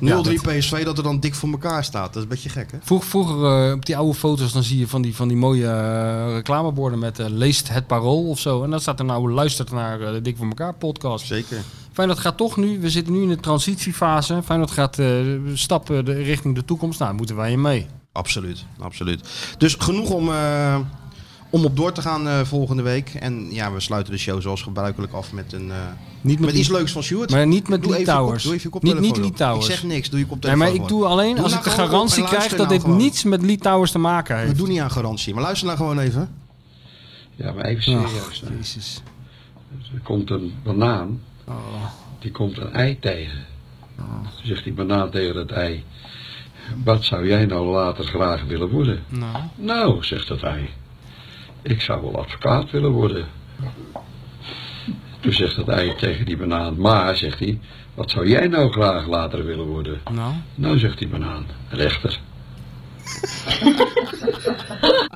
[0.00, 2.06] 0-3 Ja, dat- PSV, dat er dan dik voor elkaar staat.
[2.06, 2.78] Dat is een beetje gek, hè?
[2.82, 5.66] Vroeg, vroeger eh, op die oude foto's dan zie je van die, van die mooie
[5.66, 8.62] eh, reclameborden met eh, leest het parool of zo.
[8.64, 11.26] En dan staat er nou luistert naar de Dik voor elkaar podcast.
[11.26, 11.62] Zeker.
[11.92, 14.40] Feyenoord gaat toch nu, we zitten nu in de transitiefase.
[14.44, 14.98] Feyenoord gaat
[15.54, 16.98] stappen de, richting de toekomst.
[16.98, 17.86] Nou, moeten wij in mee.
[18.12, 19.28] Absoluut, absoluut.
[19.58, 20.30] Dus genoeg om,
[21.50, 23.08] om op door te gaan eh, volgende week.
[23.14, 25.76] En ja, we sluiten de show zoals gebruikelijk af met, een, eh,
[26.20, 27.30] Niet met, met iets Lee- leuks van Sjoerd.
[27.30, 28.42] Maar niet met Doe Lee Towers.
[28.42, 29.38] Doe even je Niet, koptelefoon niet.
[29.38, 29.66] Lee Towers.
[29.68, 31.70] Ik zeg niks, doe je Nee, koptelefoon maar ik doe alleen Doe als nou ik
[31.70, 33.02] de garantie krijg luister dat nou dit gewoon.
[33.02, 34.56] niets met Lee Towers te maken We heeft.
[34.56, 36.30] doen niet aan garantie, maar luister nou gewoon even.
[37.36, 38.42] Ja, maar even serieus.
[38.42, 38.54] nou.
[38.56, 39.02] Jezus.
[39.94, 41.54] Er komt een banaan, Oh.
[42.18, 43.44] die komt een ei tegen.
[43.96, 45.84] Dan zegt die banaan tegen het ei,
[46.84, 49.02] wat zou jij nou later graag willen worden?
[49.08, 49.36] Nou.
[49.56, 50.68] Nou, zegt het ei,
[51.62, 53.26] ik zou wel advocaat willen worden.
[55.20, 57.60] Toen zegt het ei tegen die banaan, maar, zegt hij,
[57.94, 60.00] wat zou jij nou graag later willen worden?
[60.12, 60.34] Nou.
[60.54, 62.20] Nou, zegt die banaan, rechter.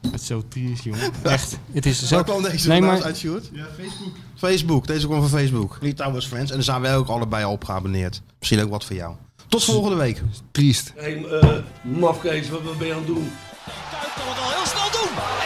[0.00, 1.12] Het is zo triest, jongen.
[1.22, 1.58] Echt.
[1.72, 2.14] Het is zo...
[2.14, 3.02] Waar kwam deze nee, maar...
[3.02, 3.50] uit, Sjoerd?
[3.52, 4.12] Ja, Facebook.
[4.34, 5.78] Facebook, deze kwam van Facebook.
[5.80, 6.50] Lee Towers Friends.
[6.50, 8.22] En daar zijn wij ook allebei al op geabonneerd.
[8.38, 9.14] Misschien ook wat voor jou.
[9.48, 10.22] Tot volgende week.
[10.50, 10.92] Triest.
[10.96, 13.30] Hé, hey, uh, mafkees, wat, wat ben je aan het doen?
[13.90, 15.45] Kuit kan het al heel snel doen.